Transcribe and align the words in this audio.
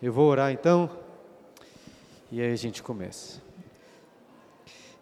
Eu 0.00 0.12
vou 0.12 0.28
orar 0.28 0.52
então 0.52 0.88
e 2.30 2.40
aí 2.40 2.52
a 2.52 2.56
gente 2.56 2.84
começa. 2.84 3.42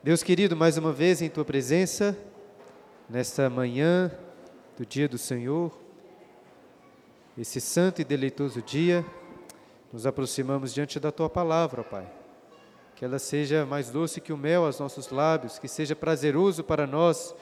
Deus 0.03 0.23
querido, 0.23 0.57
mais 0.57 0.79
uma 0.79 0.91
vez 0.91 1.21
em 1.21 1.29
tua 1.29 1.45
presença, 1.45 2.17
nesta 3.07 3.51
manhã 3.51 4.11
do 4.75 4.87
dia 4.87 5.07
do 5.07 5.19
Senhor, 5.19 5.71
esse 7.37 7.61
santo 7.61 8.01
e 8.01 8.05
deleitoso 8.05 8.63
dia, 8.63 9.05
nos 9.93 10.07
aproximamos 10.07 10.73
diante 10.73 10.99
da 10.99 11.13
tua 11.13 11.29
palavra, 11.29 11.85
Pai. 11.85 12.11
Que 12.95 13.05
ela 13.05 13.19
seja 13.19 13.67
mais 13.67 13.91
doce 13.91 14.19
que 14.19 14.33
o 14.33 14.39
mel 14.39 14.65
aos 14.65 14.81
nossos 14.81 15.11
lábios, 15.11 15.59
que 15.59 15.69
seja 15.69 15.95
prazeroso 15.95 16.65
para 16.65 16.87
nós 16.87 17.35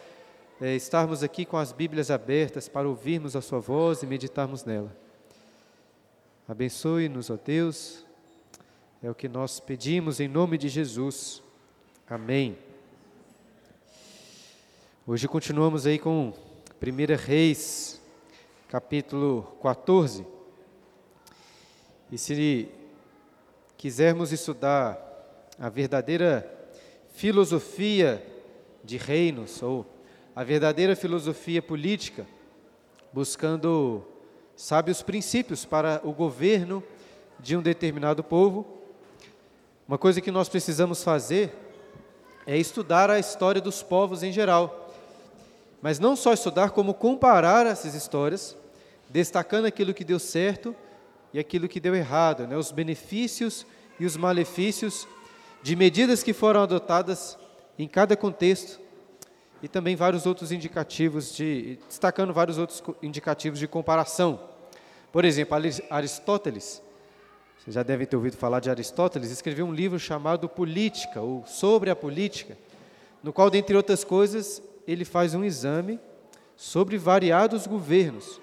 é, 0.60 0.74
estarmos 0.74 1.22
aqui 1.22 1.44
com 1.44 1.56
as 1.56 1.70
Bíblias 1.70 2.10
abertas 2.10 2.68
para 2.68 2.88
ouvirmos 2.88 3.36
a 3.36 3.40
Sua 3.40 3.60
voz 3.60 4.02
e 4.02 4.08
meditarmos 4.08 4.64
nela. 4.64 5.03
Abençoe-nos, 6.46 7.30
ó 7.30 7.38
Deus, 7.42 8.04
é 9.02 9.10
o 9.10 9.14
que 9.14 9.30
nós 9.30 9.60
pedimos 9.60 10.20
em 10.20 10.28
nome 10.28 10.58
de 10.58 10.68
Jesus. 10.68 11.42
Amém. 12.06 12.58
Hoje 15.06 15.26
continuamos 15.26 15.86
aí 15.86 15.98
com 15.98 16.34
1 16.82 17.16
Reis, 17.16 17.98
capítulo 18.68 19.56
14. 19.62 20.26
E 22.12 22.18
se 22.18 22.68
quisermos 23.78 24.30
estudar 24.30 24.98
a 25.58 25.70
verdadeira 25.70 26.46
filosofia 27.14 28.22
de 28.84 28.98
reinos, 28.98 29.62
ou 29.62 29.86
a 30.36 30.44
verdadeira 30.44 30.94
filosofia 30.94 31.62
política, 31.62 32.26
buscando 33.14 34.06
sabe 34.56 34.90
os 34.90 35.02
princípios 35.02 35.64
para 35.64 36.00
o 36.04 36.12
governo 36.12 36.82
de 37.40 37.56
um 37.56 37.62
determinado 37.62 38.22
povo. 38.22 38.66
Uma 39.86 39.98
coisa 39.98 40.20
que 40.20 40.30
nós 40.30 40.48
precisamos 40.48 41.02
fazer 41.02 41.52
é 42.46 42.56
estudar 42.56 43.10
a 43.10 43.18
história 43.18 43.60
dos 43.60 43.82
povos 43.82 44.22
em 44.22 44.32
geral. 44.32 44.94
Mas 45.82 45.98
não 45.98 46.16
só 46.16 46.32
estudar, 46.32 46.70
como 46.70 46.94
comparar 46.94 47.66
essas 47.66 47.94
histórias, 47.94 48.56
destacando 49.10 49.66
aquilo 49.66 49.92
que 49.92 50.04
deu 50.04 50.18
certo 50.18 50.74
e 51.32 51.38
aquilo 51.38 51.68
que 51.68 51.80
deu 51.80 51.94
errado, 51.94 52.46
né? 52.46 52.56
os 52.56 52.70
benefícios 52.70 53.66
e 53.98 54.06
os 54.06 54.16
malefícios 54.16 55.06
de 55.62 55.76
medidas 55.76 56.22
que 56.22 56.32
foram 56.32 56.62
adotadas 56.62 57.36
em 57.78 57.88
cada 57.88 58.16
contexto 58.16 58.80
e 59.64 59.68
também 59.68 59.96
vários 59.96 60.26
outros 60.26 60.52
indicativos 60.52 61.34
de 61.34 61.78
destacando 61.88 62.34
vários 62.34 62.58
outros 62.58 62.82
indicativos 63.02 63.58
de 63.58 63.66
comparação. 63.66 64.38
Por 65.10 65.24
exemplo, 65.24 65.56
Aristóteles, 65.88 66.82
vocês 67.58 67.72
já 67.72 67.82
devem 67.82 68.06
ter 68.06 68.14
ouvido 68.14 68.36
falar 68.36 68.60
de 68.60 68.68
Aristóteles, 68.68 69.30
escreveu 69.30 69.64
um 69.64 69.72
livro 69.72 69.98
chamado 69.98 70.50
Política, 70.50 71.22
ou 71.22 71.46
Sobre 71.46 71.88
a 71.88 71.96
Política, 71.96 72.58
no 73.22 73.32
qual, 73.32 73.48
dentre 73.48 73.74
outras 73.74 74.04
coisas, 74.04 74.62
ele 74.86 75.02
faz 75.02 75.34
um 75.34 75.42
exame 75.42 75.98
sobre 76.58 76.98
variados 76.98 77.66
governos, 77.66 78.38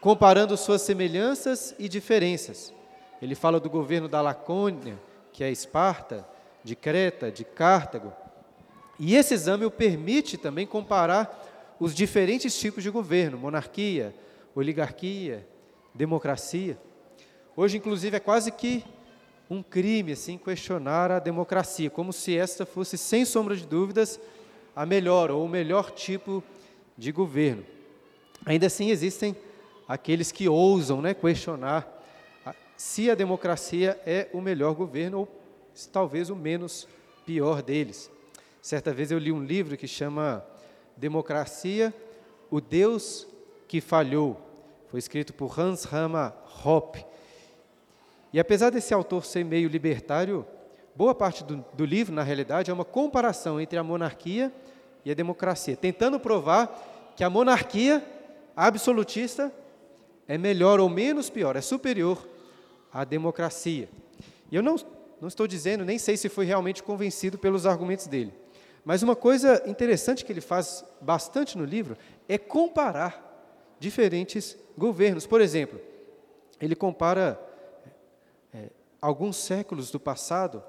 comparando 0.00 0.56
suas 0.56 0.82
semelhanças 0.82 1.74
e 1.80 1.88
diferenças. 1.88 2.72
Ele 3.20 3.34
fala 3.34 3.58
do 3.58 3.68
governo 3.68 4.06
da 4.06 4.20
Lacônia, 4.20 4.96
que 5.32 5.42
é 5.42 5.50
Esparta, 5.50 6.24
de 6.62 6.76
Creta, 6.76 7.28
de 7.28 7.42
Cartago, 7.44 8.12
e 9.02 9.16
esse 9.16 9.32
exame 9.32 9.64
o 9.64 9.70
permite 9.70 10.36
também 10.36 10.66
comparar 10.66 11.74
os 11.80 11.94
diferentes 11.94 12.56
tipos 12.60 12.82
de 12.82 12.90
governo: 12.90 13.38
monarquia, 13.38 14.14
oligarquia, 14.54 15.48
democracia. 15.94 16.78
Hoje, 17.56 17.78
inclusive, 17.78 18.18
é 18.18 18.20
quase 18.20 18.52
que 18.52 18.84
um 19.48 19.62
crime 19.62 20.12
assim 20.12 20.36
questionar 20.36 21.10
a 21.10 21.18
democracia, 21.18 21.88
como 21.88 22.12
se 22.12 22.36
esta 22.36 22.66
fosse, 22.66 22.98
sem 22.98 23.24
sombra 23.24 23.56
de 23.56 23.66
dúvidas, 23.66 24.20
a 24.76 24.84
melhor 24.84 25.30
ou 25.30 25.46
o 25.46 25.48
melhor 25.48 25.90
tipo 25.92 26.44
de 26.96 27.10
governo. 27.10 27.64
Ainda 28.44 28.66
assim, 28.66 28.90
existem 28.90 29.34
aqueles 29.88 30.30
que 30.30 30.46
ousam 30.46 31.00
né, 31.00 31.14
questionar 31.14 31.88
se 32.76 33.10
a 33.10 33.14
democracia 33.14 33.98
é 34.04 34.28
o 34.32 34.42
melhor 34.42 34.74
governo 34.74 35.20
ou 35.20 35.28
talvez 35.90 36.28
o 36.28 36.36
menos 36.36 36.86
pior 37.24 37.62
deles. 37.62 38.10
Certa 38.62 38.92
vez 38.92 39.10
eu 39.10 39.18
li 39.18 39.32
um 39.32 39.42
livro 39.42 39.76
que 39.76 39.88
chama 39.88 40.44
Democracia, 40.96 41.94
o 42.50 42.60
Deus 42.60 43.26
que 43.66 43.80
falhou. 43.80 44.38
Foi 44.88 44.98
escrito 44.98 45.32
por 45.32 45.58
Hans 45.58 45.84
Rama 45.84 46.34
Hoppe. 46.64 47.06
E 48.32 48.38
apesar 48.38 48.70
desse 48.70 48.92
autor 48.92 49.24
ser 49.24 49.44
meio 49.44 49.68
libertário, 49.68 50.46
boa 50.94 51.14
parte 51.14 51.42
do, 51.42 51.64
do 51.72 51.84
livro, 51.84 52.14
na 52.14 52.22
realidade, 52.22 52.70
é 52.70 52.74
uma 52.74 52.84
comparação 52.84 53.60
entre 53.60 53.78
a 53.78 53.82
monarquia 53.82 54.52
e 55.04 55.10
a 55.10 55.14
democracia, 55.14 55.76
tentando 55.76 56.20
provar 56.20 57.12
que 57.16 57.24
a 57.24 57.30
monarquia 57.30 58.04
absolutista 58.54 59.52
é 60.28 60.36
melhor 60.36 60.78
ou 60.78 60.88
menos 60.88 61.30
pior, 61.30 61.56
é 61.56 61.60
superior 61.60 62.28
à 62.92 63.04
democracia. 63.04 63.88
E 64.50 64.56
eu 64.56 64.62
não, 64.62 64.76
não 65.20 65.28
estou 65.28 65.46
dizendo, 65.46 65.84
nem 65.84 65.98
sei 65.98 66.16
se 66.16 66.28
fui 66.28 66.44
realmente 66.44 66.82
convencido 66.82 67.38
pelos 67.38 67.64
argumentos 67.64 68.06
dele. 68.06 68.39
Mas 68.84 69.02
uma 69.02 69.14
coisa 69.14 69.62
interessante 69.66 70.24
que 70.24 70.32
ele 70.32 70.40
faz 70.40 70.84
bastante 71.00 71.56
no 71.56 71.64
livro 71.64 71.96
é 72.28 72.38
comparar 72.38 73.26
diferentes 73.78 74.56
governos. 74.76 75.26
Por 75.26 75.40
exemplo, 75.40 75.80
ele 76.60 76.74
compara 76.74 77.40
é, 78.52 78.70
alguns 79.00 79.36
séculos 79.36 79.90
do 79.90 80.00
passado, 80.00 80.62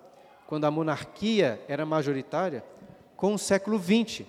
quando 0.47 0.65
a 0.65 0.71
monarquia 0.71 1.61
era 1.67 1.85
majoritária, 1.85 2.63
com 3.15 3.33
o 3.33 3.39
século 3.39 3.79
XX, 3.79 4.25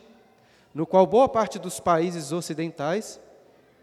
no 0.74 0.86
qual 0.86 1.06
boa 1.06 1.28
parte 1.28 1.58
dos 1.58 1.80
países 1.80 2.32
ocidentais 2.32 3.20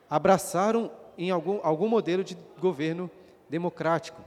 abraçaram 0.10 0.92
em 1.18 1.32
algum, 1.32 1.60
algum 1.64 1.88
modelo 1.88 2.24
de 2.24 2.38
governo 2.60 3.12
democrático. 3.50 4.22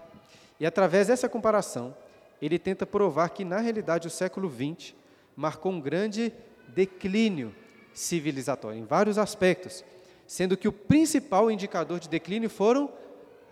E 0.61 0.67
através 0.67 1.09
dessa 1.09 1.29
comparação, 1.29 1.95
ele 2.41 2.59
tenta 2.59 2.85
provar 2.85 3.31
que, 3.31 3.45
na 3.45 3.59
realidade, 3.59 4.07
o 4.07 4.11
século 4.11 4.51
XX 4.51 4.95
marcou 5.37 5.73
um 5.73 5.81
grande 5.81 6.33
declínio 6.69 7.55
civilizatório, 7.93 8.79
em 8.79 8.85
vários 8.85 9.19
aspectos, 9.19 9.85
sendo 10.27 10.57
que 10.57 10.69
o 10.69 10.73
principal 10.73 11.51
indicador 11.51 12.01
de 12.01 12.09
declínio 12.09 12.49
foram 12.49 12.91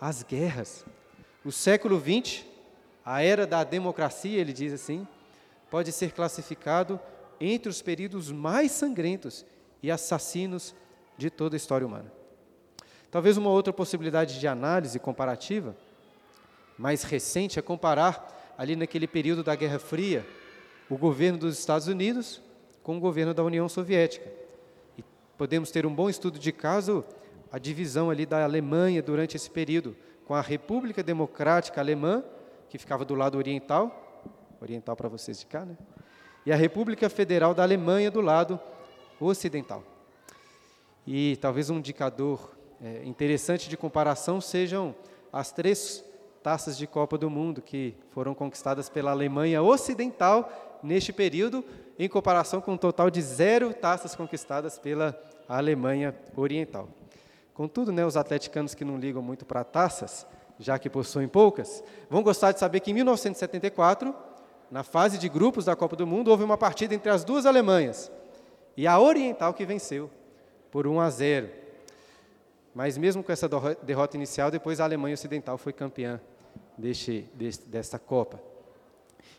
as 0.01 0.23
guerras. 0.23 0.85
O 1.45 1.53
século 1.53 2.01
XX, 2.01 2.45
a 3.05 3.23
era 3.23 3.47
da 3.47 3.65
democracia, 3.65 4.41
ele 4.41 4.53
diz 4.53 4.73
assim, 4.73 5.07
pode 5.71 5.93
ser 5.93 6.13
classificado 6.13 6.99
entre 7.41 7.69
os 7.69 7.81
períodos 7.81 8.31
mais 8.31 8.73
sangrentos 8.73 9.45
e 9.83 9.91
assassinos 9.91 10.75
de 11.17 11.31
toda 11.31 11.57
a 11.57 11.59
história 11.59 11.87
humana. 11.87 12.13
Talvez 13.11 13.37
uma 13.37 13.51
outra 13.51 13.73
possibilidade 13.73 14.39
de 14.39 14.47
análise 14.47 14.99
comparativa, 14.99 15.77
mais 16.79 17.03
recente, 17.03 17.59
é 17.59 17.63
comparar 17.63 18.55
ali 18.57 18.77
naquele 18.77 19.07
período 19.07 19.43
da 19.43 19.55
Guerra 19.55 19.79
Fria, 19.79 20.27
o 20.91 20.99
governo 20.99 21.39
dos 21.39 21.57
Estados 21.57 21.87
Unidos 21.87 22.43
com 22.83 22.97
o 22.97 23.01
governo 23.01 23.33
da 23.33 23.45
União 23.45 23.69
Soviética. 23.69 24.29
E 24.99 25.05
podemos 25.39 25.71
ter 25.71 25.87
um 25.87 25.95
bom 25.95 26.11
estudo 26.11 26.39
de 26.39 26.51
caso 26.51 27.05
a 27.53 27.59
divisão 27.59 28.11
ali 28.11 28.27
da 28.27 28.43
Alemanha 28.43 29.01
durante 29.01 29.37
esse 29.37 29.49
período, 29.49 29.97
com 30.27 30.35
a 30.35 30.41
República 30.41 31.03
Democrática 31.03 31.81
Alemã, 31.81 32.25
que 32.69 32.77
ficava 32.77 33.05
do 33.05 33.15
lado 33.15 33.39
oriental, 33.39 34.23
oriental 34.61 34.97
para 34.97 35.09
vocês 35.09 35.39
de 35.39 35.47
cá, 35.47 35.65
né? 35.65 35.77
E 36.45 36.53
a 36.53 36.57
República 36.57 37.09
Federal 37.09 37.55
da 37.55 37.63
Alemanha 37.63 38.11
do 38.11 38.21
lado 38.21 38.59
ocidental. 39.21 39.85
E 41.07 41.37
talvez 41.37 41.71
um 41.71 41.79
indicador 41.79 42.53
é, 42.83 43.05
interessante 43.05 43.69
de 43.69 43.77
comparação 43.77 44.41
sejam 44.41 44.95
as 45.33 45.53
três 45.53 46.05
taças 46.43 46.79
de 46.79 46.87
Copa 46.87 47.19
do 47.19 47.29
Mundo 47.29 47.61
que 47.61 47.95
foram 48.11 48.35
conquistadas 48.35 48.89
pela 48.89 49.11
Alemanha 49.11 49.63
Ocidental 49.63 50.70
neste 50.83 51.13
período, 51.13 51.65
em 51.99 52.09
comparação 52.09 52.61
com 52.61 52.73
um 52.73 52.77
total 52.77 53.11
de 53.11 53.21
zero 53.21 53.75
taças 53.75 54.15
conquistadas 54.15 54.79
pela 54.79 55.19
Alemanha 55.49 56.15
Oriental. 56.37 56.89
Contudo, 57.53 57.93
né, 57.93 58.07
os 58.07 58.17
atleticanos 58.17 58.75
que 58.75 58.85
não 58.85 58.97
ligam 58.97 59.23
muito 59.23 59.45
para 59.45 59.63
taças, 59.65 60.27
já 60.59 60.79
que 60.79 60.89
possuem 60.89 61.29
poucas, 61.29 61.83
vão 62.09 62.23
gostar 62.23 62.53
de 62.53 62.59
saber 62.59 62.81
que 62.81 62.91
em 62.91 62.95
1974, 62.95 64.15
na 64.71 64.83
fase 64.83 65.19
de 65.19 65.29
grupos 65.29 65.65
da 65.65 65.75
Copa 65.75 65.97
do 65.97 66.07
Mundo, 66.07 66.29
houve 66.29 66.45
uma 66.45 66.57
partida 66.57 66.95
entre 66.95 67.11
as 67.11 67.25
duas 67.25 67.45
Alemanhas 67.45 68.11
e 68.77 68.87
a 68.87 68.99
Oriental 68.99 69.53
que 69.53 69.67
venceu 69.67 70.11
por 70.71 70.87
1 70.87 71.01
a 71.01 71.11
0. 71.11 71.51
Mas 72.75 72.97
mesmo 72.97 73.23
com 73.23 73.33
essa 73.33 73.49
derrota 73.83 74.17
inicial, 74.17 74.51
depois 74.51 74.81
a 74.81 74.85
Alemanha 74.85 75.15
Ocidental 75.15 75.59
foi 75.59 75.73
campeã 75.73 76.21
deste, 76.79 77.29
deste, 77.35 77.67
desta 77.67 77.99
Copa. 77.99 78.50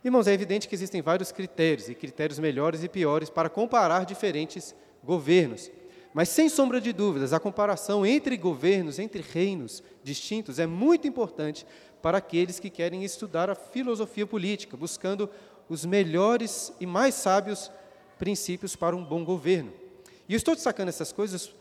Irmãos, 0.03 0.27
é 0.27 0.33
evidente 0.33 0.68
que 0.68 0.74
existem 0.74 1.01
vários 1.01 1.31
critérios, 1.31 1.88
e 1.88 1.94
critérios 1.94 2.39
melhores 2.39 2.83
e 2.83 2.89
piores, 2.89 3.30
para 3.30 3.50
comparar 3.50 4.03
diferentes 4.03 4.74
governos. 5.03 5.69
Mas, 6.12 6.30
sem 6.30 6.50
sombra 6.50 6.81
de 6.81 6.92
dúvidas, 6.92 7.33
a 7.33 7.39
comparação 7.39 8.06
entre 8.06 8.36
governos, 8.36 8.98
entre 8.98 9.21
reinos 9.21 9.83
distintos, 10.03 10.57
é 10.57 10.65
muito 10.65 11.07
importante 11.07 11.65
para 12.01 12.18
aqueles 12.18 12.59
que 12.59 12.69
querem 12.69 13.03
estudar 13.03 13.50
a 13.50 13.56
filosofia 13.56 14.25
política, 14.25 14.75
buscando 14.75 15.30
os 15.69 15.86
melhores 15.86 16.74
e 16.80 16.86
mais 16.86 17.13
sábios 17.13 17.71
princípios 18.18 18.75
para 18.75 18.95
um 18.95 19.06
bom 19.06 19.24
governo. 19.24 19.71
E 20.27 20.33
eu 20.33 20.38
estou 20.38 20.56
destacando 20.56 20.89
essas 20.89 21.12
coisas 21.12 21.53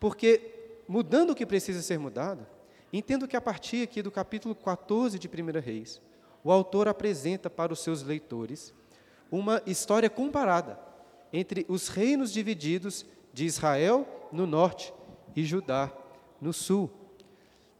porque, 0.00 0.80
mudando 0.88 1.30
o 1.30 1.34
que 1.34 1.44
precisa 1.44 1.82
ser 1.82 1.98
mudado, 1.98 2.46
entendo 2.92 3.28
que 3.28 3.36
a 3.36 3.40
partir 3.40 3.82
aqui 3.82 4.00
do 4.00 4.10
capítulo 4.10 4.54
14 4.54 5.18
de 5.18 5.28
1 5.28 5.60
Reis, 5.60 6.00
o 6.46 6.52
autor 6.52 6.86
apresenta 6.86 7.50
para 7.50 7.72
os 7.72 7.80
seus 7.80 8.04
leitores 8.04 8.72
uma 9.32 9.60
história 9.66 10.08
comparada 10.08 10.78
entre 11.32 11.66
os 11.68 11.88
reinos 11.88 12.32
divididos 12.32 13.04
de 13.32 13.44
Israel 13.44 14.06
no 14.30 14.46
norte 14.46 14.94
e 15.34 15.44
Judá 15.44 15.92
no 16.40 16.52
sul. 16.52 16.88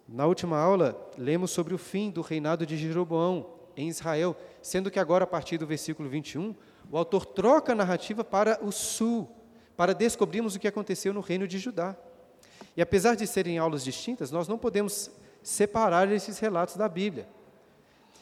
Na 0.09 0.27
última 0.27 0.59
aula, 0.59 1.01
lemos 1.17 1.53
sobre 1.53 1.75
o 1.75 1.79
fim 1.79 2.11
do 2.11 2.23
reinado 2.23 2.67
de 2.67 2.77
Jeroboão 2.77 3.47
em 3.77 3.89
Israel, 3.89 4.37
sendo 4.61 4.91
que 4.91 4.99
agora, 4.99 5.23
a 5.23 5.29
partir 5.29 5.59
do 5.59 5.67
versículo 5.67 6.09
21, 6.09 6.53
o 6.91 6.99
autor 6.99 7.25
troca 7.25 7.71
a 7.71 7.77
narrativa 7.77 8.25
para 8.25 8.59
o 8.61 8.73
sul, 8.73 9.31
para 9.77 9.95
descobrirmos 9.95 10.57
o 10.57 10.59
que 10.59 10.67
aconteceu 10.67 11.15
no 11.15 11.21
reino 11.21 11.47
de 11.47 11.61
Judá. 11.61 11.95
E 12.77 12.83
apesar 12.83 13.15
de 13.15 13.29
serem 13.29 13.59
aulas 13.59 13.85
distintas, 13.85 14.33
nós 14.33 14.49
não 14.49 14.59
podemos 14.59 15.09
separar 15.41 16.11
esses 16.11 16.41
relatos 16.41 16.75
da 16.75 16.89
Bíblia. 16.89 17.36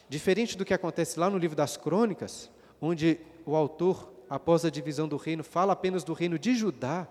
Diferente 0.07 0.57
do 0.57 0.65
que 0.65 0.73
acontece 0.73 1.19
lá 1.19 1.29
no 1.29 1.37
livro 1.37 1.55
das 1.55 1.77
Crônicas, 1.77 2.49
onde 2.79 3.19
o 3.45 3.55
autor, 3.55 4.11
após 4.29 4.63
a 4.63 4.69
divisão 4.69 5.07
do 5.07 5.17
reino, 5.17 5.43
fala 5.43 5.73
apenas 5.73 6.03
do 6.03 6.13
reino 6.13 6.37
de 6.37 6.55
Judá, 6.55 7.07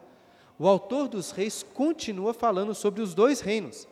o 0.58 0.69
autor 0.69 1.08
dos 1.08 1.31
reis 1.32 1.64
continua 1.75 2.32
falando 2.32 2.75
sobre 2.75 3.02
os 3.02 3.14
dois 3.14 3.41
reinos. 3.41 3.88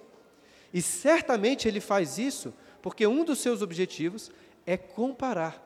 E 0.73 0.81
certamente 0.81 1.67
ele 1.67 1.81
faz 1.81 2.19
isso 2.19 2.55
porque 2.81 3.07
um 3.07 3.25
dos 3.25 3.41
seus 3.41 3.63
objetivos 3.63 4.31
é 4.65 4.77
comparar 4.77 5.61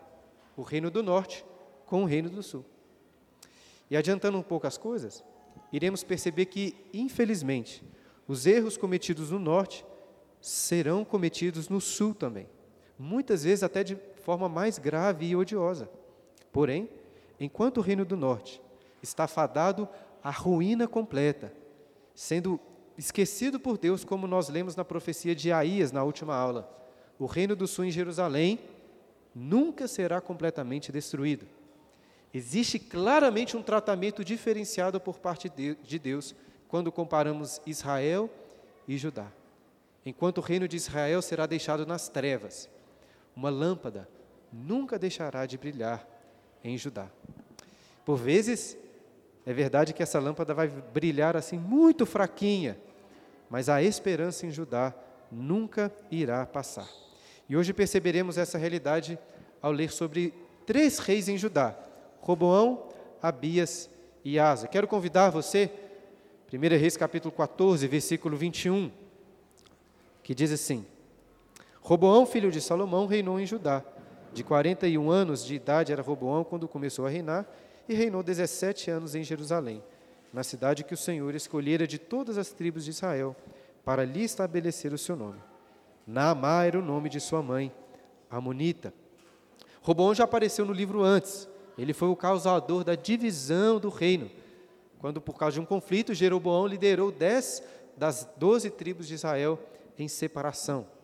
o 0.57 0.63
reino 0.63 0.91
do 0.91 1.03
norte 1.03 1.45
com 1.85 2.03
o 2.03 2.07
reino 2.07 2.31
do 2.31 2.43
sul. 2.43 2.65
E 3.91 3.97
adiantando 3.97 4.39
um 4.39 4.43
pouco 4.43 4.67
as 4.67 4.77
coisas, 4.77 5.23
iremos 5.73 6.03
perceber 6.03 6.47
que, 6.47 6.75
infelizmente, 6.93 7.85
os 8.27 8.47
erros 8.47 8.77
cometidos 8.77 9.31
no 9.31 9.39
norte 9.39 9.85
serão 10.41 11.05
cometidos 11.05 11.69
no 11.69 11.81
sul 11.81 12.15
também, 12.15 12.49
muitas 12.99 13.45
vezes 13.45 13.63
até 13.63 13.85
de 13.85 13.97
forma 14.23 14.49
mais 14.49 14.79
grave 14.79 15.27
e 15.27 15.37
odiosa. 15.37 15.89
Porém, 16.53 16.89
enquanto 17.39 17.79
o 17.79 17.81
reino 17.81 18.05
do 18.05 18.17
norte 18.17 18.61
está 19.03 19.27
fadado 19.27 19.89
à 20.23 20.31
ruína 20.31 20.89
completa, 20.89 21.53
sendo 22.15 22.59
esquecido 22.97 23.61
por 23.61 23.77
Deus, 23.77 24.05
como 24.05 24.27
nós 24.27 24.49
lemos 24.49 24.75
na 24.75 24.85
profecia 24.85 25.35
de 25.35 25.53
Aías 25.53 25.93
na 25.93 26.03
última 26.03 26.35
aula, 26.35 26.73
o 27.19 27.27
reino 27.27 27.55
do 27.55 27.67
sul 27.67 27.85
em 27.85 27.91
Jerusalém 27.91 28.59
nunca 29.35 29.87
será 29.87 30.21
completamente 30.21 30.91
destruído. 30.91 31.47
Existe 32.33 32.79
claramente 32.79 33.57
um 33.57 33.63
tratamento 33.63 34.25
diferenciado 34.25 35.01
por 35.01 35.19
parte 35.19 35.49
de 35.49 35.99
Deus 35.99 36.35
quando 36.69 36.91
comparamos 36.91 37.61
Israel 37.67 38.31
e 38.89 38.99
Judá. 38.99 39.31
Enquanto 40.05 40.39
o 40.39 40.43
reino 40.43 40.67
de 40.69 40.77
Israel 40.77 41.21
será 41.23 41.47
deixado 41.47 41.87
nas 41.87 42.09
trevas, 42.09 42.69
uma 43.37 43.51
lâmpada 43.51 44.09
nunca 44.51 44.99
deixará 44.99 45.45
de 45.45 45.59
brilhar 45.59 46.09
em 46.65 46.79
Judá. 46.79 47.09
Por 48.05 48.17
vezes, 48.17 48.77
é 49.45 49.53
verdade 49.53 49.93
que 49.93 50.03
essa 50.03 50.19
lâmpada 50.19 50.55
vai 50.55 50.69
brilhar 50.69 51.37
assim 51.37 51.59
muito 51.59 52.07
fraquinha, 52.07 52.79
mas 53.51 53.69
a 53.69 53.83
esperança 53.83 54.47
em 54.47 54.51
Judá 54.51 54.95
nunca 55.31 55.93
irá 56.11 56.47
passar. 56.47 56.89
E 57.49 57.57
hoje 57.57 57.75
perceberemos 57.75 58.39
essa 58.39 58.57
realidade 58.57 59.19
ao 59.61 59.71
ler 59.71 59.93
sobre 59.93 60.33
três 60.65 60.99
reis 60.99 61.29
em 61.29 61.37
Judá: 61.37 61.77
Roboão, 62.21 62.89
Abias 63.21 63.91
e 64.25 64.39
Asa. 64.39 64.67
Quero 64.67 64.89
convidar 64.89 65.31
você, 65.31 65.71
1 66.53 66.59
Reis 66.79 66.97
capítulo 66.97 67.33
14, 67.33 67.87
versículo 67.87 68.37
21, 68.37 68.91
que 70.23 70.35
diz 70.35 70.51
assim: 70.51 70.85
Roboão, 71.87 72.27
filho 72.27 72.51
de 72.51 72.61
Salomão, 72.61 73.07
reinou 73.07 73.39
em 73.39 73.47
Judá. 73.47 73.81
De 74.33 74.43
41 74.43 75.09
anos 75.09 75.45
de 75.45 75.55
idade 75.55 75.93
era 75.93 76.03
Roboão 76.03 76.43
quando 76.43 76.67
começou 76.67 77.07
a 77.07 77.09
reinar, 77.09 77.47
e 77.89 77.95
reinou 77.95 78.25
17 78.25 78.91
anos 78.91 79.15
em 79.15 79.23
Jerusalém, 79.23 79.81
na 80.33 80.43
cidade 80.43 80.83
que 80.83 80.95
o 80.95 80.97
Senhor 80.97 81.33
escolhera 81.33 81.87
de 81.87 81.97
todas 81.97 82.39
as 82.39 82.51
tribos 82.51 82.85
de 82.85 82.91
Israel, 82.91 83.37
para 83.85 84.05
lhe 84.05 84.25
estabelecer 84.25 84.93
o 84.93 84.99
seu 84.99 85.15
nome. 85.15 85.39
Naamá 86.05 86.65
era 86.65 86.77
o 86.77 86.83
nome 86.83 87.09
de 87.09 87.21
sua 87.21 87.41
mãe, 87.41 87.73
Amonita. 88.29 88.93
Roboão 89.81 90.13
já 90.13 90.25
apareceu 90.25 90.65
no 90.65 90.73
livro 90.73 91.05
antes, 91.05 91.49
ele 91.79 91.93
foi 91.93 92.09
o 92.09 92.17
causador 92.17 92.83
da 92.83 92.97
divisão 92.97 93.79
do 93.79 93.91
reino, 93.91 94.29
quando, 94.99 95.21
por 95.21 95.39
causa 95.39 95.55
de 95.55 95.61
um 95.61 95.65
conflito, 95.65 96.13
Jeroboão 96.15 96.67
liderou 96.67 97.13
dez 97.13 97.63
das 97.97 98.29
doze 98.37 98.71
tribos 98.71 99.07
de 99.07 99.15
Israel 99.15 99.57
em 99.97 100.09
separação. 100.09 100.96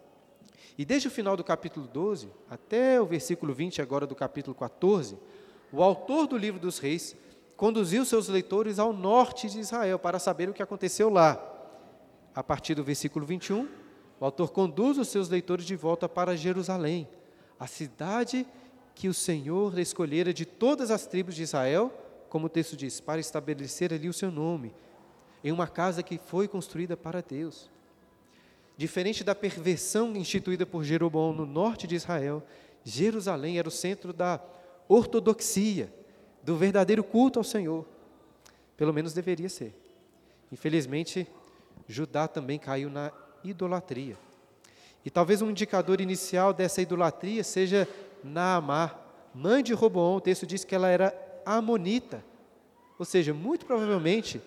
E 0.79 0.85
desde 0.85 1.09
o 1.09 1.11
final 1.11 1.37
do 1.37 1.45
capítulo 1.45 1.87
12 1.87 2.29
até 2.49 3.01
o 3.01 3.07
versículo 3.07 3.53
20, 3.53 3.83
agora 3.83 4.07
do 4.07 4.15
capítulo 4.15 4.55
14, 4.55 5.17
o 5.73 5.83
autor 5.83 6.27
do 6.27 6.37
livro 6.37 6.61
dos 6.61 6.79
reis 6.79 7.17
conduziu 7.57 8.05
seus 8.05 8.29
leitores 8.29 8.79
ao 8.79 8.93
norte 8.93 9.49
de 9.49 9.61
Israel 9.61 9.99
para 9.99 10.19
saber 10.19 10.49
o 10.49 10.53
que 10.53 10.63
aconteceu 10.63 11.09
lá. 11.09 11.41
A 12.35 12.43
partir 12.43 12.75
do 12.75 12.83
versículo 12.83 13.27
21, 13.27 13.69
o 14.19 14.25
autor 14.25 14.51
conduz 14.51 14.99
os 14.99 15.09
seus 15.09 15.29
leitores 15.29 15.65
de 15.65 15.77
volta 15.77 16.09
para 16.09 16.37
Jerusalém, 16.37 17.09
a 17.59 17.67
cidade 17.67 18.47
que 18.95 19.09
o 19.09 19.15
Senhor 19.15 19.79
escolhera 19.79 20.33
de 20.33 20.45
todas 20.45 20.91
as 20.91 21.07
tribos 21.07 21.35
de 21.35 21.43
Israel, 21.43 21.93
como 22.29 22.47
o 22.47 22.49
texto 22.49 22.77
diz, 22.77 23.01
para 23.01 23.21
estabelecer 23.21 23.93
ali 23.93 24.09
o 24.09 24.13
seu 24.13 24.31
nome, 24.31 24.75
em 25.45 25.53
uma 25.53 25.67
casa 25.67 26.03
que 26.03 26.19
foi 26.19 26.49
construída 26.49 26.97
para 26.97 27.23
Deus. 27.23 27.71
Diferente 28.77 29.23
da 29.23 29.35
perversão 29.35 30.17
instituída 30.17 30.65
por 30.65 30.83
Jeroboão 30.83 31.33
no 31.33 31.47
norte 31.47 31.87
de 31.87 31.95
Israel, 31.95 32.43
Jerusalém 32.85 33.59
era 33.59 33.69
o 33.69 33.71
centro 33.71 34.13
da 34.13 34.41
ortodoxia, 34.89 35.93
do 36.43 36.57
verdadeiro 36.57 37.05
culto 37.05 37.39
ao 37.39 37.45
Senhor. 37.45 37.87
Pelo 38.77 38.93
menos 38.93 39.13
deveria 39.13 39.49
ser. 39.49 39.75
Infelizmente, 40.51 41.27
Judá 41.87 42.27
também 42.27 42.59
caiu 42.59 42.91
na 42.91 43.13
idolatria. 43.45 44.17
E 45.05 45.11
talvez 45.11 45.43
um 45.43 45.51
indicador 45.51 46.01
inicial 46.01 46.53
dessa 46.53 46.81
idolatria 46.81 47.43
seja 47.43 47.89
Naamá, 48.23 48.99
mãe 49.35 49.63
de 49.63 49.73
Roboão. 49.73 50.17
O 50.17 50.21
texto 50.21 50.47
diz 50.47 50.65
que 50.65 50.75
ela 50.75 50.89
era 50.89 51.15
amonita. 51.45 52.25
Ou 52.99 53.05
seja, 53.05 53.35
muito 53.35 53.67
provavelmente, 53.67 54.41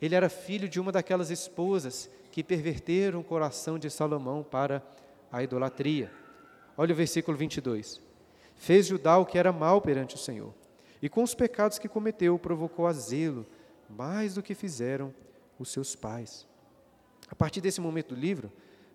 ele 0.00 0.14
era 0.14 0.28
filho 0.28 0.68
de 0.68 0.78
uma 0.78 0.92
daquelas 0.92 1.30
esposas 1.30 2.08
que 2.30 2.44
perverteram 2.44 3.20
o 3.20 3.24
coração 3.24 3.78
de 3.78 3.90
Salomão 3.90 4.42
para 4.42 4.82
a 5.30 5.42
idolatria. 5.42 6.10
Olha 6.76 6.92
o 6.92 6.96
versículo 6.96 7.36
22. 7.36 8.00
Fez 8.54 8.86
Judá 8.86 9.18
o 9.18 9.26
que 9.26 9.38
era 9.38 9.52
mal 9.52 9.80
perante 9.80 10.14
o 10.14 10.18
Senhor, 10.18 10.52
e 11.00 11.08
com 11.08 11.22
os 11.22 11.34
pecados 11.34 11.78
que 11.78 11.88
cometeu 11.88 12.38
provocou 12.38 12.86
a 12.86 12.92
zelo, 12.92 13.46
mais 13.88 14.34
do 14.34 14.42
que 14.42 14.54
fizeram 14.54 15.14
os 15.58 15.70
seus 15.70 15.96
pais. 15.96 16.46
A 17.28 17.34
partir 17.34 17.60
desse 17.60 17.80
momento 17.80 18.14
do 18.14 18.20
livro, 18.20 18.52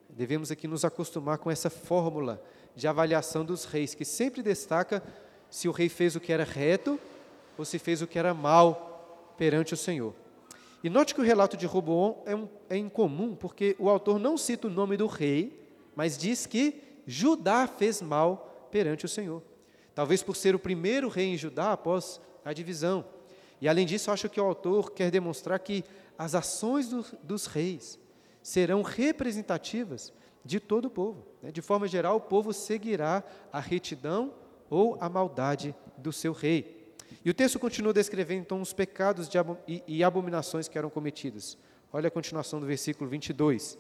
devemos 0.10 0.52
aqui 0.52 0.68
nos 0.68 0.86
acostumar 0.86 1.38
com 1.38 1.50
essa 1.50 1.70
fórmula 1.70 2.42
de 2.76 2.88
avaliação 2.88 3.44
dos 3.44 3.66
reis, 3.66 3.96
que 3.96 4.06
sempre 4.06 4.42
destaca 4.42 5.02
se 5.50 5.68
o 5.68 5.72
rei 5.72 5.90
fez 5.90 6.16
o 6.16 6.20
que 6.20 6.32
era 6.32 6.44
reto 6.44 7.00
ou 7.58 7.66
se 7.66 7.80
fez 7.80 8.02
o 8.02 8.08
que 8.08 8.20
era 8.20 8.34
mal 8.34 9.34
perante 9.38 9.74
o 9.74 9.78
Senhor. 9.78 10.14
E 10.86 10.90
note 10.90 11.16
que 11.16 11.20
o 11.20 11.24
relato 11.24 11.58
de 11.58 11.66
Roboão 11.66 12.22
é, 12.28 12.36
um, 12.36 12.48
é 12.70 12.78
incomum, 12.78 13.34
porque 13.34 13.76
o 13.80 13.90
autor 13.90 14.20
não 14.20 14.38
cita 14.38 14.68
o 14.68 14.70
nome 14.70 14.96
do 14.96 15.08
rei, 15.08 15.68
mas 15.96 16.16
diz 16.16 16.46
que 16.46 16.80
Judá 17.08 17.66
fez 17.66 18.04
mal 18.04 18.68
perante 18.70 19.04
o 19.04 19.10
Senhor. 19.10 19.42
Talvez 19.96 20.22
por 20.22 20.36
ser 20.36 20.54
o 20.54 20.60
primeiro 20.60 21.10
rei 21.10 21.34
em 21.34 21.38
Judá 21.38 21.72
após 21.72 22.22
a 22.46 22.54
divisão. 22.54 23.04
E 23.60 23.68
além 23.68 23.84
disso, 23.84 24.12
acho 24.12 24.30
que 24.30 24.40
o 24.40 24.46
autor 24.46 24.92
quer 24.92 25.10
demonstrar 25.10 25.58
que 25.58 25.84
as 26.20 26.36
ações 26.36 26.88
do, 26.88 27.04
dos 27.24 27.48
reis 27.48 27.98
serão 28.44 28.84
representativas 28.84 30.14
de 30.44 30.60
todo 30.60 30.86
o 30.86 30.92
povo. 30.92 31.26
Né? 31.42 31.52
De 31.52 31.64
forma 31.64 31.88
geral, 31.88 32.18
o 32.18 32.22
povo 32.22 32.54
seguirá 32.54 33.24
a 33.52 33.60
retidão 33.60 34.36
ou 34.70 35.00
a 35.02 35.10
maldade 35.10 35.74
do 35.98 36.14
seu 36.14 36.32
rei. 36.32 36.75
E 37.26 37.30
o 37.32 37.34
texto 37.34 37.58
continua 37.58 37.92
descrevendo 37.92 38.42
então 38.42 38.62
os 38.62 38.72
pecados 38.72 39.28
e, 39.88 40.04
abominações 40.04 40.68
que 40.68 40.78
eram 40.78 40.92
cometidos. 40.92 41.58
Olha 41.92 42.08
a 42.08 42.12
continuação 42.12 42.60
do 42.60 42.68
versículo 42.68 43.10
22. 43.10 43.80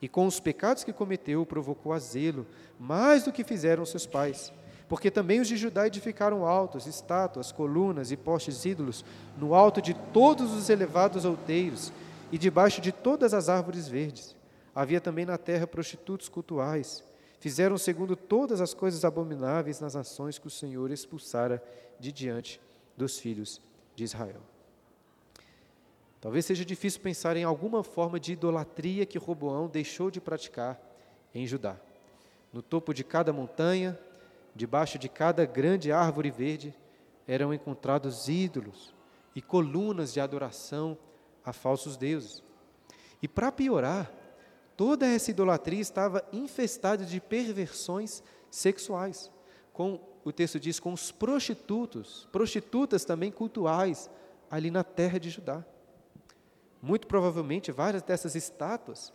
E 0.00 0.08
com 0.08 0.26
os 0.26 0.40
pecados 0.40 0.82
que 0.82 0.90
cometeu, 0.90 1.44
provocou 1.44 1.92
a 1.92 1.98
zelo, 1.98 2.46
mais 2.80 3.24
do 3.24 3.32
que 3.32 3.44
fizeram 3.44 3.84
seus 3.84 4.06
pais. 4.06 4.50
Porque 4.88 5.10
também 5.10 5.38
os 5.38 5.48
de 5.48 5.56
Judá 5.58 5.86
edificaram 5.86 6.46
altos, 6.46 6.86
estátuas, 6.86 7.52
colunas 7.52 8.10
e 8.10 8.16
postes 8.16 8.64
ídolos, 8.64 9.04
no 9.36 9.54
alto 9.54 9.82
de 9.82 9.92
todos 9.92 10.54
os 10.54 10.70
elevados 10.70 11.26
outeiros 11.26 11.92
e 12.32 12.38
debaixo 12.38 12.80
de 12.80 12.90
todas 12.90 13.34
as 13.34 13.50
árvores 13.50 13.86
verdes. 13.86 14.34
Havia 14.74 15.00
também 15.00 15.26
na 15.26 15.36
terra 15.36 15.66
prostitutos 15.66 16.28
cultuais, 16.30 17.04
Fizeram 17.38 17.76
segundo 17.76 18.16
todas 18.16 18.60
as 18.60 18.72
coisas 18.72 19.04
abomináveis 19.04 19.80
nas 19.80 19.94
nações 19.94 20.38
que 20.38 20.46
o 20.46 20.50
Senhor 20.50 20.90
expulsara 20.90 21.62
de 21.98 22.10
diante 22.10 22.60
dos 22.96 23.18
filhos 23.18 23.60
de 23.94 24.04
Israel. 24.04 24.40
Talvez 26.20 26.44
seja 26.44 26.64
difícil 26.64 27.00
pensar 27.00 27.36
em 27.36 27.44
alguma 27.44 27.84
forma 27.84 28.18
de 28.18 28.32
idolatria 28.32 29.06
que 29.06 29.18
Roboão 29.18 29.68
deixou 29.68 30.10
de 30.10 30.20
praticar 30.20 30.80
em 31.34 31.46
Judá. 31.46 31.76
No 32.52 32.62
topo 32.62 32.94
de 32.94 33.04
cada 33.04 33.32
montanha, 33.32 33.98
debaixo 34.54 34.98
de 34.98 35.08
cada 35.08 35.44
grande 35.44 35.92
árvore 35.92 36.30
verde, 36.30 36.74
eram 37.28 37.52
encontrados 37.52 38.28
ídolos 38.28 38.94
e 39.34 39.42
colunas 39.42 40.12
de 40.12 40.20
adoração 40.20 40.96
a 41.44 41.52
falsos 41.52 41.96
deuses. 41.96 42.42
E 43.22 43.28
para 43.28 43.52
piorar, 43.52 44.10
toda 44.76 45.06
essa 45.06 45.30
idolatria 45.30 45.80
estava 45.80 46.24
infestada 46.32 47.04
de 47.04 47.20
perversões 47.20 48.22
sexuais. 48.50 49.30
Com 49.72 50.00
o 50.24 50.32
texto 50.32 50.58
diz 50.58 50.80
com 50.80 50.92
os 50.92 51.12
prostitutos, 51.12 52.28
prostitutas 52.32 53.04
também 53.04 53.30
cultuais 53.30 54.10
ali 54.50 54.70
na 54.70 54.84
terra 54.84 55.18
de 55.18 55.30
Judá. 55.30 55.64
Muito 56.82 57.06
provavelmente 57.06 57.72
várias 57.72 58.02
dessas 58.02 58.34
estátuas, 58.34 59.12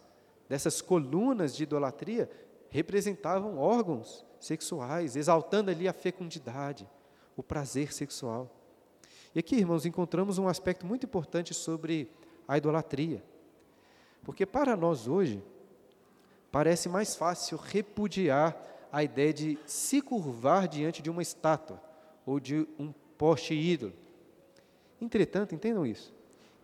dessas 0.50 0.82
colunas 0.82 1.56
de 1.56 1.64
idolatria, 1.64 2.30
representavam 2.70 3.58
órgãos 3.58 4.26
sexuais, 4.40 5.16
exaltando 5.16 5.70
ali 5.70 5.88
a 5.88 5.94
fecundidade, 5.94 6.90
o 7.36 7.44
prazer 7.44 7.94
sexual. 7.94 8.50
E 9.36 9.40
aqui, 9.40 9.56
irmãos, 9.56 9.86
encontramos 9.86 10.38
um 10.38 10.48
aspecto 10.48 10.86
muito 10.86 11.06
importante 11.06 11.54
sobre 11.54 12.10
a 12.48 12.58
idolatria. 12.58 13.24
Porque 14.24 14.46
para 14.46 14.76
nós 14.76 15.08
hoje, 15.08 15.44
parece 16.52 16.90
mais 16.90 17.16
fácil 17.16 17.58
repudiar 17.58 18.58
a 18.92 19.04
ideia 19.04 19.34
de 19.34 19.58
se 19.66 20.02
curvar 20.02 20.68
diante 20.68 21.02
de 21.02 21.10
uma 21.10 21.22
estátua 21.22 21.82
ou 22.26 22.40
de 22.40 22.68
um 22.78 22.92
poste 23.18 23.54
ídolo. 23.54 23.94
Entretanto, 25.00 25.56
entendam 25.56 25.86
isso: 25.86 26.14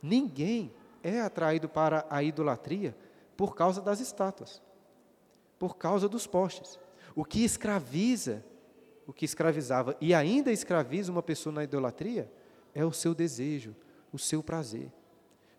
ninguém 0.02 0.74
é 1.02 1.22
atraído 1.22 1.70
para 1.70 2.06
a 2.10 2.22
idolatria 2.22 2.96
por 3.38 3.56
causa 3.56 3.82
das 3.82 4.00
estátuas, 4.00 4.62
por 5.58 5.78
causa 5.78 6.10
dos 6.10 6.28
postes. 6.28 6.78
O 7.16 7.24
que 7.24 7.44
escraviza, 7.44 8.44
o 9.06 9.14
que 9.14 9.26
escravizava 9.26 9.96
e 10.02 10.14
ainda 10.14 10.52
escraviza 10.52 11.12
uma 11.12 11.24
pessoa 11.24 11.54
na 11.54 11.64
idolatria 11.64 12.32
é 12.74 12.86
o 12.86 12.92
seu 12.92 13.16
desejo, 13.16 13.76
o 14.12 14.20
seu 14.20 14.44
prazer. 14.44 14.92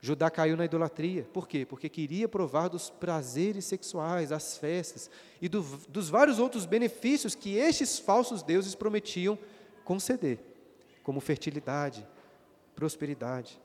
Judá 0.00 0.30
caiu 0.30 0.56
na 0.56 0.64
idolatria. 0.64 1.24
Por 1.32 1.48
quê? 1.48 1.66
Porque 1.66 1.88
queria 1.88 2.28
provar 2.28 2.68
dos 2.68 2.88
prazeres 2.88 3.64
sexuais, 3.64 4.28
das 4.30 4.56
festas 4.56 5.10
e 5.40 5.48
do, 5.48 5.62
dos 5.88 6.08
vários 6.08 6.38
outros 6.38 6.66
benefícios 6.66 7.34
que 7.34 7.56
estes 7.56 7.98
falsos 7.98 8.42
deuses 8.42 8.74
prometiam 8.74 9.36
conceder, 9.84 10.38
como 11.02 11.20
fertilidade, 11.20 12.06
prosperidade. 12.76 13.60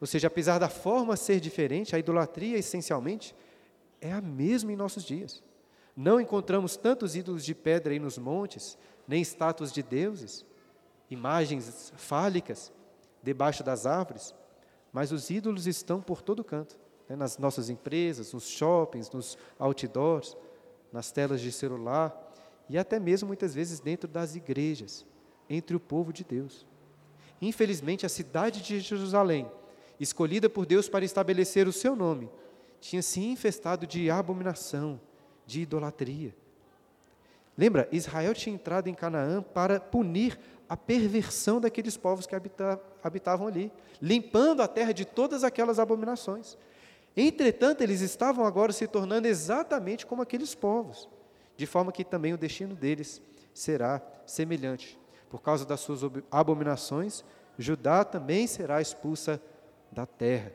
Ou 0.00 0.06
seja, 0.06 0.26
apesar 0.26 0.58
da 0.58 0.68
forma 0.68 1.16
ser 1.16 1.40
diferente, 1.40 1.96
a 1.96 1.98
idolatria 1.98 2.58
essencialmente 2.58 3.34
é 4.00 4.12
a 4.12 4.20
mesma 4.20 4.72
em 4.72 4.76
nossos 4.76 5.04
dias. 5.04 5.42
Não 5.96 6.20
encontramos 6.20 6.76
tantos 6.76 7.16
ídolos 7.16 7.44
de 7.44 7.54
pedra 7.54 7.92
aí 7.92 7.98
nos 7.98 8.18
montes, 8.18 8.76
nem 9.08 9.22
estátuas 9.22 9.72
de 9.72 9.82
deuses, 9.82 10.44
imagens 11.08 11.92
fálicas 11.96 12.70
debaixo 13.22 13.64
das 13.64 13.86
árvores, 13.86 14.34
mas 14.94 15.10
os 15.10 15.28
ídolos 15.28 15.66
estão 15.66 16.00
por 16.00 16.22
todo 16.22 16.44
canto, 16.44 16.78
né, 17.08 17.16
nas 17.16 17.36
nossas 17.36 17.68
empresas, 17.68 18.32
nos 18.32 18.48
shoppings, 18.48 19.10
nos 19.10 19.36
outdoors, 19.58 20.36
nas 20.92 21.10
telas 21.10 21.40
de 21.40 21.50
celular 21.50 22.32
e 22.70 22.78
até 22.78 23.00
mesmo 23.00 23.26
muitas 23.26 23.52
vezes 23.52 23.80
dentro 23.80 24.08
das 24.08 24.36
igrejas, 24.36 25.04
entre 25.50 25.74
o 25.74 25.80
povo 25.80 26.12
de 26.12 26.22
Deus. 26.22 26.64
Infelizmente, 27.42 28.06
a 28.06 28.08
cidade 28.08 28.62
de 28.62 28.78
Jerusalém, 28.78 29.50
escolhida 29.98 30.48
por 30.48 30.64
Deus 30.64 30.88
para 30.88 31.04
estabelecer 31.04 31.66
o 31.66 31.72
seu 31.72 31.96
nome, 31.96 32.30
tinha 32.80 33.02
se 33.02 33.20
infestado 33.20 33.88
de 33.88 34.08
abominação, 34.08 35.00
de 35.44 35.62
idolatria. 35.62 36.32
Lembra, 37.58 37.88
Israel 37.90 38.32
tinha 38.32 38.54
entrado 38.54 38.88
em 38.88 38.94
Canaã 38.94 39.42
para 39.42 39.80
punir 39.80 40.38
a 40.68 40.76
perversão 40.76 41.60
daqueles 41.60 41.96
povos 41.96 42.26
que 42.26 42.34
habita, 42.36 42.80
habitavam 43.04 43.46
ali, 43.46 43.70
limpando 44.00 44.62
a 44.62 44.68
terra 44.68 44.92
de 44.92 45.04
todas 45.04 45.44
aquelas 45.44 45.78
abominações. 45.78 46.56
Entretanto, 47.16 47.82
eles 47.82 48.00
estavam 48.00 48.44
agora 48.44 48.72
se 48.72 48.88
tornando 48.88 49.28
exatamente 49.28 50.06
como 50.06 50.22
aqueles 50.22 50.54
povos, 50.54 51.08
de 51.56 51.66
forma 51.66 51.92
que 51.92 52.02
também 52.02 52.32
o 52.32 52.38
destino 52.38 52.74
deles 52.74 53.20
será 53.52 54.02
semelhante. 54.26 54.98
Por 55.28 55.42
causa 55.42 55.64
das 55.66 55.80
suas 55.80 56.00
abominações, 56.30 57.24
Judá 57.58 58.04
também 58.04 58.46
será 58.46 58.80
expulsa 58.80 59.40
da 59.92 60.06
terra. 60.06 60.52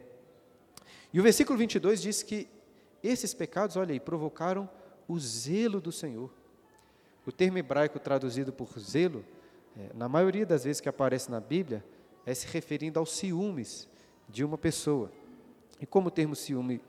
E 1.13 1.19
o 1.19 1.23
versículo 1.23 1.57
22 1.57 2.01
diz 2.01 2.23
que 2.23 2.49
esses 3.01 3.33
pecados, 3.33 3.77
olha 3.77 3.93
aí, 3.93 3.99
provocaram 3.99 4.69
o 5.07 5.17
zelo 5.19 5.79
do 5.79 5.91
Senhor. 5.91 6.31
O 7.25 7.31
termo 7.31 7.57
hebraico 7.57 7.99
traduzido 7.99 8.51
por 8.51 8.77
zelo 8.79 9.23
é, 9.77 9.91
na 9.93 10.09
maioria 10.09 10.45
das 10.45 10.63
vezes 10.63 10.81
que 10.81 10.89
aparece 10.89 11.31
na 11.31 11.39
Bíblia, 11.39 11.83
é 12.25 12.33
se 12.33 12.47
referindo 12.47 12.99
aos 12.99 13.11
ciúmes 13.11 13.87
de 14.27 14.43
uma 14.43 14.57
pessoa. 14.57 15.11
E 15.79 15.85
como 15.85 16.07
o 16.07 16.11
termo 16.11 16.35
ciúme 16.35 16.81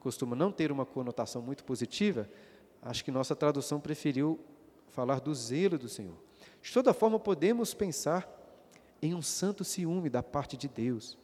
costuma 0.00 0.36
não 0.36 0.52
ter 0.52 0.70
uma 0.70 0.84
conotação 0.84 1.40
muito 1.40 1.64
positiva, 1.64 2.28
acho 2.82 3.04
que 3.04 3.10
nossa 3.10 3.34
tradução 3.34 3.80
preferiu 3.80 4.38
falar 4.88 5.20
do 5.20 5.34
zelo 5.34 5.78
do 5.78 5.88
Senhor. 5.88 6.16
De 6.62 6.72
toda 6.72 6.94
forma, 6.94 7.18
podemos 7.18 7.74
pensar 7.74 8.28
em 9.00 9.14
um 9.14 9.22
santo 9.22 9.64
ciúme 9.64 10.08
da 10.08 10.22
parte 10.22 10.56
de 10.56 10.68
Deus, 10.68 11.18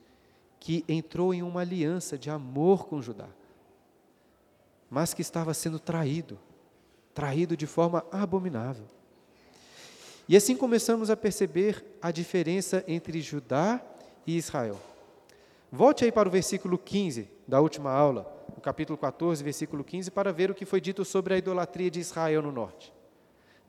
que 0.59 0.85
entrou 0.89 1.33
em 1.33 1.43
uma 1.43 1.61
aliança 1.61 2.19
de 2.19 2.29
amor 2.29 2.87
com 2.87 3.01
Judá, 3.01 3.29
mas 4.91 5.15
que 5.15 5.23
estava 5.23 5.55
sendo 5.55 5.79
traído, 5.79 6.39
traído 7.15 7.57
de 7.57 7.67
forma 7.67 8.05
abominável. 8.11 8.87
E 10.31 10.37
assim 10.37 10.57
começamos 10.57 11.11
a 11.11 11.17
perceber 11.17 11.85
a 12.01 12.13
diferença 12.13 12.85
entre 12.87 13.21
Judá 13.21 13.85
e 14.25 14.37
Israel. 14.37 14.79
Volte 15.73 16.05
aí 16.05 16.13
para 16.13 16.29
o 16.29 16.31
versículo 16.31 16.79
15 16.79 17.29
da 17.49 17.61
última 17.61 17.91
aula, 17.91 18.33
no 18.55 18.63
capítulo 18.63 18.97
14, 18.97 19.43
versículo 19.43 19.83
15, 19.83 20.09
para 20.13 20.33
ver 20.33 20.49
o 20.49 20.55
que 20.55 20.65
foi 20.65 20.81
dito 20.81 21.05
sobre 21.05 21.35
a 21.35 21.37
idolatria 21.37 21.91
de 21.91 21.99
Israel 21.99 22.43
no 22.43 22.53
norte. 22.53 22.95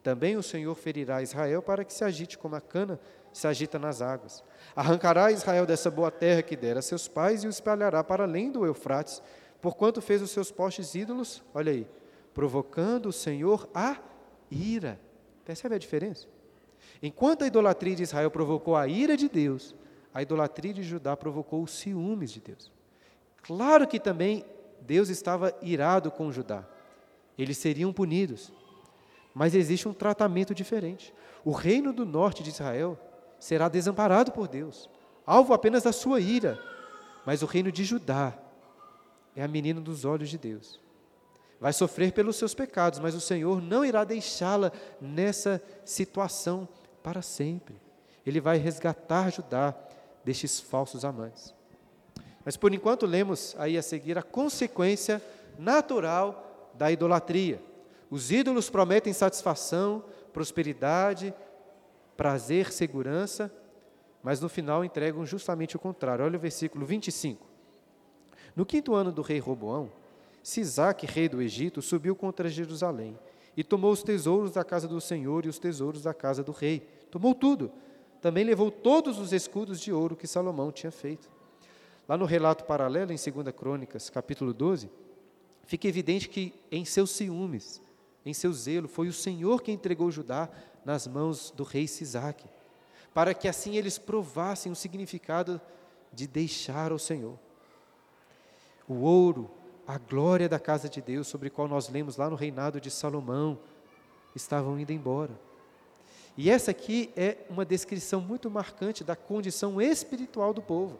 Também 0.03 0.38
o 0.38 0.44
Senhor 0.44 0.75
ferirá 0.75 1.24
Israel 1.24 1.63
para 1.63 1.84
que 1.84 1.91
se 1.91 2.03
agite 2.03 2.38
como 2.38 2.56
a 2.56 2.62
cana 2.62 3.00
se 3.34 3.48
agita 3.48 3.80
nas 3.80 4.00
águas. 4.00 4.44
Arrancará 4.75 5.32
Israel 5.32 5.65
dessa 5.65 5.89
boa 5.89 6.12
terra 6.12 6.44
que 6.44 6.56
dera 6.56 6.77
a 6.77 6.84
seus 6.84 7.08
pais 7.08 7.44
e 7.44 7.48
o 7.48 7.50
espalhará 7.50 8.03
para 8.03 8.25
além 8.25 8.51
do 8.51 8.68
Eufrates, 8.68 9.20
porquanto 9.60 10.00
fez 10.00 10.22
os 10.22 10.30
seus 10.30 10.51
postes 10.51 10.94
ídolos, 10.94 11.41
olha 11.56 11.72
aí, 11.72 11.88
provocando 12.36 13.08
o 13.08 13.12
Senhor 13.12 13.68
a 13.74 13.98
ira. 14.51 15.00
Percebe 15.44 15.74
a 15.74 15.80
diferença? 15.80 16.27
Enquanto 17.01 17.43
a 17.43 17.48
idolatria 17.48 17.96
de 17.96 18.03
Israel 18.03 18.29
provocou 18.29 18.75
a 18.75 18.88
ira 18.88 19.17
de 19.17 19.27
Deus, 19.27 19.75
a 20.13 20.22
idolatria 20.22 20.74
de 20.74 20.84
Judá 20.84 21.17
provocou 21.17 21.63
os 21.63 21.72
ciúmes 21.72 22.31
de 22.31 22.39
Deus. 22.39 22.72
Claro 23.41 23.88
que 23.88 24.00
também 24.00 24.46
Deus 24.81 25.10
estava 25.10 25.55
irado 25.62 26.12
com 26.12 26.31
Judá. 26.31 26.63
Eles 27.38 27.58
seriam 27.58 27.91
punidos. 27.91 28.51
Mas 29.34 29.55
existe 29.55 29.88
um 29.88 29.93
tratamento 29.93 30.53
diferente. 30.53 31.13
O 31.43 31.51
reino 31.51 31.91
do 31.93 32.05
norte 32.05 32.43
de 32.43 32.50
Israel 32.50 33.00
será 33.39 33.67
desamparado 33.67 34.31
por 34.31 34.48
Deus, 34.48 34.89
alvo 35.25 35.53
apenas 35.53 35.84
da 35.84 35.91
sua 35.91 36.20
ira. 36.20 36.60
Mas 37.25 37.41
o 37.41 37.46
reino 37.48 37.72
de 37.72 37.84
Judá 37.84 38.38
é 39.36 39.41
a 39.41 39.48
menina 39.48 39.79
dos 39.79 40.05
olhos 40.05 40.29
de 40.29 40.38
Deus. 40.38 40.79
Vai 41.60 41.74
sofrer 41.74 42.12
pelos 42.12 42.36
seus 42.36 42.53
pecados, 42.53 43.00
mas 43.00 43.15
o 43.15 43.22
Senhor 43.22 43.62
não 43.62 43.86
irá 43.86 44.03
deixá-la 44.03 44.72
nessa 45.00 45.63
situação 45.86 46.67
para 47.01 47.22
sempre. 47.22 47.75
Ele 48.25 48.39
vai 48.39 48.58
resgatar 48.58 49.31
Judá 49.31 49.75
destes 50.24 50.60
falsos 50.60 51.03
amantes. 51.03 51.53
Mas 52.46 52.58
por 52.58 52.74
enquanto 52.74 53.05
lemos 53.05 53.55
aí 53.58 53.77
a 53.77 53.81
seguir 53.81 54.17
a 54.17 54.24
consequência 54.24 55.22
natural 55.58 56.72
da 56.74 56.91
idolatria. 56.91 57.62
Os 58.10 58.31
ídolos 58.31 58.70
prometem 58.70 59.13
satisfação, 59.13 60.03
prosperidade, 60.34 61.34
prazer, 62.17 62.72
segurança, 62.72 63.51
mas 64.24 64.39
no 64.39 64.50
final 64.50 64.84
entregam 64.84 65.25
justamente 65.25 65.75
o 65.75 65.79
contrário. 65.79 66.25
Olha 66.25 66.38
o 66.38 66.39
versículo 66.39 66.86
25. 66.86 67.46
No 68.55 68.65
quinto 68.65 68.93
ano 68.93 69.12
do 69.12 69.22
rei 69.22 69.39
Roboão, 69.39 69.91
Sisaque, 70.43 71.05
rei 71.05 71.29
do 71.29 71.41
Egito, 71.41 71.81
subiu 71.81 72.15
contra 72.15 72.50
Jerusalém 72.50 73.17
e 73.55 73.63
tomou 73.63 73.91
os 73.91 74.03
tesouros 74.03 74.51
da 74.51 74.63
casa 74.63 74.88
do 74.88 75.01
Senhor 75.01 75.46
e 75.46 75.50
os 75.50 75.60
tesouros 75.60 76.03
da 76.03 76.13
casa 76.13 76.43
do 76.43 76.51
rei. 76.51 76.88
Tomou 77.10 77.36
tudo. 77.36 77.72
Também 78.22 78.43
levou 78.43 78.72
todos 78.72 79.20
os 79.20 79.34
escudos 79.34 79.79
de 79.79 79.91
ouro 79.91 80.15
que 80.15 80.27
Salomão 80.27 80.72
tinha 80.72 80.91
feito. 80.91 81.29
Lá 82.08 82.17
no 82.17 82.25
relato 82.25 82.65
paralelo, 82.65 83.12
em 83.12 83.15
2 83.15 83.55
Crônicas, 83.55 84.10
capítulo 84.10 84.53
12, 84.53 84.89
fica 85.63 85.88
evidente 85.88 86.29
que 86.29 86.53
em 86.72 86.86
seus 86.86 87.12
ciúmes, 87.12 87.81
em 88.25 88.34
seu 88.34 88.53
zelo, 88.53 88.88
foi 88.88 89.08
o 89.08 89.13
Senhor 89.13 89.62
que 89.62 89.72
entregou 89.72 90.12
Judá 90.12 90.50
nas 90.86 91.08
mãos 91.08 91.51
do 91.51 91.63
rei 91.63 91.88
Sisaque, 91.88 92.46
para 93.13 93.34
que 93.34 93.48
assim 93.48 93.75
eles 93.75 93.98
provassem 93.98 94.72
o 94.72 94.75
significado 94.75 95.60
de 96.13 96.27
deixar 96.27 96.91
o 96.91 97.00
Senhor. 97.00 97.38
O 98.88 98.96
ouro, 98.96 99.50
a 99.91 99.98
glória 99.98 100.48
da 100.48 100.57
casa 100.57 100.88
de 100.88 101.01
Deus, 101.01 101.27
sobre 101.27 101.50
o 101.50 101.51
qual 101.51 101.67
nós 101.67 101.89
lemos 101.89 102.15
lá 102.15 102.29
no 102.29 102.38
reinado 102.38 102.79
de 102.79 102.89
Salomão, 102.89 103.60
estavam 104.33 104.79
indo 104.79 104.93
embora. 104.93 105.38
E 106.38 106.50
essa 106.50 106.71
aqui 106.71 107.12
é 107.13 107.39
uma 107.50 107.65
descrição 107.65 108.21
muito 108.21 108.50
marcante 108.50 109.03
da 109.03 109.17
condição 109.17 109.81
espiritual 109.81 110.53
do 110.53 110.62
povo. 110.62 110.98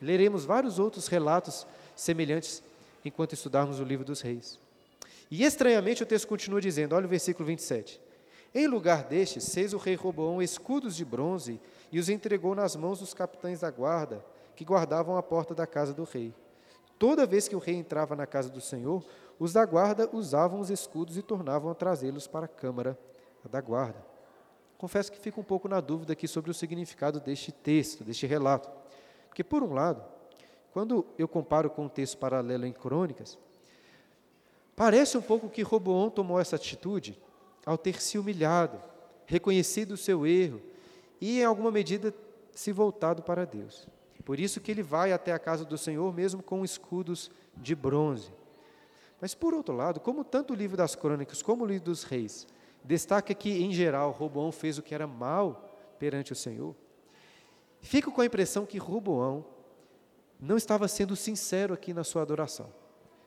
Leremos 0.00 0.44
vários 0.44 0.78
outros 0.78 1.08
relatos 1.08 1.66
semelhantes 1.96 2.62
enquanto 3.04 3.32
estudarmos 3.32 3.80
o 3.80 3.84
livro 3.84 4.04
dos 4.04 4.20
reis. 4.20 4.56
E 5.28 5.42
estranhamente 5.42 6.04
o 6.04 6.06
texto 6.06 6.28
continua 6.28 6.60
dizendo, 6.60 6.94
olha 6.94 7.06
o 7.06 7.08
versículo 7.08 7.44
27. 7.44 8.00
Em 8.54 8.68
lugar 8.68 9.02
destes, 9.02 9.52
fez 9.52 9.74
o 9.74 9.78
rei 9.78 9.96
Roboão 9.96 10.40
escudos 10.40 10.94
de 10.94 11.04
bronze 11.04 11.60
e 11.90 11.98
os 11.98 12.08
entregou 12.08 12.54
nas 12.54 12.76
mãos 12.76 13.00
dos 13.00 13.12
capitães 13.12 13.60
da 13.62 13.70
guarda, 13.72 14.24
que 14.54 14.64
guardavam 14.64 15.16
a 15.16 15.22
porta 15.24 15.56
da 15.56 15.66
casa 15.66 15.92
do 15.92 16.04
rei. 16.04 16.32
Toda 16.98 17.26
vez 17.26 17.46
que 17.46 17.56
o 17.56 17.58
rei 17.58 17.76
entrava 17.76 18.16
na 18.16 18.26
casa 18.26 18.48
do 18.48 18.60
Senhor, 18.60 19.04
os 19.38 19.52
da 19.52 19.64
guarda 19.66 20.08
usavam 20.12 20.60
os 20.60 20.70
escudos 20.70 21.16
e 21.16 21.22
tornavam 21.22 21.70
a 21.70 21.74
trazê-los 21.74 22.26
para 22.26 22.46
a 22.46 22.48
câmara 22.48 22.98
da 23.50 23.60
guarda. 23.60 24.04
Confesso 24.78 25.10
que 25.10 25.18
fico 25.18 25.40
um 25.40 25.44
pouco 25.44 25.68
na 25.68 25.80
dúvida 25.80 26.12
aqui 26.12 26.26
sobre 26.26 26.50
o 26.50 26.54
significado 26.54 27.20
deste 27.20 27.52
texto, 27.52 28.04
deste 28.04 28.26
relato. 28.26 28.70
Porque, 29.28 29.44
por 29.44 29.62
um 29.62 29.72
lado, 29.72 30.02
quando 30.72 31.06
eu 31.18 31.26
comparo 31.26 31.70
com 31.70 31.86
o 31.86 31.90
texto 31.90 32.18
paralelo 32.18 32.66
em 32.66 32.72
Crônicas, 32.72 33.38
parece 34.74 35.16
um 35.16 35.22
pouco 35.22 35.48
que 35.48 35.62
Roboão 35.62 36.10
tomou 36.10 36.38
essa 36.38 36.56
atitude 36.56 37.18
ao 37.64 37.78
ter 37.78 38.00
se 38.00 38.18
humilhado, 38.18 38.80
reconhecido 39.26 39.92
o 39.92 39.96
seu 39.96 40.26
erro 40.26 40.60
e, 41.20 41.40
em 41.40 41.44
alguma 41.44 41.70
medida, 41.70 42.14
se 42.54 42.72
voltado 42.72 43.22
para 43.22 43.46
Deus. 43.46 43.88
Por 44.26 44.40
isso 44.40 44.60
que 44.60 44.72
ele 44.72 44.82
vai 44.82 45.12
até 45.12 45.32
a 45.32 45.38
casa 45.38 45.64
do 45.64 45.78
Senhor, 45.78 46.12
mesmo 46.12 46.42
com 46.42 46.64
escudos 46.64 47.30
de 47.56 47.76
bronze. 47.76 48.32
Mas, 49.20 49.36
por 49.36 49.54
outro 49.54 49.72
lado, 49.72 50.00
como 50.00 50.24
tanto 50.24 50.52
o 50.52 50.56
livro 50.56 50.76
das 50.76 50.96
crônicas 50.96 51.42
como 51.42 51.62
o 51.62 51.66
livro 51.66 51.84
dos 51.84 52.02
reis 52.02 52.44
destaca 52.82 53.32
que, 53.32 53.62
em 53.62 53.72
geral, 53.72 54.10
Roboão 54.10 54.50
fez 54.50 54.78
o 54.78 54.82
que 54.82 54.96
era 54.96 55.06
mal 55.06 55.70
perante 55.96 56.32
o 56.32 56.36
Senhor, 56.36 56.74
fico 57.80 58.10
com 58.10 58.20
a 58.20 58.26
impressão 58.26 58.66
que 58.66 58.78
Roboão 58.78 59.46
não 60.40 60.56
estava 60.56 60.88
sendo 60.88 61.14
sincero 61.14 61.72
aqui 61.72 61.94
na 61.94 62.02
sua 62.02 62.22
adoração, 62.22 62.66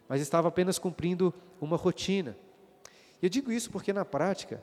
mas 0.06 0.20
estava 0.20 0.50
apenas 0.50 0.78
cumprindo 0.78 1.34
uma 1.62 1.78
rotina. 1.78 2.38
Eu 3.22 3.30
digo 3.30 3.54
isso 3.54 3.72
porque, 3.72 3.94
na 3.94 4.04
prática, 4.04 4.62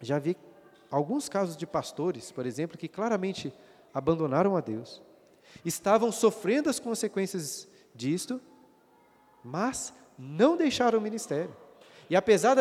já 0.00 0.18
vi 0.18 0.38
alguns 0.90 1.28
casos 1.28 1.54
de 1.54 1.66
pastores, 1.66 2.32
por 2.32 2.46
exemplo, 2.46 2.78
que 2.78 2.88
claramente 2.88 3.52
abandonaram 3.92 4.56
a 4.56 4.62
Deus, 4.62 5.02
estavam 5.64 6.10
sofrendo 6.10 6.68
as 6.68 6.78
consequências 6.78 7.68
disto, 7.94 8.40
mas 9.44 9.92
não 10.18 10.56
deixaram 10.56 10.98
o 10.98 11.02
ministério. 11.02 11.54
E 12.08 12.16
apesar 12.16 12.56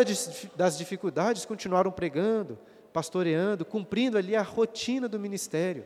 das 0.55 0.77
dificuldades, 0.77 1.45
continuaram 1.45 1.91
pregando, 1.91 2.57
pastoreando, 2.93 3.65
cumprindo 3.65 4.17
ali 4.17 4.35
a 4.35 4.41
rotina 4.41 5.07
do 5.07 5.19
ministério, 5.19 5.85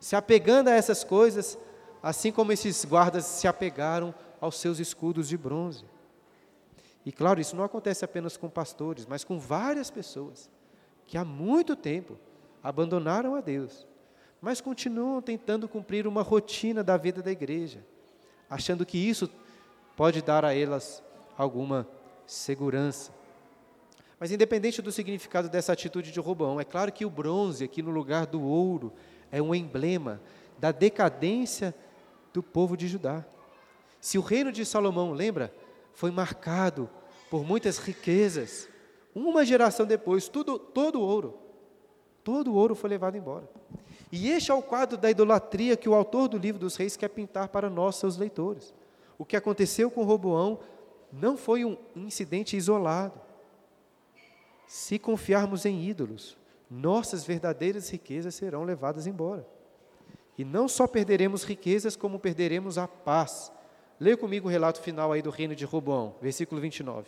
se 0.00 0.16
apegando 0.16 0.68
a 0.68 0.74
essas 0.74 1.04
coisas, 1.04 1.58
assim 2.02 2.32
como 2.32 2.52
esses 2.52 2.84
guardas 2.84 3.24
se 3.24 3.46
apegaram 3.46 4.14
aos 4.40 4.58
seus 4.58 4.78
escudos 4.78 5.28
de 5.28 5.36
bronze. 5.36 5.84
E 7.04 7.12
claro, 7.12 7.40
isso 7.40 7.54
não 7.54 7.64
acontece 7.64 8.04
apenas 8.04 8.36
com 8.36 8.48
pastores, 8.48 9.06
mas 9.06 9.24
com 9.24 9.38
várias 9.38 9.90
pessoas 9.90 10.50
que 11.06 11.16
há 11.16 11.24
muito 11.24 11.76
tempo 11.76 12.18
abandonaram 12.62 13.34
a 13.34 13.40
Deus, 13.40 13.86
mas 14.46 14.60
continuam 14.60 15.20
tentando 15.20 15.68
cumprir 15.68 16.06
uma 16.06 16.22
rotina 16.22 16.84
da 16.84 16.96
vida 16.96 17.20
da 17.20 17.32
igreja, 17.32 17.84
achando 18.48 18.86
que 18.86 18.96
isso 18.96 19.28
pode 19.96 20.22
dar 20.22 20.44
a 20.44 20.54
elas 20.54 21.02
alguma 21.36 21.84
segurança. 22.28 23.10
Mas 24.20 24.30
independente 24.30 24.80
do 24.80 24.92
significado 24.92 25.48
dessa 25.48 25.72
atitude 25.72 26.12
de 26.12 26.20
Robão, 26.20 26.60
é 26.60 26.64
claro 26.64 26.92
que 26.92 27.04
o 27.04 27.10
bronze 27.10 27.64
aqui 27.64 27.82
no 27.82 27.90
lugar 27.90 28.24
do 28.24 28.40
ouro 28.40 28.92
é 29.32 29.42
um 29.42 29.52
emblema 29.52 30.22
da 30.60 30.70
decadência 30.70 31.74
do 32.32 32.40
povo 32.40 32.76
de 32.76 32.86
Judá. 32.86 33.24
Se 34.00 34.16
o 34.16 34.22
reino 34.22 34.52
de 34.52 34.64
Salomão, 34.64 35.10
lembra, 35.10 35.52
foi 35.92 36.12
marcado 36.12 36.88
por 37.28 37.44
muitas 37.44 37.78
riquezas, 37.78 38.68
uma 39.12 39.44
geração 39.44 39.84
depois, 39.84 40.28
tudo, 40.28 40.56
todo 40.56 41.00
o 41.00 41.02
ouro, 41.02 41.36
todo 42.22 42.52
o 42.52 42.54
ouro 42.54 42.76
foi 42.76 42.90
levado 42.90 43.16
embora. 43.16 43.50
E 44.16 44.30
este 44.30 44.50
é 44.50 44.54
o 44.54 44.62
quadro 44.62 44.96
da 44.96 45.10
idolatria 45.10 45.76
que 45.76 45.90
o 45.90 45.94
autor 45.94 46.26
do 46.26 46.38
livro 46.38 46.58
dos 46.58 46.74
reis 46.74 46.96
quer 46.96 47.08
pintar 47.08 47.48
para 47.48 47.68
nós, 47.68 47.96
seus 47.96 48.16
leitores. 48.16 48.72
O 49.18 49.26
que 49.26 49.36
aconteceu 49.36 49.90
com 49.90 50.04
Roboão 50.04 50.58
não 51.12 51.36
foi 51.36 51.66
um 51.66 51.76
incidente 51.94 52.56
isolado. 52.56 53.20
Se 54.66 54.98
confiarmos 54.98 55.66
em 55.66 55.84
ídolos, 55.86 56.34
nossas 56.70 57.26
verdadeiras 57.26 57.90
riquezas 57.90 58.34
serão 58.34 58.64
levadas 58.64 59.06
embora. 59.06 59.46
E 60.38 60.46
não 60.46 60.66
só 60.66 60.86
perderemos 60.86 61.44
riquezas, 61.44 61.94
como 61.94 62.18
perderemos 62.18 62.78
a 62.78 62.88
paz. 62.88 63.52
Leia 64.00 64.16
comigo 64.16 64.48
o 64.48 64.50
relato 64.50 64.80
final 64.80 65.12
aí 65.12 65.20
do 65.20 65.28
reino 65.28 65.54
de 65.54 65.66
Roboão, 65.66 66.14
versículo 66.22 66.58
29. 66.58 67.06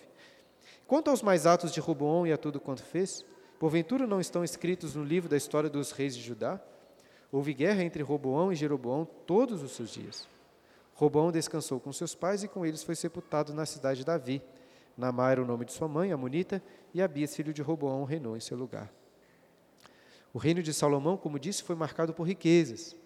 Quanto 0.87 1.09
aos 1.09 1.23
mais 1.23 1.47
atos 1.47 1.73
de 1.73 1.81
Roboão 1.81 2.27
e 2.27 2.35
a 2.35 2.37
tudo 2.37 2.61
quanto 2.61 2.83
fez, 2.83 3.25
porventura 3.59 4.07
não 4.07 4.21
estão 4.21 4.45
escritos 4.45 4.95
no 4.95 5.03
livro 5.03 5.27
da 5.27 5.39
história 5.39 5.71
dos 5.71 5.91
reis 5.91 6.15
de 6.15 6.23
Judá? 6.23 6.61
Houve 7.31 7.53
guerra 7.53 7.83
entre 7.83 8.03
Roboão 8.03 8.53
e 8.53 8.57
Jeroboão 8.57 9.07
todos 9.27 9.63
os 9.63 9.73
seus 9.73 9.91
dias. 9.91 10.29
Roboão 10.95 11.31
descansou 11.31 11.79
com 11.79 11.93
seus 11.93 12.15
pais 12.15 12.43
e 12.43 12.49
com 12.49 12.65
eles 12.65 12.83
foi 12.83 12.95
sepultado 12.95 13.53
na 13.55 13.67
cidade 13.67 14.01
de 14.01 14.07
Davi. 14.07 14.43
Namá 14.97 15.31
era 15.31 15.43
o 15.43 15.47
nome 15.47 15.65
de 15.65 15.73
sua 15.73 15.87
mãe, 15.87 16.11
Amonita, 16.11 16.63
e 16.93 17.01
Abias, 17.01 17.37
filho 17.37 17.53
de 17.53 17.63
Roboão, 17.63 18.03
reinou 18.05 18.37
em 18.37 18.41
seu 18.41 18.57
lugar. 18.57 18.93
O 20.33 20.39
reino 20.39 20.63
de 20.63 20.75
Salomão, 20.75 21.17
como 21.17 21.39
disse, 21.39 21.63
foi 21.63 21.77
marcado 21.77 22.13
por 22.13 22.25
riquezas. 22.25 22.97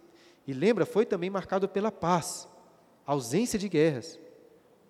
E 0.47 0.53
lembra, 0.53 0.87
foi 0.87 1.05
também 1.05 1.29
marcado 1.29 1.69
pela 1.69 1.93
paz, 1.93 2.49
ausência 3.05 3.59
de 3.59 3.69
guerras. 3.69 4.19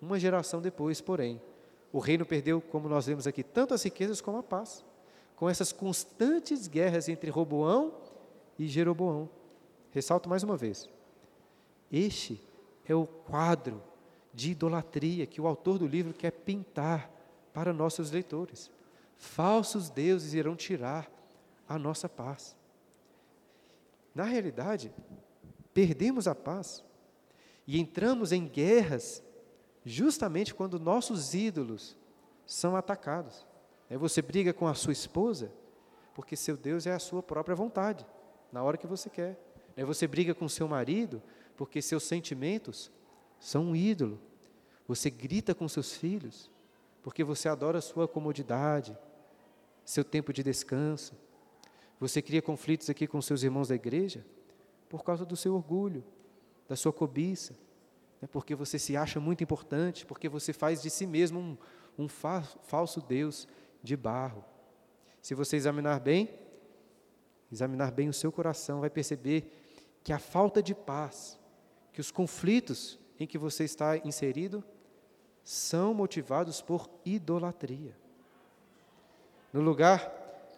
Uma 0.01 0.19
geração 0.19 0.61
depois, 0.61 1.01
porém, 1.01 1.41
o 1.91 1.99
reino 1.99 2.25
perdeu, 2.25 2.61
como 2.61 2.87
nós 2.87 3.05
vemos 3.05 3.27
aqui, 3.27 3.43
tanto 3.43 3.73
as 3.73 3.83
riquezas 3.83 4.21
como 4.21 4.37
a 4.37 4.43
paz, 4.43 4.83
com 5.35 5.49
essas 5.49 5.71
constantes 5.71 6.67
guerras 6.67 7.09
entre 7.09 7.29
Roboão 7.29 7.93
e 8.57 8.67
Jeroboão. 8.67 9.29
Ressalto 9.91 10.29
mais 10.29 10.43
uma 10.43 10.57
vez: 10.57 10.89
este 11.91 12.43
é 12.85 12.95
o 12.95 13.05
quadro 13.05 13.81
de 14.33 14.51
idolatria 14.51 15.27
que 15.27 15.39
o 15.39 15.47
autor 15.47 15.77
do 15.77 15.87
livro 15.87 16.13
quer 16.13 16.31
pintar 16.31 17.09
para 17.53 17.71
nossos 17.71 18.11
leitores. 18.11 18.71
Falsos 19.15 19.89
deuses 19.89 20.33
irão 20.33 20.55
tirar 20.55 21.09
a 21.69 21.77
nossa 21.77 22.09
paz. 22.09 22.55
Na 24.13 24.23
realidade, 24.23 24.91
perdemos 25.73 26.27
a 26.27 26.35
paz 26.35 26.83
e 27.65 27.79
entramos 27.79 28.31
em 28.31 28.47
guerras 28.47 29.23
justamente 29.85 30.53
quando 30.53 30.79
nossos 30.79 31.33
ídolos 31.33 31.97
são 32.45 32.75
atacados. 32.75 33.45
Você 33.89 34.21
briga 34.21 34.51
com 34.51 34.67
a 34.67 34.73
sua 34.73 34.93
esposa 34.93 35.51
porque 36.13 36.35
seu 36.35 36.55
Deus 36.55 36.85
é 36.85 36.93
a 36.93 36.99
sua 36.99 37.23
própria 37.23 37.55
vontade, 37.55 38.05
na 38.53 38.61
hora 38.63 38.77
que 38.77 38.85
você 38.85 39.09
quer. 39.09 39.37
Você 39.75 40.07
briga 40.07 40.35
com 40.35 40.47
seu 40.47 40.67
marido 40.67 41.21
porque 41.57 41.81
seus 41.81 42.03
sentimentos 42.03 42.91
são 43.39 43.65
um 43.65 43.75
ídolo. 43.75 44.21
Você 44.87 45.09
grita 45.09 45.55
com 45.55 45.67
seus 45.67 45.95
filhos, 45.97 46.51
porque 47.01 47.23
você 47.23 47.49
adora 47.49 47.81
sua 47.81 48.07
comodidade, 48.07 48.95
seu 49.83 50.03
tempo 50.03 50.31
de 50.31 50.43
descanso. 50.43 51.15
Você 51.99 52.21
cria 52.21 52.41
conflitos 52.41 52.89
aqui 52.89 53.07
com 53.07 53.19
seus 53.21 53.41
irmãos 53.41 53.69
da 53.69 53.75
igreja 53.75 54.23
por 54.87 55.03
causa 55.03 55.25
do 55.25 55.35
seu 55.35 55.55
orgulho, 55.55 56.03
da 56.67 56.75
sua 56.75 56.93
cobiça, 56.93 57.53
né? 58.21 58.29
porque 58.31 58.53
você 58.53 58.77
se 58.77 58.95
acha 58.95 59.19
muito 59.19 59.43
importante, 59.43 60.05
porque 60.05 60.29
você 60.29 60.53
faz 60.53 60.81
de 60.81 60.91
si 60.91 61.07
mesmo 61.07 61.39
um, 61.39 61.57
um 61.97 62.07
fa 62.07 62.43
falso 62.43 63.01
Deus 63.01 63.47
de 63.81 63.97
barro. 63.97 64.45
Se 65.21 65.33
você 65.33 65.55
examinar 65.55 65.99
bem, 65.99 66.42
examinar 67.53 67.91
bem 67.91 68.09
o 68.09 68.13
seu 68.13 68.31
coração, 68.31 68.81
vai 68.81 68.89
perceber 68.89 69.49
que 70.03 70.11
a 70.11 70.19
falta 70.19 70.61
de 70.61 70.75
paz 70.75 71.39
que 71.91 72.01
os 72.01 72.11
conflitos 72.11 72.99
em 73.19 73.27
que 73.27 73.37
você 73.37 73.63
está 73.63 73.97
inserido 73.97 74.63
são 75.43 75.93
motivados 75.93 76.61
por 76.61 76.89
idolatria. 77.05 77.95
No 79.51 79.61
lugar 79.61 80.11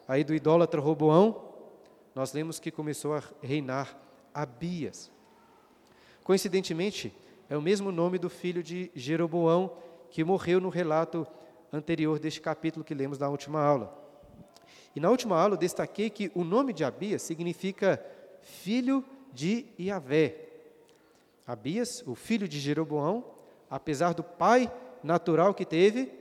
aí 0.07 0.23
do 0.23 0.33
idólatra 0.33 0.79
Roboão, 0.79 1.53
nós 2.13 2.31
lemos 2.31 2.59
que 2.59 2.71
começou 2.71 3.13
a 3.13 3.21
reinar 3.41 3.97
Abias. 4.33 5.11
Coincidentemente, 6.23 7.13
é 7.49 7.57
o 7.57 7.61
mesmo 7.61 7.91
nome 7.91 8.17
do 8.17 8.29
filho 8.29 8.63
de 8.63 8.89
Jeroboão 8.95 9.75
que 10.09 10.23
morreu 10.23 10.61
no 10.61 10.69
relato 10.69 11.27
anterior 11.71 12.17
deste 12.19 12.39
capítulo 12.39 12.85
que 12.85 12.93
lemos 12.93 13.19
na 13.19 13.27
última 13.27 13.61
aula. 13.61 14.04
E 14.95 14.99
na 14.99 15.09
última 15.09 15.39
aula 15.39 15.55
eu 15.55 15.59
destaquei 15.59 16.09
que 16.09 16.31
o 16.33 16.43
nome 16.43 16.71
de 16.71 16.83
Abias 16.83 17.21
significa 17.21 18.03
filho 18.41 19.03
de 19.33 19.65
Iavé. 19.79 20.37
Abias, 21.45 22.03
o 22.07 22.15
filho 22.15 22.47
de 22.47 22.59
Jeroboão, 22.59 23.23
apesar 23.69 24.13
do 24.13 24.23
pai 24.23 24.71
natural 25.03 25.53
que 25.53 25.65
teve, 25.65 26.11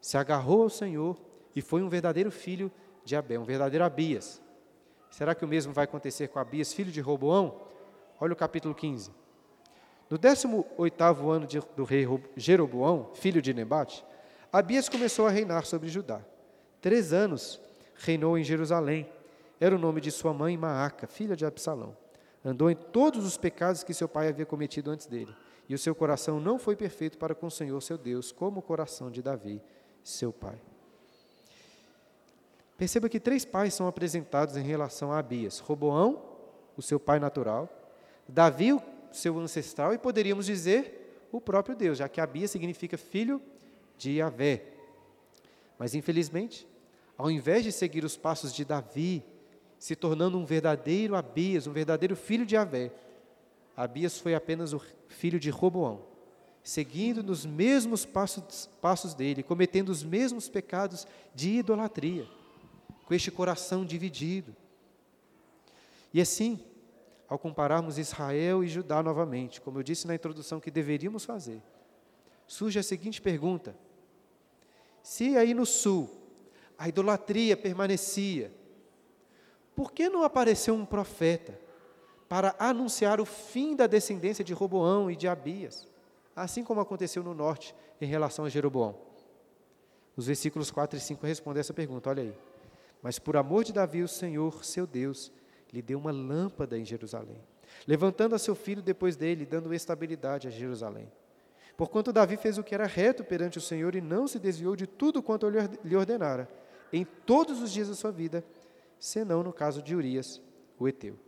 se 0.00 0.16
agarrou 0.16 0.62
ao 0.62 0.70
Senhor 0.70 1.16
e 1.54 1.62
foi 1.62 1.82
um 1.82 1.88
verdadeiro 1.88 2.30
filho 2.30 2.70
de 3.04 3.16
Abé, 3.16 3.38
um 3.38 3.44
verdadeiro 3.44 3.84
Abias. 3.84 4.42
Será 5.10 5.34
que 5.34 5.44
o 5.44 5.48
mesmo 5.48 5.72
vai 5.72 5.84
acontecer 5.84 6.28
com 6.28 6.38
Abias, 6.38 6.72
filho 6.72 6.90
de 6.90 7.00
Roboão? 7.00 7.60
Olha 8.20 8.32
o 8.32 8.36
capítulo 8.36 8.74
15. 8.74 9.10
No 10.10 10.18
18º 10.18 11.30
ano 11.30 11.46
de, 11.46 11.60
do 11.76 11.84
rei 11.84 12.06
Jeroboão, 12.36 13.10
filho 13.14 13.40
de 13.40 13.54
Nebate, 13.54 14.04
Abias 14.52 14.88
começou 14.88 15.26
a 15.26 15.30
reinar 15.30 15.64
sobre 15.64 15.88
Judá. 15.88 16.20
Três 16.80 17.12
anos 17.12 17.60
reinou 17.94 18.36
em 18.36 18.44
Jerusalém. 18.44 19.08
Era 19.60 19.74
o 19.74 19.78
nome 19.78 20.00
de 20.00 20.10
sua 20.10 20.32
mãe 20.32 20.56
Maaca, 20.56 21.06
filha 21.06 21.36
de 21.36 21.46
Absalão. 21.46 21.96
Andou 22.44 22.70
em 22.70 22.74
todos 22.74 23.24
os 23.24 23.36
pecados 23.36 23.84
que 23.84 23.94
seu 23.94 24.08
pai 24.08 24.28
havia 24.28 24.44
cometido 24.44 24.90
antes 24.90 25.06
dele. 25.06 25.34
E 25.68 25.74
o 25.74 25.78
seu 25.78 25.94
coração 25.94 26.40
não 26.40 26.58
foi 26.58 26.74
perfeito 26.74 27.16
para 27.16 27.34
com 27.34 27.46
o 27.46 27.50
Senhor 27.50 27.80
seu 27.80 27.96
Deus, 27.96 28.32
como 28.32 28.58
o 28.60 28.62
coração 28.62 29.10
de 29.10 29.22
Davi, 29.22 29.62
seu 30.02 30.32
pai. 30.32 30.60
Perceba 32.76 33.08
que 33.08 33.20
três 33.20 33.44
pais 33.44 33.74
são 33.74 33.86
apresentados 33.86 34.56
em 34.56 34.62
relação 34.62 35.12
a 35.12 35.18
Abias: 35.18 35.60
Roboão, 35.60 36.20
o 36.76 36.82
seu 36.82 36.98
pai 36.98 37.20
natural, 37.20 37.68
Davi, 38.26 38.72
o 38.72 38.82
seu 39.12 39.38
ancestral, 39.38 39.94
e 39.94 39.98
poderíamos 39.98 40.46
dizer 40.46 41.26
o 41.30 41.40
próprio 41.40 41.76
Deus, 41.76 41.98
já 41.98 42.08
que 42.08 42.20
Abias 42.20 42.50
significa 42.50 42.98
filho 42.98 43.40
de 43.96 44.18
Yahvé. 44.18 44.64
Mas 45.78 45.94
infelizmente, 45.94 46.66
ao 47.22 47.30
invés 47.30 47.62
de 47.62 47.70
seguir 47.70 48.04
os 48.04 48.16
passos 48.16 48.52
de 48.52 48.64
Davi, 48.64 49.22
se 49.78 49.94
tornando 49.94 50.36
um 50.36 50.44
verdadeiro 50.44 51.14
Abias, 51.14 51.68
um 51.68 51.72
verdadeiro 51.72 52.16
filho 52.16 52.44
de 52.44 52.56
Avé, 52.56 52.90
Abias 53.76 54.18
foi 54.18 54.34
apenas 54.34 54.72
o 54.72 54.82
filho 55.06 55.38
de 55.38 55.48
Roboão, 55.48 56.02
seguindo 56.64 57.22
nos 57.22 57.46
mesmos 57.46 58.04
passos, 58.04 58.68
passos 58.80 59.14
dele, 59.14 59.44
cometendo 59.44 59.90
os 59.90 60.02
mesmos 60.02 60.48
pecados 60.48 61.06
de 61.32 61.58
idolatria, 61.58 62.26
com 63.06 63.14
este 63.14 63.30
coração 63.30 63.84
dividido. 63.84 64.56
E 66.12 66.20
assim, 66.20 66.58
ao 67.28 67.38
compararmos 67.38 67.98
Israel 67.98 68.64
e 68.64 68.68
Judá 68.68 69.00
novamente, 69.00 69.60
como 69.60 69.78
eu 69.78 69.84
disse 69.84 70.08
na 70.08 70.16
introdução 70.16 70.58
que 70.58 70.72
deveríamos 70.72 71.24
fazer, 71.24 71.62
surge 72.48 72.80
a 72.80 72.82
seguinte 72.82 73.22
pergunta: 73.22 73.76
se 75.04 75.36
aí 75.36 75.54
no 75.54 75.64
sul 75.64 76.21
a 76.82 76.88
idolatria 76.88 77.56
permanecia. 77.56 78.52
Por 79.72 79.92
que 79.92 80.08
não 80.08 80.24
apareceu 80.24 80.74
um 80.74 80.84
profeta 80.84 81.56
para 82.28 82.56
anunciar 82.58 83.20
o 83.20 83.24
fim 83.24 83.76
da 83.76 83.86
descendência 83.86 84.44
de 84.44 84.52
Roboão 84.52 85.08
e 85.08 85.14
de 85.14 85.28
Abias, 85.28 85.86
assim 86.34 86.64
como 86.64 86.80
aconteceu 86.80 87.22
no 87.22 87.34
norte 87.34 87.72
em 88.00 88.06
relação 88.06 88.44
a 88.44 88.48
Jeroboão? 88.48 88.96
Os 90.16 90.26
versículos 90.26 90.72
4 90.72 90.98
e 90.98 91.00
5 91.00 91.24
respondem 91.24 91.60
essa 91.60 91.72
pergunta, 91.72 92.10
olha 92.10 92.24
aí. 92.24 92.34
Mas 93.00 93.16
por 93.16 93.36
amor 93.36 93.62
de 93.62 93.72
Davi, 93.72 94.02
o 94.02 94.08
Senhor, 94.08 94.64
seu 94.64 94.84
Deus, 94.84 95.30
lhe 95.72 95.82
deu 95.82 96.00
uma 96.00 96.10
lâmpada 96.10 96.76
em 96.76 96.84
Jerusalém, 96.84 97.40
levantando 97.86 98.34
a 98.34 98.40
seu 98.40 98.56
filho 98.56 98.82
depois 98.82 99.14
dele, 99.14 99.46
dando 99.46 99.72
estabilidade 99.72 100.48
a 100.48 100.50
Jerusalém. 100.50 101.08
Porquanto 101.76 102.12
Davi 102.12 102.36
fez 102.36 102.58
o 102.58 102.64
que 102.64 102.74
era 102.74 102.86
reto 102.86 103.22
perante 103.22 103.58
o 103.58 103.60
Senhor 103.60 103.94
e 103.94 104.00
não 104.00 104.26
se 104.26 104.40
desviou 104.40 104.74
de 104.74 104.88
tudo 104.88 105.22
quanto 105.22 105.48
lhe 105.48 105.96
ordenara, 105.96 106.48
em 106.92 107.04
todos 107.04 107.62
os 107.62 107.72
dias 107.72 107.88
da 107.88 107.94
sua 107.94 108.12
vida, 108.12 108.44
senão 108.98 109.42
no 109.42 109.52
caso 109.52 109.82
de 109.82 109.94
Urias, 109.94 110.40
o 110.78 110.86
Eteu. 110.86 111.18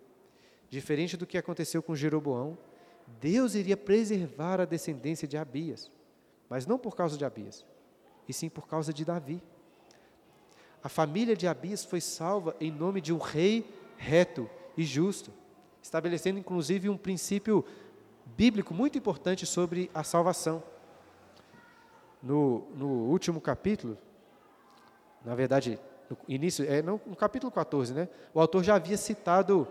Diferente 0.68 1.16
do 1.16 1.26
que 1.26 1.38
aconteceu 1.38 1.82
com 1.82 1.94
Jeroboão, 1.94 2.58
Deus 3.20 3.54
iria 3.54 3.76
preservar 3.76 4.60
a 4.60 4.64
descendência 4.64 5.26
de 5.26 5.36
Abias, 5.36 5.90
mas 6.48 6.66
não 6.66 6.78
por 6.78 6.96
causa 6.96 7.16
de 7.16 7.24
Abias, 7.24 7.64
e 8.28 8.32
sim 8.32 8.48
por 8.48 8.66
causa 8.66 8.92
de 8.92 9.04
Davi. 9.04 9.42
A 10.82 10.88
família 10.88 11.36
de 11.36 11.46
Abias 11.46 11.84
foi 11.84 12.00
salva 12.00 12.54
em 12.60 12.70
nome 12.70 13.00
de 13.00 13.12
um 13.12 13.18
rei 13.18 13.64
reto 13.96 14.48
e 14.76 14.84
justo, 14.84 15.32
estabelecendo 15.82 16.38
inclusive 16.38 16.88
um 16.88 16.96
princípio 16.96 17.64
bíblico 18.36 18.74
muito 18.74 18.98
importante 18.98 19.46
sobre 19.46 19.90
a 19.94 20.02
salvação. 20.02 20.62
No, 22.22 22.66
no 22.74 22.88
último 23.10 23.40
capítulo, 23.40 23.98
na 25.24 25.34
verdade, 25.34 25.78
no 26.10 26.16
início, 26.28 26.64
é 26.68 26.82
no, 26.82 27.00
no 27.06 27.16
capítulo 27.16 27.50
14, 27.50 27.94
né? 27.94 28.08
O 28.32 28.40
autor 28.40 28.62
já 28.62 28.74
havia 28.74 28.96
citado 28.96 29.66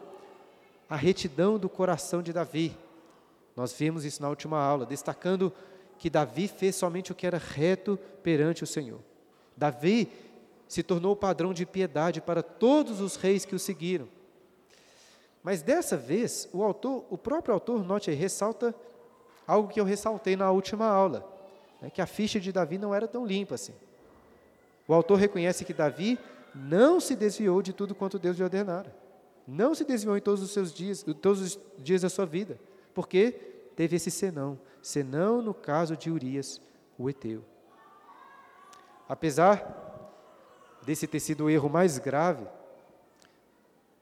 a 0.90 0.96
retidão 0.96 1.60
do 1.60 1.70
coração 1.70 2.22
de 2.22 2.34
Davi. 2.34 2.76
Nós 3.56 3.72
vimos 3.74 4.04
isso 4.04 4.22
na 4.22 4.30
última 4.30 4.60
aula, 4.60 4.86
destacando 4.86 5.54
que 5.98 6.10
Davi 6.10 6.48
fez 6.48 6.76
somente 6.76 7.12
o 7.12 7.16
que 7.16 7.28
era 7.28 7.38
reto 7.38 8.00
perante 8.24 8.64
o 8.64 8.68
Senhor. 8.68 9.00
Davi 9.56 10.12
se 10.68 10.82
tornou 10.82 11.14
o 11.14 11.16
padrão 11.16 11.54
de 11.54 11.66
piedade 11.66 12.20
para 12.20 12.42
todos 12.42 13.00
os 13.00 13.16
reis 13.16 13.46
que 13.46 13.56
o 13.56 13.60
seguiram. 13.60 14.08
Mas 15.44 15.62
dessa 15.62 15.96
vez, 15.96 16.50
o 16.52 16.64
autor, 16.64 17.06
o 17.10 17.18
próprio 17.18 17.54
autor, 17.54 17.84
note 17.84 18.10
aí, 18.10 18.16
ressalta 18.16 18.74
algo 19.46 19.70
que 19.70 19.80
eu 19.80 19.86
ressaltei 19.86 20.36
na 20.36 20.50
última 20.50 20.88
aula, 20.88 21.30
né, 21.82 21.90
que 21.90 22.02
a 22.02 22.08
ficha 22.08 22.40
de 22.40 22.52
Davi 22.52 22.78
não 22.78 22.96
era 22.96 23.08
tão 23.08 23.26
limpa 23.26 23.56
assim. 23.56 23.74
O 24.88 24.94
autor 24.94 25.18
reconhece 25.18 25.64
que 25.66 25.74
Davi 25.74 26.20
não 26.54 27.00
se 27.00 27.16
desviou 27.16 27.62
de 27.62 27.74
tudo 27.74 27.96
quanto 27.96 28.20
Deus 28.20 28.38
lhe 28.38 28.44
ordenara. 28.44 28.96
Não 29.48 29.74
se 29.74 29.84
desviou 29.84 30.18
em 30.18 30.22
todos 30.22 30.42
os 30.42 30.52
seus 30.52 30.74
dias, 30.74 31.04
todos 31.22 31.42
os 31.42 31.60
dias 31.78 32.02
da 32.02 32.10
sua 32.10 32.26
vida, 32.26 32.60
porque 32.94 33.32
teve 33.76 33.96
esse 33.96 34.12
senão, 34.12 34.60
senão 34.82 35.42
no 35.42 35.54
caso 35.54 35.98
de 35.98 36.10
Urias, 36.10 36.62
o 36.98 37.10
Eteu. 37.10 37.44
Apesar 39.08 39.82
desse 40.86 41.08
ter 41.08 41.20
sido 41.20 41.46
o 41.46 41.50
erro 41.50 41.70
mais 41.70 41.98
grave, 41.98 42.46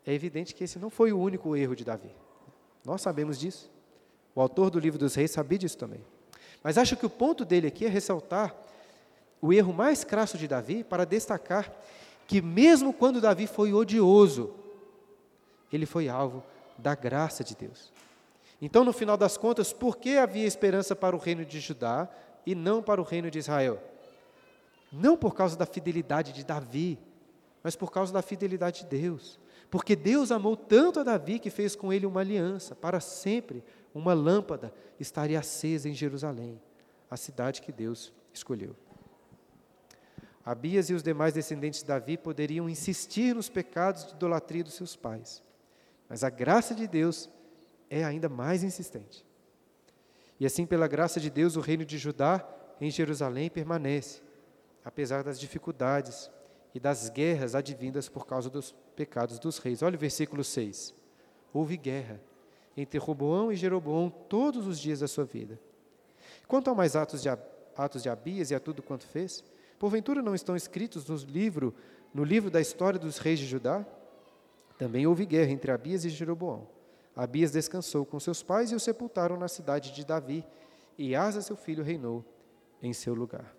é 0.05 0.13
evidente 0.13 0.53
que 0.53 0.63
esse 0.63 0.79
não 0.79 0.89
foi 0.89 1.11
o 1.11 1.19
único 1.19 1.55
erro 1.55 1.75
de 1.75 1.85
Davi. 1.85 2.13
Nós 2.83 3.01
sabemos 3.01 3.39
disso. 3.39 3.71
O 4.33 4.41
autor 4.41 4.69
do 4.69 4.79
livro 4.79 4.97
dos 4.97 5.15
reis 5.15 5.31
sabia 5.31 5.57
disso 5.57 5.77
também. 5.77 6.03
Mas 6.63 6.77
acho 6.77 6.95
que 6.95 7.05
o 7.05 7.09
ponto 7.09 7.43
dele 7.45 7.67
aqui 7.67 7.85
é 7.85 7.89
ressaltar 7.89 8.55
o 9.41 9.51
erro 9.51 9.73
mais 9.73 10.04
crasso 10.04 10.38
de 10.38 10.47
Davi 10.47 10.84
para 10.84 11.06
destacar 11.06 11.71
que, 12.27 12.41
mesmo 12.41 12.93
quando 12.93 13.19
Davi 13.19 13.47
foi 13.47 13.73
odioso, 13.73 14.54
ele 15.73 15.86
foi 15.86 16.08
alvo 16.08 16.43
da 16.77 16.93
graça 16.95 17.43
de 17.43 17.56
Deus. 17.56 17.91
Então, 18.62 18.84
no 18.84 18.93
final 18.93 19.17
das 19.17 19.38
contas, 19.38 19.73
por 19.73 19.97
que 19.97 20.17
havia 20.17 20.45
esperança 20.45 20.95
para 20.95 21.15
o 21.15 21.19
reino 21.19 21.43
de 21.43 21.60
Judá 21.60 22.08
e 22.45 22.54
não 22.54 22.84
para 22.84 23.01
o 23.01 23.04
reino 23.04 23.32
de 23.32 23.39
Israel? 23.39 23.82
Não 24.91 25.17
por 25.17 25.34
causa 25.34 25.58
da 25.58 25.65
fidelidade 25.65 26.32
de 26.32 26.43
Davi, 26.43 26.99
mas 27.63 27.75
por 27.75 27.91
causa 27.91 28.13
da 28.13 28.21
fidelidade 28.21 28.82
de 28.82 29.01
Deus. 29.01 29.39
Porque 29.69 29.95
Deus 29.95 30.32
amou 30.32 30.56
tanto 30.56 30.99
a 30.99 31.04
Davi 31.04 31.39
que 31.39 31.49
fez 31.49 31.75
com 31.75 31.91
ele 31.91 32.06
uma 32.06 32.19
aliança, 32.19 32.75
para 32.75 32.99
sempre 32.99 33.63
uma 33.95 34.13
lâmpada 34.13 34.73
estaria 34.99 35.39
acesa 35.39 35.89
em 35.89 35.93
Jerusalém, 35.93 36.62
a 37.10 37.17
cidade 37.17 37.62
que 37.62 37.71
Deus 37.71 38.13
escolheu. 38.34 38.75
Abias 40.45 40.89
e 40.89 40.93
os 40.93 41.04
demais 41.04 41.34
descendentes 41.34 41.82
de 41.82 41.88
Davi 41.88 42.17
poderiam 42.17 42.69
insistir 42.69 43.36
nos 43.36 43.49
pecados 43.49 44.06
de 44.06 44.13
idolatria 44.13 44.63
dos 44.63 44.73
seus 44.73 44.95
pais, 44.95 45.43
mas 46.10 46.23
a 46.23 46.30
graça 46.30 46.73
de 46.73 46.88
Deus 46.88 47.30
é 47.89 48.04
ainda 48.04 48.27
mais 48.27 48.63
insistente. 48.63 49.25
E 50.39 50.45
assim, 50.45 50.65
pela 50.65 50.88
graça 50.88 51.19
de 51.19 51.30
Deus, 51.30 51.56
o 51.56 51.62
reino 51.62 51.86
de 51.86 51.97
Judá 51.97 52.43
em 52.80 52.89
Jerusalém 52.89 53.49
permanece, 53.49 54.21
apesar 54.84 55.23
das 55.23 55.39
dificuldades 55.39 56.32
e 56.73 56.80
das 56.80 57.10
guerras 57.10 57.54
advindas 57.54 58.10
por 58.10 58.25
causa 58.25 58.49
dos 58.49 58.73
pecados 58.95 59.38
dos 59.38 59.60
reis. 59.60 59.84
Olha 59.84 59.95
o 59.95 59.99
versículo 59.99 60.43
6. 60.43 60.95
Houve 61.54 61.77
guerra 61.77 62.19
entre 62.75 62.97
Roboão 62.97 63.51
e 63.51 63.56
Jeroboão 63.56 64.10
todos 64.10 64.65
os 64.65 64.80
dias 64.80 65.01
da 65.01 65.08
sua 65.08 65.25
vida. 65.25 65.60
Quanto 66.47 66.69
ao 66.69 66.75
mais 66.75 66.95
atos 66.95 67.21
de, 67.21 67.30
atos 67.75 68.01
de 68.01 68.10
Abias 68.10 68.49
e 68.49 68.56
a 68.56 68.60
tudo 68.60 68.82
quanto 68.82 69.06
fez, 69.06 69.43
Porventura 69.81 70.21
não 70.21 70.35
estão 70.35 70.55
escritos 70.55 71.07
no 71.07 71.15
livro, 71.15 71.73
no 72.13 72.23
livro 72.23 72.51
da 72.51 72.61
história 72.61 72.99
dos 72.99 73.17
reis 73.17 73.39
de 73.39 73.47
Judá? 73.47 73.83
Também 74.77 75.07
houve 75.07 75.25
guerra 75.25 75.49
entre 75.49 75.71
Abias 75.71 76.05
e 76.05 76.09
Jeroboão. 76.09 76.67
Abias 77.15 77.49
descansou 77.49 78.05
com 78.05 78.19
seus 78.19 78.43
pais 78.43 78.71
e 78.71 78.75
o 78.75 78.79
sepultaram 78.79 79.37
na 79.37 79.47
cidade 79.47 79.91
de 79.91 80.05
Davi, 80.05 80.45
e 80.99 81.15
Asa, 81.15 81.41
seu 81.41 81.55
filho, 81.55 81.83
reinou 81.83 82.23
em 82.79 82.93
seu 82.93 83.15
lugar. 83.15 83.55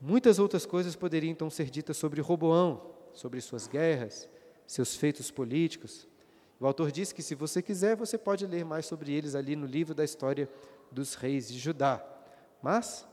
Muitas 0.00 0.40
outras 0.40 0.66
coisas 0.66 0.96
poderiam 0.96 1.30
então 1.30 1.48
ser 1.48 1.70
ditas 1.70 1.96
sobre 1.96 2.20
Roboão, 2.20 2.82
sobre 3.14 3.40
suas 3.40 3.68
guerras, 3.68 4.28
seus 4.66 4.96
feitos 4.96 5.30
políticos. 5.30 6.08
O 6.58 6.66
autor 6.66 6.90
diz 6.90 7.12
que, 7.12 7.22
se 7.22 7.36
você 7.36 7.62
quiser, 7.62 7.94
você 7.94 8.18
pode 8.18 8.44
ler 8.48 8.64
mais 8.64 8.86
sobre 8.86 9.12
eles 9.12 9.36
ali 9.36 9.54
no 9.54 9.64
livro 9.64 9.94
da 9.94 10.02
história 10.02 10.50
dos 10.90 11.14
reis 11.14 11.46
de 11.46 11.56
Judá. 11.56 12.04
Mas 12.60 13.06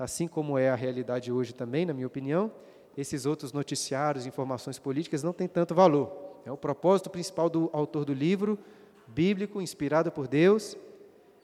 assim 0.00 0.26
como 0.26 0.56
é 0.56 0.70
a 0.70 0.74
realidade 0.74 1.30
hoje 1.30 1.52
também, 1.54 1.84
na 1.84 1.92
minha 1.92 2.06
opinião, 2.06 2.50
esses 2.96 3.26
outros 3.26 3.52
noticiários, 3.52 4.24
informações 4.24 4.78
políticas 4.78 5.22
não 5.22 5.32
têm 5.32 5.46
tanto 5.46 5.74
valor. 5.74 6.40
É 6.46 6.50
o 6.50 6.56
propósito 6.56 7.10
principal 7.10 7.50
do 7.50 7.68
autor 7.70 8.06
do 8.06 8.14
livro 8.14 8.58
bíblico, 9.06 9.60
inspirado 9.60 10.10
por 10.10 10.26
Deus, 10.26 10.74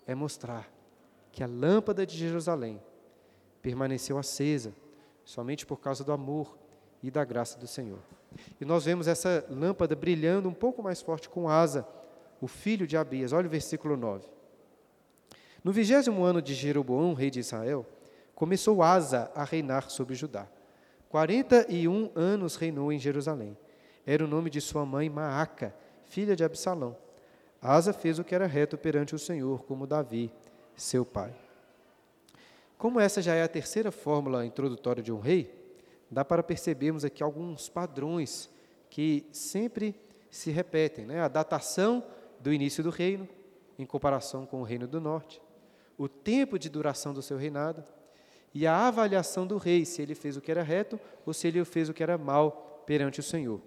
é 0.06 0.14
mostrar 0.14 0.72
que 1.30 1.42
a 1.42 1.46
lâmpada 1.46 2.06
de 2.06 2.16
Jerusalém 2.16 2.80
permaneceu 3.60 4.16
acesa 4.16 4.72
somente 5.22 5.66
por 5.66 5.78
causa 5.78 6.02
do 6.02 6.12
amor 6.12 6.56
e 7.02 7.10
da 7.10 7.24
graça 7.24 7.58
do 7.58 7.66
Senhor. 7.66 7.98
E 8.58 8.64
nós 8.64 8.86
vemos 8.86 9.06
essa 9.06 9.44
lâmpada 9.50 9.94
brilhando 9.94 10.48
um 10.48 10.54
pouco 10.54 10.82
mais 10.82 11.02
forte 11.02 11.28
com 11.28 11.48
Asa, 11.48 11.86
o 12.40 12.46
filho 12.46 12.86
de 12.86 12.96
Abias. 12.96 13.32
Olha 13.32 13.46
o 13.46 13.50
versículo 13.50 13.96
9. 13.96 14.26
No 15.62 15.72
vigésimo 15.72 16.24
ano 16.24 16.40
de 16.40 16.54
Jeroboão, 16.54 17.12
rei 17.12 17.30
de 17.30 17.40
Israel, 17.40 17.84
começou 18.36 18.82
Asa 18.82 19.32
a 19.34 19.42
reinar 19.44 19.88
sobre 19.88 20.14
Judá. 20.14 20.46
Quarenta 21.08 21.64
e 21.70 21.88
um 21.88 22.12
anos 22.14 22.54
reinou 22.54 22.92
em 22.92 22.98
Jerusalém. 22.98 23.56
Era 24.06 24.22
o 24.22 24.28
nome 24.28 24.50
de 24.50 24.60
sua 24.60 24.84
mãe 24.84 25.08
Maaca, 25.08 25.74
filha 26.04 26.36
de 26.36 26.44
Absalão. 26.44 26.94
Asa 27.62 27.94
fez 27.94 28.18
o 28.18 28.24
que 28.24 28.34
era 28.34 28.46
reto 28.46 28.76
perante 28.76 29.14
o 29.14 29.18
Senhor, 29.18 29.64
como 29.64 29.86
Davi, 29.86 30.30
seu 30.76 31.04
pai. 31.04 31.34
Como 32.76 33.00
essa 33.00 33.22
já 33.22 33.34
é 33.34 33.42
a 33.42 33.48
terceira 33.48 33.90
fórmula 33.90 34.44
introdutória 34.44 35.02
de 35.02 35.10
um 35.10 35.18
rei, 35.18 35.50
dá 36.10 36.22
para 36.22 36.42
percebermos 36.42 37.06
aqui 37.06 37.22
alguns 37.22 37.70
padrões 37.70 38.50
que 38.90 39.26
sempre 39.32 39.98
se 40.30 40.50
repetem. 40.50 41.06
Né? 41.06 41.22
A 41.22 41.28
datação 41.28 42.04
do 42.38 42.52
início 42.52 42.84
do 42.84 42.90
reino, 42.90 43.26
em 43.78 43.86
comparação 43.86 44.44
com 44.44 44.60
o 44.60 44.64
reino 44.64 44.86
do 44.86 45.00
norte, 45.00 45.40
o 45.96 46.06
tempo 46.06 46.58
de 46.58 46.68
duração 46.68 47.14
do 47.14 47.22
seu 47.22 47.38
reinado 47.38 47.82
e 48.58 48.66
a 48.66 48.88
avaliação 48.88 49.46
do 49.46 49.58
rei, 49.58 49.84
se 49.84 50.00
ele 50.00 50.14
fez 50.14 50.34
o 50.34 50.40
que 50.40 50.50
era 50.50 50.62
reto 50.62 50.98
ou 51.26 51.34
se 51.34 51.46
ele 51.46 51.62
fez 51.62 51.90
o 51.90 51.92
que 51.92 52.02
era 52.02 52.16
mal 52.16 52.82
perante 52.86 53.20
o 53.20 53.22
Senhor. 53.22 53.60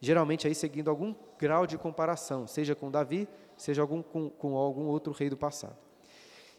Geralmente 0.00 0.46
aí 0.46 0.54
seguindo 0.54 0.88
algum 0.88 1.14
grau 1.38 1.66
de 1.66 1.76
comparação, 1.76 2.46
seja 2.46 2.74
com 2.74 2.90
Davi, 2.90 3.28
seja 3.58 3.82
algum, 3.82 4.02
com, 4.02 4.30
com 4.30 4.56
algum 4.56 4.86
outro 4.86 5.12
rei 5.12 5.28
do 5.28 5.36
passado. 5.36 5.76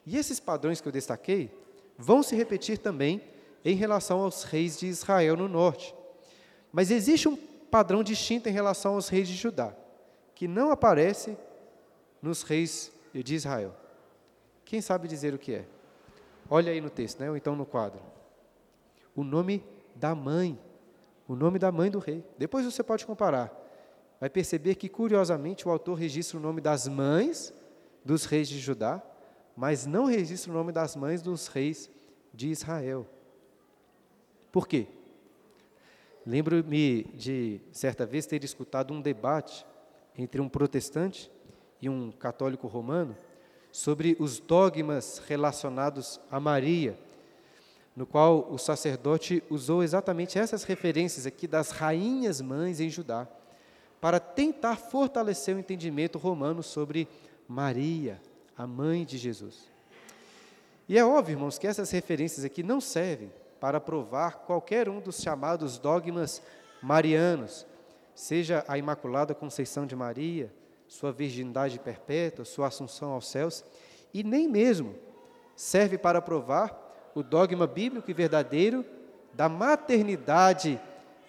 E 0.06 0.16
esses 0.16 0.40
padrões 0.40 0.80
que 0.80 0.88
eu 0.88 0.92
destaquei 0.92 1.50
vão 1.98 2.22
se 2.22 2.36
repetir 2.36 2.78
também 2.78 3.24
em 3.64 3.74
relação 3.74 4.20
aos 4.20 4.44
reis 4.44 4.78
de 4.78 4.86
Israel 4.86 5.36
no 5.36 5.48
norte. 5.48 5.96
Mas 6.72 6.92
existe 6.92 7.28
um 7.28 7.36
padrão 7.36 8.04
distinto 8.04 8.48
em 8.50 8.52
relação 8.52 8.94
aos 8.94 9.10
reis 9.10 9.28
de 9.28 9.34
Judá, 9.34 9.76
que 10.36 10.48
não 10.48 10.70
aparece 10.70 11.36
nos 12.22 12.44
reis 12.44 12.92
de 13.12 13.34
Israel. 13.34 13.76
Quem 14.64 14.80
sabe 14.80 15.08
dizer 15.08 15.34
o 15.34 15.40
que 15.40 15.56
é? 15.56 15.66
Olha 16.50 16.72
aí 16.72 16.82
no 16.82 16.90
texto, 16.90 17.20
né? 17.20 17.30
ou 17.30 17.38
então 17.38 17.56
no 17.56 17.66
quadro. 17.66 18.02
O 19.16 19.24
nome 19.24 19.64
da 19.96 20.14
mãe. 20.14 20.60
O 21.28 21.36
nome 21.36 21.58
da 21.58 21.72
mãe 21.72 21.90
do 21.90 22.00
rei. 22.00 22.24
Depois 22.38 22.66
você 22.66 22.84
pode 22.84 23.06
comparar. 23.06 23.52
Vai 24.20 24.30
perceber 24.30 24.76
que, 24.76 24.88
curiosamente, 24.88 25.68
o 25.68 25.72
autor 25.72 25.96
registra 25.96 26.38
o 26.38 26.42
nome 26.42 26.62
das 26.62 26.88
mães 26.88 27.54
dos 28.04 28.26
reis 28.26 28.48
de 28.48 28.60
Judá 28.60 29.02
mas 29.56 29.86
não 29.86 30.06
registra 30.06 30.52
o 30.52 30.54
nome 30.54 30.72
das 30.72 30.96
mães 30.96 31.22
dos 31.22 31.48
reis 31.48 31.90
de 32.34 32.50
Israel. 32.50 33.08
Por 34.52 34.68
quê? 34.68 34.88
Lembro-me 36.26 37.04
de, 37.14 37.62
certa 37.72 38.06
vez, 38.06 38.26
ter 38.26 38.44
escutado 38.44 38.94
um 38.94 39.02
debate 39.02 39.66
entre 40.18 40.42
um 40.42 40.50
protestante 40.50 41.32
e 41.82 41.88
um 41.88 42.12
católico 42.12 42.68
romano 42.68 43.16
sobre 43.76 44.16
os 44.22 44.40
dogmas 44.40 45.22
relacionados 45.28 46.18
a 46.32 46.40
Maria, 46.40 46.98
no 47.94 48.06
qual 48.06 48.48
o 48.50 48.58
sacerdote 48.58 49.44
usou 49.50 49.84
exatamente 49.84 50.40
essas 50.40 50.64
referências 50.64 51.26
aqui 51.26 51.46
das 51.46 51.72
rainhas 51.72 52.40
mães 52.40 52.80
em 52.80 52.90
Judá, 52.90 53.28
para 54.00 54.18
tentar 54.18 54.78
fortalecer 54.78 55.54
o 55.54 55.60
entendimento 55.60 56.18
romano 56.18 56.64
sobre 56.64 57.06
Maria, 57.50 58.22
a 58.58 58.66
mãe 58.66 59.04
de 59.04 59.18
Jesus. 59.18 59.70
E 60.88 60.98
é 60.98 61.04
óbvio, 61.04 61.34
irmãos, 61.34 61.60
que 61.60 61.68
essas 61.68 61.92
referências 61.92 62.46
aqui 62.46 62.64
não 62.64 62.80
servem 62.80 63.30
para 63.60 63.82
provar 63.82 64.38
qualquer 64.46 64.88
um 64.88 65.02
dos 65.02 65.22
chamados 65.22 65.78
dogmas 65.78 66.42
marianos, 66.82 67.68
seja 68.16 68.64
a 68.70 68.78
Imaculada 68.78 69.36
Conceição 69.36 69.86
de 69.86 69.98
Maria, 69.98 70.50
sua 70.96 71.12
virgindade 71.12 71.78
perpétua, 71.78 72.46
sua 72.46 72.68
assunção 72.68 73.12
aos 73.12 73.28
céus, 73.28 73.66
e 74.14 74.24
nem 74.24 74.48
mesmo 74.48 74.96
serve 75.56 75.98
para 75.98 76.22
provar 76.22 77.12
o 77.14 77.22
dogma 77.22 77.68
bíblico 77.68 78.10
e 78.10 78.14
verdadeiro 78.14 78.86
da 79.34 79.50
maternidade 79.50 80.80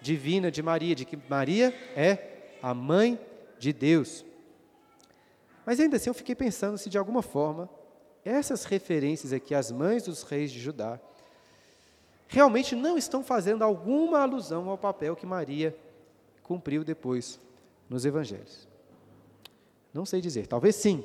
divina 0.01 0.53
de 0.53 0.63
Maria, 0.63 0.95
de 0.95 1.05
que 1.05 1.19
Maria 1.29 1.75
é 1.97 2.57
a 2.63 2.73
mãe 2.73 3.19
de 3.59 3.73
Deus. 3.73 4.25
Mas 5.65 5.81
ainda 5.81 5.97
assim 5.97 6.11
eu 6.11 6.15
fiquei 6.15 6.37
pensando 6.37 6.79
se 6.79 6.89
de 6.89 6.97
alguma 6.97 7.23
forma 7.23 7.69
essas 8.25 8.65
referências 8.65 9.33
aqui 9.33 9.53
às 9.53 9.73
mães 9.73 10.05
dos 10.05 10.23
reis 10.23 10.53
de 10.53 10.61
Judá 10.61 11.01
realmente 12.29 12.77
não 12.77 12.97
estão 12.97 13.23
fazendo 13.23 13.63
alguma 13.63 14.21
alusão 14.21 14.69
ao 14.69 14.79
papel 14.79 15.17
que 15.17 15.27
Maria 15.27 15.77
cumpriu 16.45 16.85
depois 16.85 17.41
nos 17.89 18.05
evangelhos. 18.05 18.76
Não 19.97 20.05
sei 20.05 20.21
dizer, 20.21 20.47
talvez 20.47 20.77
sim, 20.77 21.03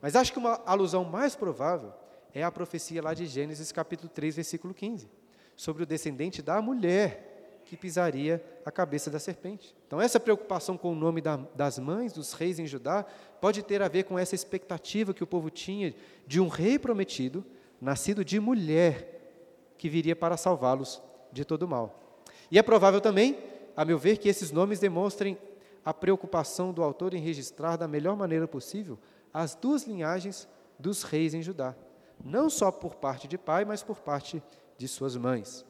mas 0.00 0.16
acho 0.16 0.32
que 0.32 0.38
uma 0.38 0.62
alusão 0.64 1.04
mais 1.04 1.36
provável 1.36 1.92
é 2.32 2.42
a 2.42 2.50
profecia 2.50 3.02
lá 3.02 3.12
de 3.12 3.26
Gênesis 3.26 3.70
capítulo 3.70 4.08
3, 4.08 4.36
versículo 4.36 4.72
15, 4.72 5.06
sobre 5.54 5.82
o 5.82 5.86
descendente 5.86 6.40
da 6.40 6.62
mulher 6.62 7.60
que 7.66 7.76
pisaria 7.76 8.42
a 8.64 8.70
cabeça 8.70 9.10
da 9.10 9.18
serpente. 9.18 9.76
Então, 9.86 10.00
essa 10.00 10.18
preocupação 10.18 10.78
com 10.78 10.92
o 10.92 10.94
nome 10.94 11.20
da, 11.20 11.36
das 11.54 11.78
mães, 11.78 12.14
dos 12.14 12.32
reis 12.32 12.58
em 12.58 12.66
Judá, 12.66 13.04
pode 13.38 13.62
ter 13.62 13.82
a 13.82 13.88
ver 13.88 14.04
com 14.04 14.18
essa 14.18 14.34
expectativa 14.34 15.12
que 15.12 15.22
o 15.22 15.26
povo 15.26 15.50
tinha 15.50 15.94
de 16.26 16.40
um 16.40 16.48
rei 16.48 16.78
prometido, 16.78 17.44
nascido 17.78 18.24
de 18.24 18.40
mulher, 18.40 19.74
que 19.76 19.90
viria 19.90 20.16
para 20.16 20.38
salvá-los 20.38 21.02
de 21.30 21.44
todo 21.44 21.68
mal. 21.68 22.16
E 22.50 22.58
é 22.58 22.62
provável 22.62 23.00
também, 23.00 23.38
a 23.76 23.84
meu 23.84 23.98
ver, 23.98 24.16
que 24.16 24.28
esses 24.30 24.50
nomes 24.50 24.78
demonstrem 24.78 25.36
a 25.84 25.92
preocupação 25.92 26.72
do 26.72 26.82
autor 26.82 27.14
em 27.14 27.20
registrar 27.20 27.76
da 27.76 27.88
melhor 27.88 28.16
maneira 28.16 28.46
possível 28.46 28.98
as 29.32 29.54
duas 29.54 29.84
linhagens 29.84 30.48
dos 30.78 31.02
reis 31.02 31.32
em 31.34 31.42
Judá, 31.42 31.74
não 32.22 32.50
só 32.50 32.70
por 32.70 32.96
parte 32.96 33.26
de 33.26 33.38
pai, 33.38 33.64
mas 33.64 33.82
por 33.82 34.00
parte 34.00 34.42
de 34.76 34.86
suas 34.86 35.16
mães. 35.16 35.64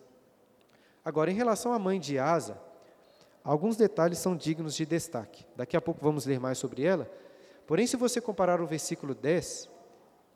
Agora, 1.05 1.31
em 1.31 1.35
relação 1.35 1.73
à 1.73 1.79
mãe 1.79 1.99
de 1.99 2.19
Asa, 2.19 2.61
alguns 3.45 3.77
detalhes 3.77 4.19
são 4.19 4.37
dignos 4.37 4.75
de 4.75 4.87
destaque. 4.87 5.47
Daqui 5.57 5.77
a 5.77 5.81
pouco 5.81 6.01
vamos 6.03 6.27
ler 6.27 6.41
mais 6.41 6.59
sobre 6.59 6.83
ela. 6.83 7.11
Porém, 7.67 7.87
se 7.87 7.97
você 7.97 8.21
comparar 8.21 8.61
o 8.61 8.67
versículo 8.67 9.15
10 9.15 9.69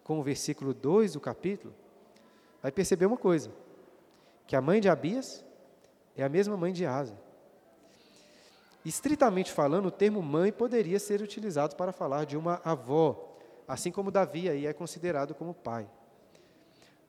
com 0.05 0.21
o 0.21 0.23
versículo 0.23 0.73
2 0.73 1.15
do 1.15 1.21
capítulo, 1.21 1.75
vai 2.63 2.71
perceber 2.71 3.07
uma 3.07 3.17
coisa: 3.17 3.51
que 4.47 4.57
a 4.57 4.61
mãe 4.61 4.81
de 4.81 4.89
Abias 4.89 5.45
é 6.17 6.23
a 6.25 6.29
mesma 6.29 6.57
mãe 6.57 6.73
de 6.73 6.87
Asa. 6.87 7.26
Estritamente 8.87 9.51
falando, 9.51 9.87
o 9.87 9.91
termo 9.91 10.23
mãe 10.23 10.53
poderia 10.53 11.01
ser 11.01 11.21
utilizado 11.21 11.75
para 11.75 11.91
falar 11.91 12.25
de 12.25 12.37
uma 12.37 12.61
avó, 12.65 13.37
assim 13.67 13.91
como 13.91 14.13
Davi 14.13 14.49
aí 14.49 14.65
é 14.65 14.73
considerado 14.73 15.35
como 15.35 15.53
pai. 15.53 15.91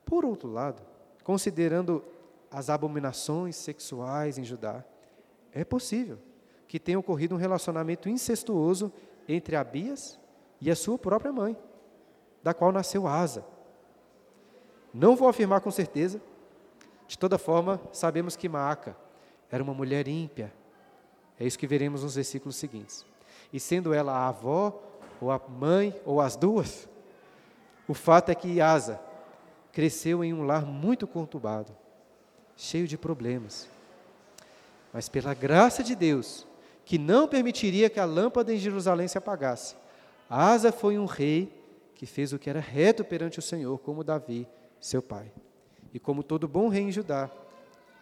Por 0.04 0.24
outro 0.24 0.50
lado, 0.50 0.82
considerando 1.22 2.04
as 2.50 2.68
abominações 2.68 3.54
sexuais 3.54 4.38
em 4.38 4.44
Judá. 4.44 4.84
É 5.52 5.64
possível 5.64 6.18
que 6.66 6.80
tenha 6.80 6.98
ocorrido 6.98 7.36
um 7.36 7.38
relacionamento 7.38 8.08
incestuoso 8.08 8.92
entre 9.28 9.54
Abias 9.54 10.18
e 10.60 10.72
a 10.72 10.74
sua 10.74 10.98
própria 10.98 11.32
mãe, 11.32 11.56
da 12.42 12.52
qual 12.52 12.72
nasceu 12.72 13.06
Asa. 13.06 13.44
Não 14.92 15.14
vou 15.14 15.28
afirmar 15.28 15.60
com 15.60 15.70
certeza, 15.70 16.20
de 17.06 17.16
toda 17.16 17.38
forma, 17.38 17.80
sabemos 17.92 18.34
que 18.34 18.48
Maaca 18.48 18.96
era 19.48 19.62
uma 19.62 19.72
mulher 19.72 20.08
ímpia. 20.08 20.52
É 21.38 21.46
isso 21.46 21.58
que 21.58 21.66
veremos 21.66 22.02
nos 22.02 22.14
versículos 22.14 22.56
seguintes. 22.56 23.04
E 23.52 23.60
sendo 23.60 23.94
ela 23.94 24.12
a 24.12 24.28
avó, 24.28 24.82
ou 25.20 25.30
a 25.30 25.40
mãe, 25.48 25.94
ou 26.04 26.20
as 26.20 26.36
duas, 26.36 26.88
o 27.86 27.94
fato 27.94 28.30
é 28.30 28.34
que 28.34 28.60
Asa 28.60 29.00
cresceu 29.72 30.22
em 30.24 30.32
um 30.32 30.44
lar 30.44 30.64
muito 30.64 31.06
conturbado 31.06 31.74
cheio 32.56 32.88
de 32.88 32.98
problemas. 32.98 33.68
Mas 34.92 35.08
pela 35.08 35.32
graça 35.32 35.82
de 35.82 35.94
Deus, 35.94 36.46
que 36.84 36.98
não 36.98 37.28
permitiria 37.28 37.88
que 37.88 38.00
a 38.00 38.04
lâmpada 38.04 38.52
em 38.52 38.58
Jerusalém 38.58 39.06
se 39.06 39.16
apagasse, 39.16 39.76
Asa 40.28 40.72
foi 40.72 40.98
um 40.98 41.06
rei 41.06 41.52
que 41.94 42.04
fez 42.04 42.32
o 42.32 42.38
que 42.38 42.50
era 42.50 42.60
reto 42.60 43.04
perante 43.04 43.38
o 43.38 43.42
Senhor, 43.42 43.78
como 43.78 44.04
Davi, 44.04 44.46
seu 44.80 45.00
pai. 45.00 45.32
E 45.94 45.98
como 45.98 46.22
todo 46.22 46.48
bom 46.48 46.68
rei 46.68 46.82
em 46.82 46.92
Judá, 46.92 47.30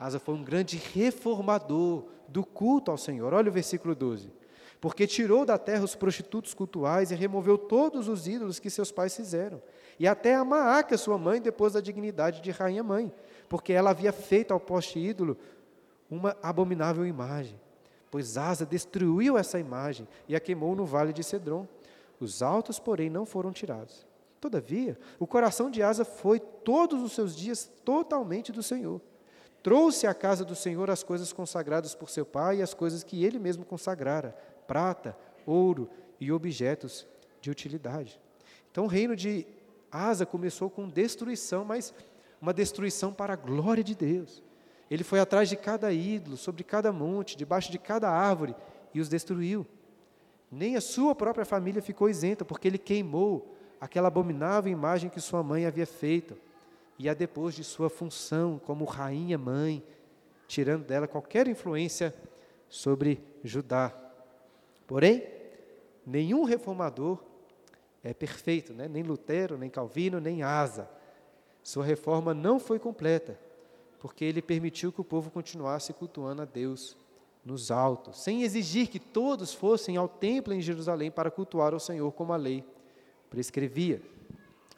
Asa 0.00 0.18
foi 0.18 0.34
um 0.34 0.42
grande 0.42 0.76
reformador 0.76 2.04
do 2.28 2.44
culto 2.44 2.90
ao 2.90 2.98
Senhor. 2.98 3.32
Olha 3.32 3.48
o 3.48 3.52
versículo 3.52 3.94
12. 3.94 4.30
porque 4.80 5.06
tirou 5.06 5.44
da 5.44 5.58
terra 5.58 5.84
os 5.84 5.94
prostitutos 5.94 6.54
cultuais 6.54 7.10
e 7.10 7.14
removeu 7.14 7.56
todos 7.56 8.08
os 8.08 8.28
ídolos 8.28 8.58
que 8.58 8.70
seus 8.70 8.92
pais 8.92 9.16
fizeram. 9.16 9.60
E 9.98 10.06
até 10.06 10.34
a 10.34 10.44
Maaca, 10.44 10.98
sua 10.98 11.16
mãe, 11.18 11.40
depois 11.40 11.72
da 11.72 11.80
dignidade 11.80 12.40
de 12.42 12.50
rainha-mãe, 12.50 13.12
porque 13.48 13.72
ela 13.72 13.90
havia 13.90 14.12
feito 14.12 14.52
ao 14.52 14.60
poste 14.60 14.98
ídolo 14.98 15.36
uma 16.10 16.36
abominável 16.42 17.06
imagem. 17.06 17.58
Pois 18.10 18.36
Asa 18.36 18.64
destruiu 18.64 19.36
essa 19.36 19.58
imagem 19.58 20.06
e 20.28 20.36
a 20.36 20.40
queimou 20.40 20.76
no 20.76 20.84
vale 20.84 21.12
de 21.12 21.24
Cedron. 21.24 21.66
Os 22.20 22.42
altos, 22.42 22.78
porém, 22.78 23.10
não 23.10 23.26
foram 23.26 23.52
tirados. 23.52 24.06
Todavia, 24.40 24.98
o 25.18 25.26
coração 25.26 25.70
de 25.70 25.82
Asa 25.82 26.04
foi 26.04 26.38
todos 26.38 27.02
os 27.02 27.12
seus 27.12 27.34
dias 27.34 27.70
totalmente 27.84 28.52
do 28.52 28.62
Senhor. 28.62 29.00
Trouxe 29.66 30.06
à 30.06 30.14
casa 30.14 30.44
do 30.44 30.54
Senhor 30.54 30.88
as 30.88 31.02
coisas 31.02 31.32
consagradas 31.32 31.92
por 31.92 32.08
seu 32.08 32.24
pai 32.24 32.58
e 32.58 32.62
as 32.62 32.72
coisas 32.72 33.02
que 33.02 33.24
ele 33.24 33.36
mesmo 33.36 33.64
consagrara: 33.64 34.30
prata, 34.64 35.18
ouro 35.44 35.90
e 36.20 36.30
objetos 36.30 37.04
de 37.40 37.50
utilidade. 37.50 38.20
Então, 38.70 38.84
o 38.84 38.86
reino 38.86 39.16
de 39.16 39.44
Asa 39.90 40.24
começou 40.24 40.70
com 40.70 40.88
destruição, 40.88 41.64
mas 41.64 41.92
uma 42.40 42.54
destruição 42.54 43.12
para 43.12 43.32
a 43.32 43.36
glória 43.36 43.82
de 43.82 43.96
Deus. 43.96 44.40
Ele 44.88 45.02
foi 45.02 45.18
atrás 45.18 45.48
de 45.48 45.56
cada 45.56 45.92
ídolo, 45.92 46.36
sobre 46.36 46.62
cada 46.62 46.92
monte, 46.92 47.36
debaixo 47.36 47.72
de 47.72 47.78
cada 47.80 48.08
árvore 48.08 48.54
e 48.94 49.00
os 49.00 49.08
destruiu. 49.08 49.66
Nem 50.48 50.76
a 50.76 50.80
sua 50.80 51.12
própria 51.12 51.44
família 51.44 51.82
ficou 51.82 52.08
isenta, 52.08 52.44
porque 52.44 52.68
ele 52.68 52.78
queimou 52.78 53.52
aquela 53.80 54.06
abominável 54.06 54.70
imagem 54.70 55.10
que 55.10 55.20
sua 55.20 55.42
mãe 55.42 55.66
havia 55.66 55.86
feito 55.88 56.36
e 56.98 57.08
a 57.08 57.14
depois 57.14 57.54
de 57.54 57.62
sua 57.62 57.90
função 57.90 58.60
como 58.64 58.84
rainha 58.84 59.36
mãe, 59.36 59.82
tirando 60.48 60.84
dela 60.84 61.06
qualquer 61.06 61.46
influência 61.48 62.14
sobre 62.68 63.20
Judá. 63.44 63.94
Porém, 64.86 65.26
nenhum 66.06 66.44
reformador 66.44 67.18
é 68.02 68.14
perfeito, 68.14 68.72
né? 68.72 68.88
nem 68.88 69.02
Lutero, 69.02 69.58
nem 69.58 69.68
Calvino, 69.68 70.20
nem 70.20 70.42
Asa. 70.42 70.88
Sua 71.62 71.84
reforma 71.84 72.32
não 72.32 72.60
foi 72.60 72.78
completa, 72.78 73.38
porque 73.98 74.24
ele 74.24 74.40
permitiu 74.40 74.92
que 74.92 75.00
o 75.00 75.04
povo 75.04 75.30
continuasse 75.30 75.92
cultuando 75.92 76.42
a 76.42 76.44
Deus 76.44 76.96
nos 77.44 77.70
altos, 77.70 78.20
sem 78.22 78.42
exigir 78.42 78.88
que 78.88 78.98
todos 78.98 79.52
fossem 79.52 79.96
ao 79.96 80.08
templo 80.08 80.52
em 80.52 80.60
Jerusalém 80.60 81.10
para 81.10 81.30
cultuar 81.30 81.72
ao 81.72 81.80
Senhor 81.80 82.10
como 82.12 82.32
a 82.32 82.36
lei 82.36 82.64
prescrevia. 83.30 84.00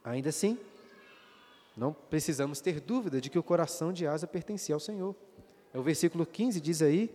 Ainda 0.04 0.30
assim, 0.30 0.58
não 1.78 1.92
precisamos 1.92 2.60
ter 2.60 2.80
dúvida 2.80 3.20
de 3.20 3.30
que 3.30 3.38
o 3.38 3.42
coração 3.42 3.92
de 3.92 4.04
Asa 4.04 4.26
pertencia 4.26 4.74
ao 4.74 4.80
Senhor. 4.80 5.14
É 5.72 5.78
o 5.78 5.82
versículo 5.82 6.26
15 6.26 6.60
diz 6.60 6.82
aí 6.82 7.14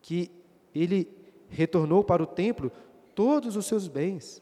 que 0.00 0.30
ele 0.72 1.10
retornou 1.48 2.04
para 2.04 2.22
o 2.22 2.26
templo 2.26 2.70
todos 3.12 3.56
os 3.56 3.66
seus 3.66 3.88
bens, 3.88 4.40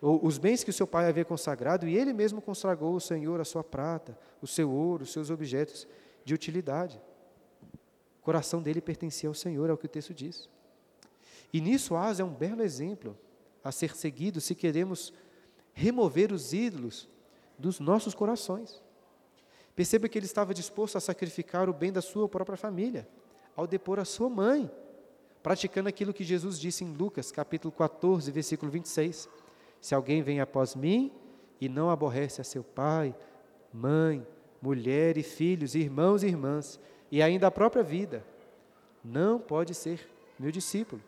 os 0.00 0.38
bens 0.38 0.64
que 0.64 0.70
o 0.70 0.72
seu 0.72 0.86
pai 0.86 1.06
havia 1.06 1.24
consagrado, 1.24 1.86
e 1.86 1.96
ele 1.96 2.12
mesmo 2.12 2.40
consagrou 2.40 2.94
ao 2.94 3.00
Senhor 3.00 3.40
a 3.40 3.44
sua 3.44 3.62
prata, 3.62 4.18
o 4.40 4.46
seu 4.46 4.70
ouro, 4.70 5.04
os 5.04 5.12
seus 5.12 5.28
objetos 5.28 5.86
de 6.24 6.32
utilidade. 6.32 7.00
O 8.20 8.24
coração 8.24 8.62
dele 8.62 8.80
pertencia 8.80 9.28
ao 9.28 9.34
Senhor, 9.34 9.68
é 9.68 9.72
o 9.72 9.76
que 9.76 9.86
o 9.86 9.88
texto 9.88 10.14
diz. 10.14 10.48
E 11.52 11.60
nisso 11.60 11.94
Asa 11.94 12.22
é 12.22 12.24
um 12.24 12.32
belo 12.32 12.62
exemplo 12.62 13.16
a 13.62 13.70
ser 13.70 13.94
seguido 13.94 14.40
se 14.40 14.54
queremos 14.54 15.12
remover 15.74 16.32
os 16.32 16.52
ídolos 16.52 17.08
dos 17.58 17.80
nossos 17.80 18.14
corações. 18.14 18.82
Perceba 19.74 20.08
que 20.08 20.18
ele 20.18 20.26
estava 20.26 20.52
disposto 20.52 20.96
a 20.96 21.00
sacrificar 21.00 21.68
o 21.68 21.72
bem 21.72 21.92
da 21.92 22.02
sua 22.02 22.28
própria 22.28 22.56
família, 22.56 23.08
ao 23.56 23.66
depor 23.66 23.98
a 23.98 24.04
sua 24.04 24.28
mãe, 24.28 24.70
praticando 25.42 25.88
aquilo 25.88 26.12
que 26.12 26.24
Jesus 26.24 26.58
disse 26.58 26.84
em 26.84 26.92
Lucas, 26.92 27.32
capítulo 27.32 27.72
14, 27.72 28.30
versículo 28.30 28.70
26. 28.70 29.28
Se 29.80 29.94
alguém 29.94 30.22
vem 30.22 30.40
após 30.40 30.76
mim 30.76 31.10
e 31.60 31.68
não 31.68 31.90
aborrece 31.90 32.40
a 32.40 32.44
seu 32.44 32.62
pai, 32.62 33.14
mãe, 33.72 34.26
mulher 34.60 35.16
e 35.16 35.22
filhos, 35.22 35.74
irmãos 35.74 36.22
e 36.22 36.26
irmãs, 36.26 36.78
e 37.10 37.22
ainda 37.22 37.46
a 37.46 37.50
própria 37.50 37.82
vida, 37.82 38.24
não 39.04 39.38
pode 39.38 39.74
ser 39.74 40.08
meu 40.38 40.52
discípulo. 40.52 41.02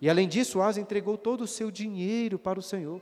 E 0.00 0.08
além 0.08 0.28
disso, 0.28 0.60
Asa 0.60 0.80
entregou 0.80 1.16
todo 1.16 1.42
o 1.42 1.46
seu 1.46 1.70
dinheiro 1.70 2.38
para 2.38 2.58
o 2.58 2.62
Senhor. 2.62 3.00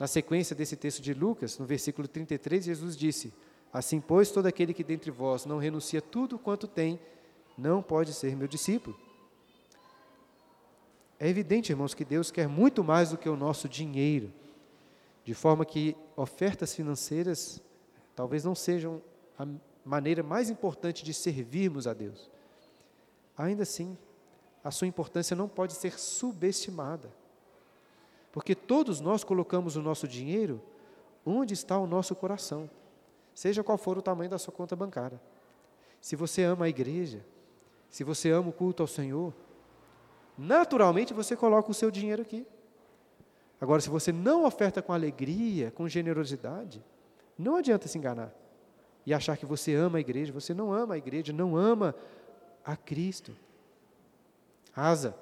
Na 0.00 0.06
sequência 0.06 0.56
desse 0.56 0.76
texto 0.76 1.02
de 1.02 1.12
Lucas, 1.12 1.58
no 1.58 1.66
versículo 1.66 2.08
33, 2.08 2.64
Jesus 2.64 2.96
disse: 2.96 3.34
Assim, 3.70 4.00
pois, 4.00 4.30
todo 4.30 4.46
aquele 4.46 4.72
que 4.72 4.82
dentre 4.82 5.10
vós 5.10 5.44
não 5.44 5.58
renuncia 5.58 6.00
tudo 6.00 6.38
quanto 6.38 6.66
tem, 6.66 6.98
não 7.56 7.82
pode 7.82 8.14
ser 8.14 8.34
meu 8.34 8.48
discípulo. 8.48 8.98
É 11.18 11.28
evidente, 11.28 11.70
irmãos, 11.70 11.92
que 11.92 12.02
Deus 12.02 12.30
quer 12.30 12.48
muito 12.48 12.82
mais 12.82 13.10
do 13.10 13.18
que 13.18 13.28
o 13.28 13.36
nosso 13.36 13.68
dinheiro, 13.68 14.32
de 15.22 15.34
forma 15.34 15.66
que 15.66 15.94
ofertas 16.16 16.74
financeiras 16.74 17.60
talvez 18.16 18.42
não 18.42 18.54
sejam 18.54 19.02
a 19.38 19.46
maneira 19.84 20.22
mais 20.22 20.48
importante 20.48 21.04
de 21.04 21.12
servirmos 21.12 21.86
a 21.86 21.92
Deus. 21.92 22.30
Ainda 23.36 23.64
assim, 23.64 23.98
a 24.64 24.70
sua 24.70 24.86
importância 24.86 25.36
não 25.36 25.46
pode 25.46 25.74
ser 25.74 25.98
subestimada. 25.98 27.19
Porque 28.32 28.54
todos 28.54 29.00
nós 29.00 29.24
colocamos 29.24 29.76
o 29.76 29.82
nosso 29.82 30.06
dinheiro 30.06 30.60
onde 31.24 31.54
está 31.54 31.78
o 31.78 31.86
nosso 31.86 32.14
coração, 32.14 32.70
seja 33.34 33.62
qual 33.62 33.76
for 33.76 33.98
o 33.98 34.02
tamanho 34.02 34.30
da 34.30 34.38
sua 34.38 34.52
conta 34.52 34.74
bancária. 34.74 35.20
Se 36.00 36.16
você 36.16 36.42
ama 36.44 36.64
a 36.64 36.68
igreja, 36.68 37.24
se 37.90 38.04
você 38.04 38.30
ama 38.30 38.48
o 38.48 38.52
culto 38.52 38.82
ao 38.82 38.86
Senhor, 38.86 39.34
naturalmente 40.38 41.12
você 41.12 41.36
coloca 41.36 41.70
o 41.70 41.74
seu 41.74 41.90
dinheiro 41.90 42.22
aqui. 42.22 42.46
Agora, 43.60 43.80
se 43.80 43.90
você 43.90 44.10
não 44.10 44.44
oferta 44.44 44.80
com 44.80 44.92
alegria, 44.92 45.70
com 45.70 45.86
generosidade, 45.86 46.82
não 47.38 47.56
adianta 47.56 47.88
se 47.88 47.98
enganar 47.98 48.32
e 49.04 49.12
achar 49.12 49.36
que 49.36 49.44
você 49.44 49.74
ama 49.74 49.98
a 49.98 50.00
igreja. 50.00 50.32
Você 50.32 50.54
não 50.54 50.72
ama 50.72 50.94
a 50.94 50.98
igreja, 50.98 51.32
não 51.32 51.56
ama 51.56 51.94
a 52.64 52.76
Cristo. 52.76 53.36
Asa 54.74 55.14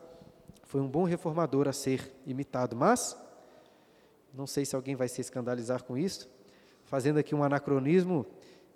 foi 0.69 0.83
um 0.83 0.87
bom 0.87 1.05
reformador 1.05 1.67
a 1.67 1.73
ser 1.73 2.13
imitado, 2.27 2.77
mas 2.77 3.17
não 4.35 4.47
sei 4.47 4.67
se 4.67 4.77
alguém 4.77 4.95
vai 4.95 5.09
se 5.09 5.19
escandalizar 5.19 5.83
com 5.83 5.97
isso. 5.97 6.29
Fazendo 6.85 7.19
aqui 7.19 7.35
um 7.35 7.43
anacronismo, 7.43 8.27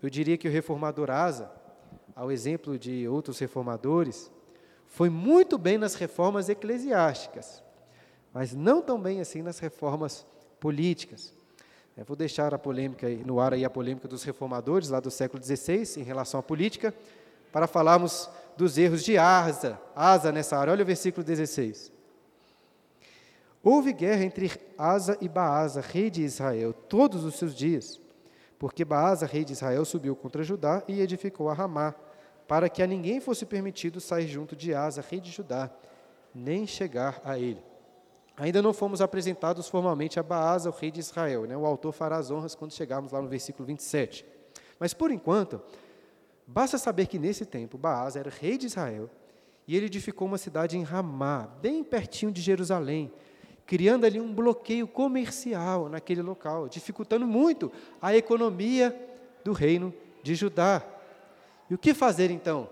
eu 0.03 0.09
diria 0.09 0.39
que 0.39 0.49
o 0.49 0.51
reformador 0.51 1.11
Asa, 1.11 1.53
ao 2.17 2.33
exemplo 2.33 2.79
de 2.79 3.07
outros 3.07 3.39
reformadores, 3.39 4.31
foi 4.87 5.11
muito 5.11 5.59
bem 5.59 5.77
nas 5.77 5.95
reformas 5.95 6.49
eclesiásticas, 6.49 7.63
mas 8.33 8.55
não 8.55 8.81
tão 8.81 8.99
bem 8.99 9.21
assim 9.21 9.43
nas 9.43 9.59
reformas 9.59 10.27
políticas. 10.59 11.35
Eu 11.95 12.07
vou 12.07 12.17
deixar 12.17 12.55
a 12.55 12.59
polêmica 12.59 13.07
no 13.27 13.39
ar 13.39 13.53
aí 13.53 13.67
a 13.67 13.71
polêmica 13.71 14.09
dos 14.09 14.23
reformadores 14.23 14.89
lá 14.89 14.99
do 14.99 15.11
século 15.11 15.45
XVI 15.45 16.01
em 16.01 16.05
relação 16.05 16.41
à 16.41 16.43
política, 16.43 16.95
para 17.53 17.67
falarmos 17.67 18.31
dos 18.57 18.79
erros 18.79 19.03
de 19.03 19.19
Asa, 19.19 19.81
Asa 19.95 20.33
nessa 20.33 20.57
área. 20.57 20.73
Olha 20.73 20.83
o 20.83 20.87
versículo 20.87 21.25
16. 21.25 21.93
Houve 23.63 23.93
guerra 23.93 24.25
entre 24.25 24.51
Asa 24.77 25.17
e 25.21 25.29
Baasa, 25.29 25.81
rei 25.81 26.11
de 26.11 26.23
Israel, 26.23 26.73
todos 26.73 27.25
os 27.25 27.37
seus 27.37 27.55
dias, 27.55 28.01
porque 28.59 28.85
Baasa, 28.85 29.25
rei 29.25 29.45
de 29.45 29.53
Israel, 29.53 29.85
subiu 29.85 30.17
contra 30.17 30.43
Judá 30.43 30.83
e 30.89 31.01
edificou 31.01 31.49
a 31.49 31.55
Ramá, 31.55 31.95
para 32.49 32.69
que 32.69 32.83
a 32.83 32.87
ninguém 32.87 33.21
fosse 33.21 33.47
permitido 33.47 34.01
sair 34.01 34.27
junto 34.27 34.57
de 34.57 34.75
Asa, 34.75 35.05
rei 35.09 35.21
de 35.21 35.31
Judá, 35.31 35.71
nem 36.35 36.67
chegar 36.67 37.21
a 37.25 37.39
ele. 37.39 37.63
Ainda 38.37 38.63
não 38.63 38.73
fomos 38.73 39.01
apresentados 39.01 39.69
formalmente 39.69 40.19
a 40.19 40.23
Baasa, 40.23 40.71
o 40.71 40.73
rei 40.73 40.91
de 40.91 41.01
Israel. 41.01 41.45
Né? 41.45 41.57
O 41.57 41.67
autor 41.67 41.93
fará 41.93 42.17
as 42.17 42.31
honras 42.31 42.55
quando 42.55 42.73
chegarmos 42.73 43.13
lá 43.13 43.21
no 43.21 43.29
versículo 43.29 43.67
27. 43.67 44.27
Mas, 44.79 44.95
por 44.95 45.11
enquanto, 45.11 45.63
Basta 46.53 46.77
saber 46.77 47.07
que 47.07 47.19
nesse 47.19 47.47
tempo 47.47 47.79
Baasa 47.79 48.21
era 48.21 48.29
rei 48.29 48.59
de 48.59 48.67
Israel 48.67 49.09
e 49.67 49.75
ele 49.75 49.87
edificou 49.87 50.29
uma 50.29 50.37
cidade 50.37 50.77
em 50.77 50.83
Ramá, 50.83 51.49
bem 51.63 51.83
pertinho 51.83 52.31
de 52.31 52.43
Jerusalém, 52.43 53.11
criando 53.65 54.05
ali 54.05 54.21
um 54.21 54.35
bloqueio 54.35 54.87
comercial 54.87 55.89
naquele 55.89 56.21
local, 56.21 56.69
dificultando 56.69 57.27
muito 57.27 57.73
a 58.03 58.15
economia 58.15 58.95
do 59.43 59.53
reino 59.55 59.95
de 60.23 60.35
Judá. 60.35 60.85
E 61.71 61.75
o 61.75 61.79
que 61.79 61.95
fazer 61.95 62.31
então, 62.31 62.69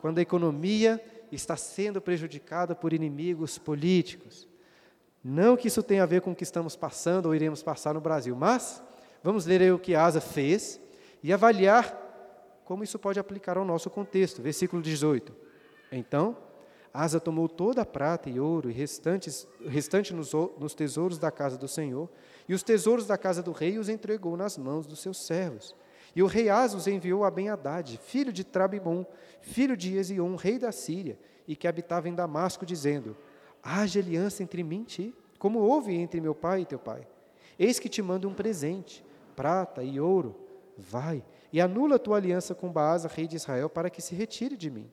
quando 0.00 0.18
a 0.18 0.22
economia 0.22 1.02
está 1.32 1.56
sendo 1.56 2.00
prejudicada 2.00 2.72
por 2.72 2.92
inimigos 2.92 3.58
políticos? 3.58 4.46
Não 5.24 5.56
que 5.56 5.66
isso 5.66 5.82
tenha 5.82 6.04
a 6.04 6.06
ver 6.06 6.20
com 6.20 6.30
o 6.30 6.36
que 6.36 6.44
estamos 6.44 6.76
passando 6.76 7.26
ou 7.26 7.34
iremos 7.34 7.64
passar 7.64 7.94
no 7.94 8.00
Brasil, 8.00 8.36
mas 8.36 8.80
vamos 9.24 9.44
ler 9.44 9.60
aí 9.60 9.72
o 9.72 9.78
que 9.78 9.96
Asa 9.96 10.20
fez 10.20 10.78
e 11.20 11.32
avaliar 11.32 12.07
como 12.68 12.84
isso 12.84 12.98
pode 12.98 13.18
aplicar 13.18 13.56
ao 13.56 13.64
nosso 13.64 13.88
contexto. 13.88 14.42
Versículo 14.42 14.82
18. 14.82 15.34
Então, 15.90 16.36
Asa 16.92 17.18
tomou 17.18 17.48
toda 17.48 17.80
a 17.80 17.86
prata 17.86 18.28
e 18.28 18.38
ouro 18.38 18.68
e 18.68 18.74
restantes, 18.74 19.48
restante 19.66 20.12
nos, 20.12 20.34
nos 20.34 20.74
tesouros 20.74 21.16
da 21.16 21.30
casa 21.30 21.56
do 21.56 21.66
Senhor, 21.66 22.10
e 22.46 22.52
os 22.52 22.62
tesouros 22.62 23.06
da 23.06 23.16
casa 23.16 23.42
do 23.42 23.52
rei 23.52 23.78
os 23.78 23.88
entregou 23.88 24.36
nas 24.36 24.58
mãos 24.58 24.86
dos 24.86 24.98
seus 24.98 25.16
servos. 25.16 25.74
E 26.14 26.22
o 26.22 26.26
rei 26.26 26.50
Asa 26.50 26.76
os 26.76 26.86
enviou 26.86 27.24
a 27.24 27.30
Ben-Hadad, 27.30 27.98
filho 28.04 28.34
de 28.34 28.44
Trabimon, 28.44 29.02
filho 29.40 29.74
de 29.74 29.96
Ezion, 29.96 30.36
rei 30.36 30.58
da 30.58 30.70
Síria, 30.70 31.18
e 31.46 31.56
que 31.56 31.66
habitava 31.66 32.06
em 32.06 32.14
Damasco, 32.14 32.66
dizendo: 32.66 33.16
haja 33.62 33.98
aliança 33.98 34.42
entre 34.42 34.62
mim 34.62 34.82
e 34.82 34.84
ti, 34.84 35.14
como 35.38 35.60
houve 35.60 35.94
entre 35.94 36.20
meu 36.20 36.34
pai 36.34 36.60
e 36.60 36.66
teu 36.66 36.78
pai. 36.78 37.08
Eis 37.58 37.78
que 37.78 37.88
te 37.88 38.02
mando 38.02 38.28
um 38.28 38.34
presente, 38.34 39.02
prata 39.34 39.82
e 39.82 39.98
ouro. 39.98 40.47
Vai 40.78 41.24
e 41.52 41.60
anula 41.60 41.96
a 41.96 41.98
tua 41.98 42.16
aliança 42.16 42.54
com 42.54 42.70
Baasa, 42.70 43.08
rei 43.08 43.26
de 43.26 43.34
Israel, 43.34 43.68
para 43.68 43.90
que 43.90 44.00
se 44.00 44.14
retire 44.14 44.56
de 44.56 44.70
mim. 44.70 44.88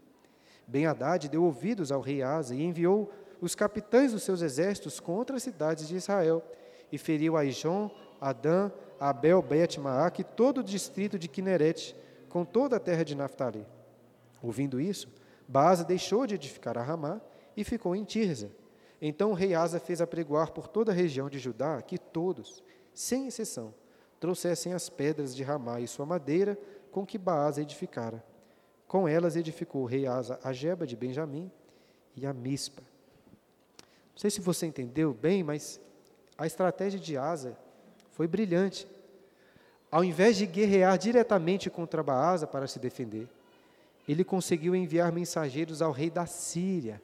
Ben-Hadad 0.66 1.30
deu 1.30 1.44
ouvidos 1.44 1.92
ao 1.92 2.02
rei 2.02 2.24
Asa 2.24 2.56
e 2.56 2.64
enviou 2.64 3.12
os 3.40 3.54
capitães 3.54 4.12
dos 4.12 4.24
seus 4.24 4.42
exércitos 4.42 5.00
contra 5.00 5.36
as 5.36 5.44
cidades 5.44 5.88
de 5.88 5.96
Israel, 5.96 6.44
e 6.92 6.98
feriu 6.98 7.38
Aijon, 7.38 7.92
Adã, 8.20 8.72
Abel, 9.00 9.42
Bet, 9.42 9.80
e 10.18 10.24
todo 10.24 10.60
o 10.60 10.64
distrito 10.64 11.20
de 11.20 11.28
Kineret, 11.28 11.96
com 12.30 12.44
toda 12.44 12.78
a 12.78 12.80
terra 12.80 13.04
de 13.04 13.14
Naphtali. 13.14 13.66
Ouvindo 14.42 14.80
isso, 14.80 15.08
Baasa 15.48 15.84
deixou 15.84 16.26
de 16.26 16.36
edificar 16.36 16.78
a 16.78 16.82
Ramá 16.82 17.22
e 17.56 17.64
ficou 17.64 17.96
em 17.96 18.04
Tirza. 18.04 18.50
Então 19.00 19.32
o 19.32 19.34
rei 19.34 19.54
Asa 19.54 19.80
fez 19.80 20.02
apregoar 20.02 20.52
por 20.52 20.68
toda 20.68 20.92
a 20.92 20.96
região 20.96 21.30
de 21.30 21.38
Judá 21.38 21.82
que 21.82 21.98
todos, 21.98 22.64
sem 22.94 23.28
exceção, 23.28 23.74
trouxessem 24.20 24.74
as 24.74 24.90
pedras 24.90 25.36
de 25.36 25.44
Ramá 25.44 25.80
e 25.80 25.88
sua 25.88 26.06
madeira 26.06 26.58
com 26.92 27.06
que 27.06 27.18
Baasa 27.18 27.62
edificara. 27.62 28.24
Com 28.88 29.08
elas 29.08 29.36
edificou 29.36 29.84
o 29.84 29.86
rei 29.86 30.08
Asa 30.08 30.40
a 30.44 30.54
Jeba 30.54 30.88
de 30.88 30.96
Benjamim 30.96 31.52
e 32.16 32.26
a 32.26 32.34
Mispa. 32.34 32.82
Não 34.14 34.18
sei 34.18 34.30
se 34.30 34.40
você 34.40 34.66
entendeu 34.66 35.14
bem, 35.14 35.44
mas 35.44 35.80
a 36.38 36.48
estratégia 36.48 37.00
de 37.00 37.18
Asa 37.18 37.58
foi 38.12 38.28
brilhante. 38.28 38.88
Ao 39.92 40.04
invés 40.04 40.38
de 40.38 40.46
guerrear 40.46 40.98
diretamente 40.98 41.70
contra 41.70 42.02
Baasa 42.02 42.48
para 42.48 42.68
se 42.68 42.80
defender, 42.80 43.28
ele 44.08 44.24
conseguiu 44.24 44.76
enviar 44.76 45.12
mensageiros 45.12 45.82
ao 45.82 45.92
rei 45.92 46.10
da 46.10 46.26
Síria, 46.26 47.02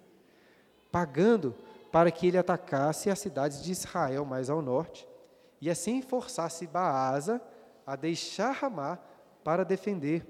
pagando 0.91 1.53
para 1.91 2.11
que 2.11 2.27
ele 2.27 2.37
atacasse 2.37 3.09
as 3.09 3.19
cidades 3.19 3.61
de 3.63 3.71
Israel 3.71 4.23
mais 4.23 4.49
ao 4.49 4.61
norte 4.61 5.07
e 5.61 5.69
assim 5.69 6.01
forçasse 6.01 6.67
Baasa 6.67 7.39
a 7.85 7.95
deixar 7.95 8.51
Ramá 8.51 8.99
para 9.43 9.63
defender 9.63 10.25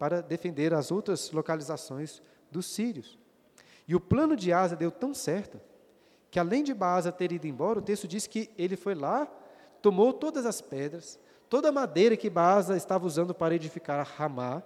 para 0.00 0.22
defender 0.22 0.72
as 0.72 0.90
outras 0.90 1.30
localizações 1.30 2.22
dos 2.50 2.64
sírios. 2.64 3.18
E 3.86 3.94
o 3.94 4.00
plano 4.00 4.34
de 4.34 4.50
Asa 4.50 4.74
deu 4.74 4.90
tão 4.90 5.12
certo 5.12 5.60
que 6.30 6.38
além 6.38 6.64
de 6.64 6.72
Baasa 6.72 7.12
ter 7.12 7.30
ido 7.32 7.46
embora, 7.46 7.80
o 7.80 7.82
texto 7.82 8.08
diz 8.08 8.26
que 8.26 8.48
ele 8.56 8.76
foi 8.76 8.94
lá, 8.94 9.28
tomou 9.82 10.14
todas 10.14 10.46
as 10.46 10.62
pedras, 10.62 11.18
toda 11.50 11.68
a 11.68 11.72
madeira 11.72 12.16
que 12.16 12.30
Baasa 12.30 12.78
estava 12.78 13.04
usando 13.06 13.34
para 13.34 13.54
edificar 13.54 14.06
Ramá 14.16 14.62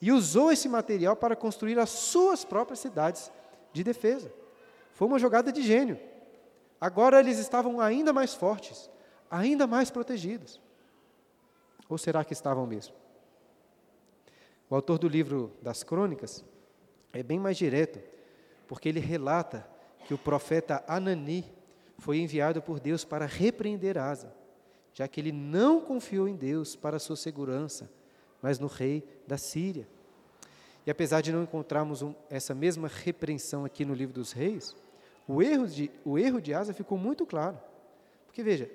e 0.00 0.12
usou 0.12 0.52
esse 0.52 0.68
material 0.68 1.16
para 1.16 1.34
construir 1.34 1.80
as 1.80 1.90
suas 1.90 2.44
próprias 2.44 2.78
cidades 2.78 3.32
de 3.72 3.82
defesa. 3.82 4.30
Foi 4.92 5.08
uma 5.08 5.18
jogada 5.18 5.50
de 5.50 5.62
gênio. 5.62 5.98
Agora 6.80 7.18
eles 7.18 7.38
estavam 7.38 7.80
ainda 7.80 8.12
mais 8.12 8.34
fortes, 8.34 8.88
ainda 9.30 9.66
mais 9.66 9.90
protegidos. 9.90 10.60
Ou 11.88 11.98
será 11.98 12.24
que 12.24 12.32
estavam 12.32 12.66
mesmo? 12.66 12.94
O 14.68 14.74
autor 14.74 14.98
do 14.98 15.08
livro 15.08 15.52
das 15.62 15.82
Crônicas 15.82 16.44
é 17.12 17.22
bem 17.22 17.38
mais 17.38 17.56
direto, 17.56 18.00
porque 18.66 18.88
ele 18.88 19.00
relata 19.00 19.66
que 20.06 20.14
o 20.14 20.18
profeta 20.18 20.84
Anani 20.88 21.44
foi 21.98 22.18
enviado 22.18 22.60
por 22.60 22.80
Deus 22.80 23.04
para 23.04 23.26
repreender 23.26 23.96
Asa, 23.96 24.32
já 24.92 25.06
que 25.06 25.20
ele 25.20 25.32
não 25.32 25.80
confiou 25.80 26.28
em 26.28 26.34
Deus 26.34 26.74
para 26.74 26.98
sua 26.98 27.16
segurança, 27.16 27.90
mas 28.42 28.58
no 28.58 28.66
rei 28.66 29.04
da 29.26 29.38
Síria. 29.38 29.88
E 30.84 30.90
apesar 30.90 31.20
de 31.20 31.32
não 31.32 31.42
encontrarmos 31.42 32.02
um, 32.02 32.14
essa 32.30 32.54
mesma 32.54 32.88
repreensão 32.88 33.64
aqui 33.64 33.84
no 33.84 33.94
livro 33.94 34.14
dos 34.14 34.32
reis, 34.32 34.74
o 35.26 35.42
erro, 35.42 35.66
de, 35.66 35.90
o 36.04 36.18
erro 36.18 36.40
de 36.40 36.54
Asa 36.54 36.72
ficou 36.72 36.96
muito 36.96 37.26
claro. 37.26 37.58
Porque 38.26 38.42
veja, 38.42 38.70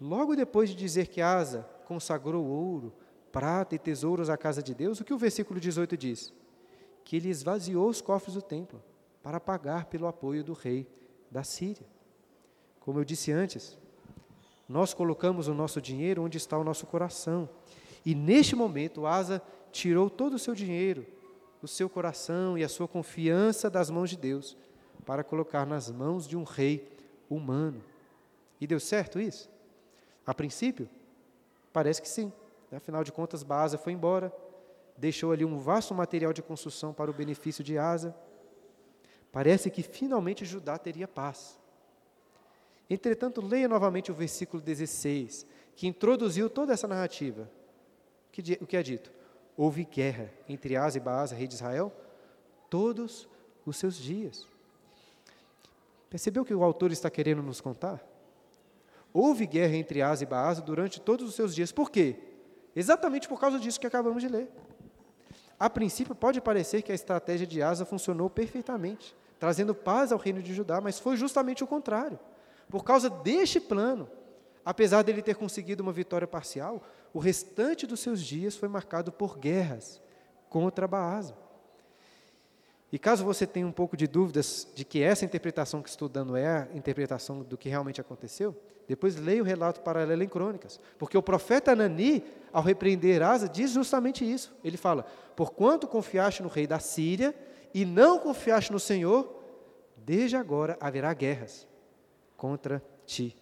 logo 0.00 0.34
depois 0.34 0.70
de 0.70 0.76
dizer 0.76 1.08
que 1.08 1.20
Asa 1.20 1.68
consagrou 1.86 2.44
ouro, 2.44 2.92
prata 3.30 3.74
e 3.74 3.78
tesouros 3.78 4.30
à 4.30 4.36
casa 4.36 4.62
de 4.62 4.74
Deus, 4.74 5.00
o 5.00 5.04
que 5.04 5.12
o 5.12 5.18
versículo 5.18 5.58
18 5.58 5.96
diz? 5.96 6.32
Que 7.04 7.16
ele 7.16 7.28
esvaziou 7.28 7.88
os 7.88 8.00
cofres 8.00 8.34
do 8.34 8.42
templo 8.42 8.82
para 9.22 9.40
pagar 9.40 9.86
pelo 9.86 10.06
apoio 10.06 10.44
do 10.44 10.52
rei 10.52 10.86
da 11.30 11.42
Síria. 11.42 11.86
Como 12.80 13.00
eu 13.00 13.04
disse 13.04 13.32
antes, 13.32 13.78
nós 14.68 14.94
colocamos 14.94 15.48
o 15.48 15.54
nosso 15.54 15.80
dinheiro 15.80 16.22
onde 16.22 16.36
está 16.36 16.58
o 16.58 16.64
nosso 16.64 16.86
coração. 16.86 17.48
E 18.04 18.14
neste 18.14 18.54
momento, 18.54 19.06
Asa 19.06 19.42
tirou 19.72 20.08
todo 20.08 20.34
o 20.34 20.38
seu 20.38 20.54
dinheiro, 20.54 21.06
o 21.60 21.66
seu 21.66 21.88
coração 21.88 22.56
e 22.56 22.62
a 22.62 22.68
sua 22.68 22.86
confiança 22.86 23.68
das 23.68 23.90
mãos 23.90 24.10
de 24.10 24.16
Deus 24.16 24.56
para 25.04 25.24
colocar 25.24 25.66
nas 25.66 25.90
mãos 25.90 26.26
de 26.26 26.36
um 26.36 26.44
rei 26.44 26.88
humano. 27.28 27.82
E 28.60 28.66
deu 28.66 28.80
certo 28.80 29.20
isso? 29.20 29.50
A 30.26 30.32
princípio, 30.34 30.88
parece 31.72 32.00
que 32.00 32.08
sim. 32.08 32.32
Afinal 32.72 33.04
de 33.04 33.12
contas, 33.12 33.42
Baasa 33.42 33.78
foi 33.78 33.92
embora, 33.92 34.34
deixou 34.96 35.32
ali 35.32 35.44
um 35.44 35.58
vasto 35.58 35.94
material 35.94 36.32
de 36.32 36.42
construção 36.42 36.92
para 36.92 37.10
o 37.10 37.14
benefício 37.14 37.62
de 37.62 37.78
Asa. 37.78 38.14
Parece 39.30 39.70
que 39.70 39.82
finalmente 39.82 40.44
Judá 40.44 40.78
teria 40.78 41.06
paz. 41.06 41.58
Entretanto, 42.88 43.40
leia 43.40 43.68
novamente 43.68 44.10
o 44.10 44.14
versículo 44.14 44.62
16, 44.62 45.46
que 45.74 45.86
introduziu 45.86 46.50
toda 46.50 46.72
essa 46.72 46.86
narrativa. 46.86 47.50
O 48.60 48.66
que 48.66 48.76
é 48.76 48.82
dito? 48.82 49.12
Houve 49.56 49.84
guerra 49.84 50.30
entre 50.48 50.76
Asa 50.76 50.98
e 50.98 51.00
Baasa, 51.00 51.34
rei 51.34 51.46
de 51.46 51.54
Israel, 51.54 51.92
todos 52.68 53.28
os 53.64 53.76
seus 53.76 53.96
dias. 53.96 54.46
Percebeu 56.10 56.42
o 56.42 56.46
que 56.46 56.54
o 56.54 56.62
autor 56.62 56.92
está 56.92 57.08
querendo 57.08 57.42
nos 57.42 57.60
contar? 57.60 58.04
Houve 59.16 59.46
guerra 59.46 59.76
entre 59.76 60.02
Asa 60.02 60.24
e 60.24 60.26
Baasa 60.26 60.60
durante 60.60 61.00
todos 61.00 61.28
os 61.28 61.36
seus 61.36 61.54
dias. 61.54 61.70
Por 61.70 61.88
quê? 61.88 62.16
Exatamente 62.74 63.28
por 63.28 63.38
causa 63.38 63.60
disso 63.60 63.78
que 63.78 63.86
acabamos 63.86 64.20
de 64.20 64.28
ler. 64.28 64.50
A 65.58 65.70
princípio, 65.70 66.16
pode 66.16 66.40
parecer 66.40 66.82
que 66.82 66.90
a 66.90 66.94
estratégia 66.96 67.46
de 67.46 67.62
Asa 67.62 67.84
funcionou 67.84 68.28
perfeitamente, 68.28 69.14
trazendo 69.38 69.72
paz 69.72 70.10
ao 70.10 70.18
reino 70.18 70.42
de 70.42 70.52
Judá, 70.52 70.80
mas 70.80 70.98
foi 70.98 71.16
justamente 71.16 71.62
o 71.62 71.66
contrário. 71.66 72.18
Por 72.68 72.82
causa 72.82 73.08
deste 73.08 73.60
plano, 73.60 74.10
apesar 74.64 75.02
dele 75.02 75.22
ter 75.22 75.36
conseguido 75.36 75.84
uma 75.84 75.92
vitória 75.92 76.26
parcial, 76.26 76.82
o 77.12 77.20
restante 77.20 77.86
dos 77.86 78.00
seus 78.00 78.20
dias 78.20 78.56
foi 78.56 78.68
marcado 78.68 79.12
por 79.12 79.38
guerras 79.38 80.02
contra 80.48 80.88
Baasa. 80.88 81.36
E 82.90 82.98
caso 82.98 83.24
você 83.24 83.46
tenha 83.46 83.66
um 83.66 83.72
pouco 83.72 83.96
de 83.96 84.08
dúvidas 84.08 84.66
de 84.74 84.84
que 84.84 85.02
essa 85.02 85.24
interpretação 85.24 85.82
que 85.82 85.88
estou 85.88 86.08
dando 86.08 86.36
é 86.36 86.48
a 86.48 86.68
interpretação 86.74 87.42
do 87.42 87.56
que 87.56 87.68
realmente 87.68 88.00
aconteceu, 88.00 88.56
depois 88.86 89.16
leia 89.16 89.42
o 89.42 89.44
relato 89.44 89.80
paralelo 89.80 90.22
em 90.22 90.28
Crônicas. 90.28 90.78
Porque 90.98 91.16
o 91.16 91.22
profeta 91.22 91.72
Anani, 91.72 92.22
ao 92.52 92.62
repreender 92.62 93.22
Asa, 93.22 93.48
diz 93.48 93.72
justamente 93.72 94.30
isso. 94.30 94.54
Ele 94.62 94.76
fala: 94.76 95.06
Porquanto 95.34 95.88
confiaste 95.88 96.42
no 96.42 96.48
rei 96.48 96.66
da 96.66 96.78
Síria 96.78 97.34
e 97.72 97.84
não 97.84 98.18
confiaste 98.18 98.72
no 98.72 98.78
Senhor, 98.78 99.42
desde 99.96 100.36
agora 100.36 100.76
haverá 100.80 101.12
guerras 101.14 101.66
contra 102.36 102.82
ti. 103.06 103.36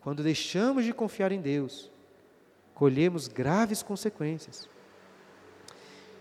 Quando 0.00 0.22
deixamos 0.22 0.84
de 0.84 0.92
confiar 0.92 1.30
em 1.30 1.40
Deus, 1.40 1.90
colhemos 2.74 3.28
graves 3.28 3.82
consequências. 3.82 4.68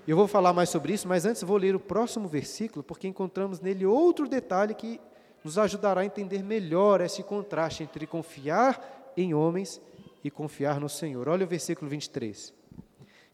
Eu 0.07 0.17
vou 0.17 0.27
falar 0.27 0.51
mais 0.51 0.69
sobre 0.69 0.93
isso, 0.93 1.07
mas 1.07 1.25
antes 1.25 1.43
vou 1.43 1.57
ler 1.57 1.75
o 1.75 1.79
próximo 1.79 2.27
versículo, 2.27 2.83
porque 2.83 3.07
encontramos 3.07 3.59
nele 3.59 3.85
outro 3.85 4.27
detalhe 4.27 4.73
que 4.73 4.99
nos 5.43 5.57
ajudará 5.57 6.01
a 6.01 6.05
entender 6.05 6.43
melhor 6.43 7.01
esse 7.01 7.23
contraste 7.23 7.83
entre 7.83 8.05
confiar 8.05 9.13
em 9.17 9.33
homens 9.33 9.81
e 10.23 10.29
confiar 10.29 10.79
no 10.79 10.87
Senhor. 10.87 11.27
Olha 11.27 11.45
o 11.45 11.49
versículo 11.49 11.89
23. 11.89 12.53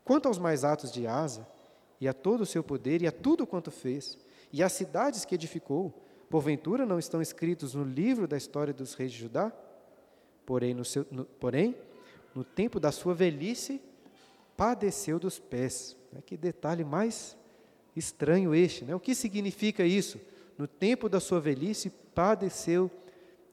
Quanto 0.03 0.27
aos 0.27 0.37
mais 0.37 0.63
atos 0.63 0.91
de 0.91 1.05
Asa, 1.05 1.47
e 1.99 2.07
a 2.07 2.13
todo 2.13 2.41
o 2.41 2.45
seu 2.45 2.63
poder, 2.63 3.01
e 3.01 3.07
a 3.07 3.11
tudo 3.11 3.47
quanto 3.47 3.71
fez, 3.71 4.17
e 4.53 4.63
as 4.63 4.71
cidades 4.71 5.25
que 5.25 5.35
edificou, 5.35 5.93
porventura 6.29 6.85
não 6.85 6.99
estão 6.99 7.21
escritos 7.21 7.73
no 7.73 7.83
livro 7.83 8.27
da 8.27 8.37
história 8.37 8.73
dos 8.73 8.93
reis 8.93 9.11
de 9.11 9.17
Judá? 9.17 9.51
Porém, 10.45 10.73
no, 10.73 10.85
seu, 10.85 11.05
no, 11.11 11.25
porém, 11.25 11.75
no 12.33 12.43
tempo 12.43 12.79
da 12.79 12.91
sua 12.91 13.13
velhice, 13.13 13.81
padeceu 14.55 15.19
dos 15.19 15.39
pés 15.39 15.97
né? 16.11 16.21
Que 16.25 16.37
detalhe 16.37 16.83
mais 16.83 17.37
estranho 17.95 18.53
este. 18.53 18.85
Né? 18.85 18.95
O 18.95 18.99
que 18.99 19.15
significa 19.15 19.83
isso? 19.83 20.19
No 20.57 20.67
tempo 20.67 21.07
da 21.07 21.19
sua 21.19 21.39
velhice, 21.39 21.89
padeceu 21.89 22.89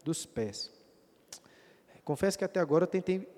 dos 0.05 0.25
pés. 0.25 0.73
Confesso 2.05 2.39
que 2.39 2.45
até 2.45 2.61
agora 2.61 2.85
eu 2.85 2.89
tentei 2.89 3.29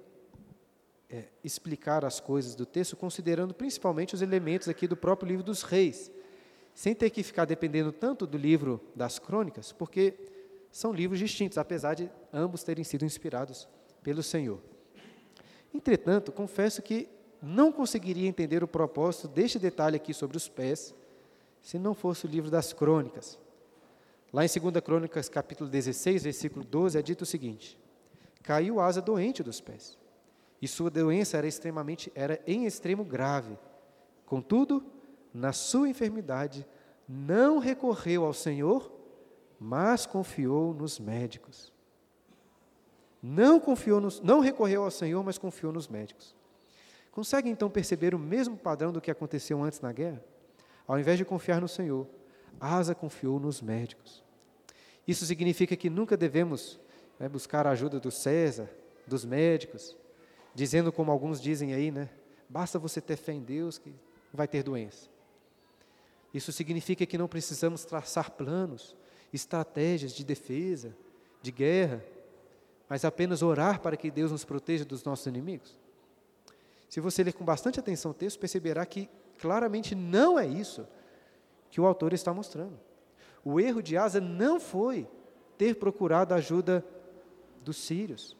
é, 1.09 1.25
explicar 1.43 2.05
as 2.05 2.19
coisas 2.21 2.55
do 2.55 2.67
texto, 2.67 2.97
considerando 2.97 3.55
principalmente 3.55 4.15
os 4.15 4.23
elementos 4.23 4.69
aqui 4.69 4.87
do 4.89 4.97
próprio 4.97 5.29
livro 5.29 5.45
dos 5.45 5.63
reis, 5.63 6.11
sem 6.75 6.95
ter 6.95 7.11
que 7.11 7.23
ficar 7.23 7.45
dependendo 7.45 7.93
tanto 7.93 8.27
do 8.27 8.37
livro 8.37 8.81
das 8.95 9.19
crônicas, 9.19 9.73
porque 9.73 10.15
são 10.71 10.93
livros 10.93 11.19
distintos, 11.19 11.59
apesar 11.59 11.95
de 11.95 12.11
ambos 12.33 12.63
terem 12.63 12.85
sido 12.85 13.05
inspirados 13.05 13.69
pelo 14.03 14.23
Senhor. 14.23 14.61
Entretanto, 15.73 16.33
confesso 16.33 16.83
que 16.83 17.09
não 17.41 17.71
conseguiria 17.71 18.29
entender 18.29 18.65
o 18.65 18.69
propósito 18.69 19.29
deste 19.29 19.59
detalhe 19.59 19.97
aqui 19.97 20.13
sobre 20.13 20.37
os 20.37 20.49
pés 20.49 20.95
se 21.63 21.79
não 21.79 21.95
fosse 21.95 22.27
o 22.27 22.29
livro 22.29 22.51
das 22.51 22.73
crônicas. 22.73 23.39
Lá 24.37 24.45
em 24.45 24.49
2 24.49 24.85
Crônicas, 24.85 25.31
capítulo 25.31 25.71
16, 25.71 26.25
versículo 26.25 26.63
12, 26.63 26.99
é 26.99 27.01
dito 27.01 27.23
o 27.23 27.27
seguinte: 27.27 27.79
Caiu 28.43 28.79
asa 28.79 29.01
doente 29.01 29.43
dos 29.43 29.63
pés, 29.63 29.97
e 30.61 30.69
sua 30.69 30.91
doença 30.91 31.39
era 31.39 31.47
extremamente 31.47 32.13
era 32.15 32.39
em 32.47 32.67
extremo 32.67 33.03
grave. 33.03 33.57
Contudo, 34.27 34.85
na 35.33 35.55
sua 35.55 35.89
enfermidade, 35.89 36.67
não 37.09 37.57
recorreu 37.59 38.27
ao 38.27 38.35
Senhor, 38.35 38.93
mas 39.59 40.05
confiou 40.05 40.75
nos 40.75 41.01
médicos. 41.01 41.73
Não 43.23 43.59
confiou 43.59 44.03
nos, 44.03 44.21
não 44.21 44.41
recorreu 44.41 44.83
ao 44.85 44.91
Senhor, 44.91 45.25
mas 45.25 45.39
confiou 45.39 45.73
nos 45.73 45.89
médicos. 45.89 46.37
Consegue 47.11 47.49
então 47.49 47.71
perceber 47.71 48.15
o 48.15 48.19
mesmo 48.19 48.55
padrão 48.59 48.93
do 48.93 49.01
que 49.01 49.11
aconteceu 49.11 49.63
antes 49.63 49.81
na 49.81 49.93
guerra? 49.93 50.23
Ao 50.87 50.99
invés 51.01 51.17
de 51.17 51.25
confiar 51.25 51.59
no 51.59 51.69
Senhor, 51.69 52.07
Asa 52.61 52.95
confiou 52.95 53.41
nos 53.41 53.63
médicos. 53.63 54.26
Isso 55.07 55.25
significa 55.25 55.77
que 55.77 55.89
nunca 55.89 56.17
devemos 56.17 56.81
né, 57.19 57.29
buscar 57.29 57.67
a 57.67 57.71
ajuda 57.71 58.01
do 58.01 58.11
César, 58.11 58.69
dos 59.07 59.25
médicos, 59.25 59.97
dizendo 60.55 60.93
como 60.93 61.13
alguns 61.13 61.41
dizem 61.41 61.73
aí, 61.75 61.91
né? 61.91 62.09
Basta 62.49 62.79
você 62.79 63.01
ter 63.01 63.17
fé 63.17 63.33
em 63.33 63.43
Deus 63.43 63.79
que 63.79 63.95
vai 64.33 64.49
ter 64.49 64.63
doença. 64.63 65.09
Isso 66.35 66.53
significa 66.53 67.07
que 67.07 67.17
não 67.17 67.29
precisamos 67.29 67.85
traçar 67.85 68.31
planos, 68.31 68.97
estratégias 69.33 70.13
de 70.13 70.25
defesa, 70.25 70.95
de 71.41 71.51
guerra, 71.51 72.05
mas 72.89 73.05
apenas 73.05 73.43
orar 73.43 73.81
para 73.81 73.97
que 73.97 74.11
Deus 74.11 74.31
nos 74.31 74.45
proteja 74.45 74.85
dos 74.85 75.03
nossos 75.05 75.27
inimigos. 75.27 75.79
Se 76.89 77.01
você 77.01 77.25
ler 77.25 77.33
com 77.33 77.45
bastante 77.45 77.81
atenção 77.81 78.11
o 78.13 78.15
texto, 78.15 78.39
perceberá 78.39 78.85
que 78.87 79.09
claramente 79.39 79.95
não 79.95 80.39
é 80.39 80.47
isso 80.47 80.87
que 81.71 81.81
o 81.81 81.87
autor 81.87 82.13
está 82.13 82.33
mostrando. 82.33 82.79
O 83.49 83.61
erro 83.61 83.81
de 83.81 83.97
Asa 83.97 84.21
não 84.21 84.59
foi 84.59 85.09
ter 85.57 85.77
procurado 85.77 86.35
a 86.35 86.39
ajuda 86.39 86.85
dos 87.63 87.77
sírios, 87.77 88.37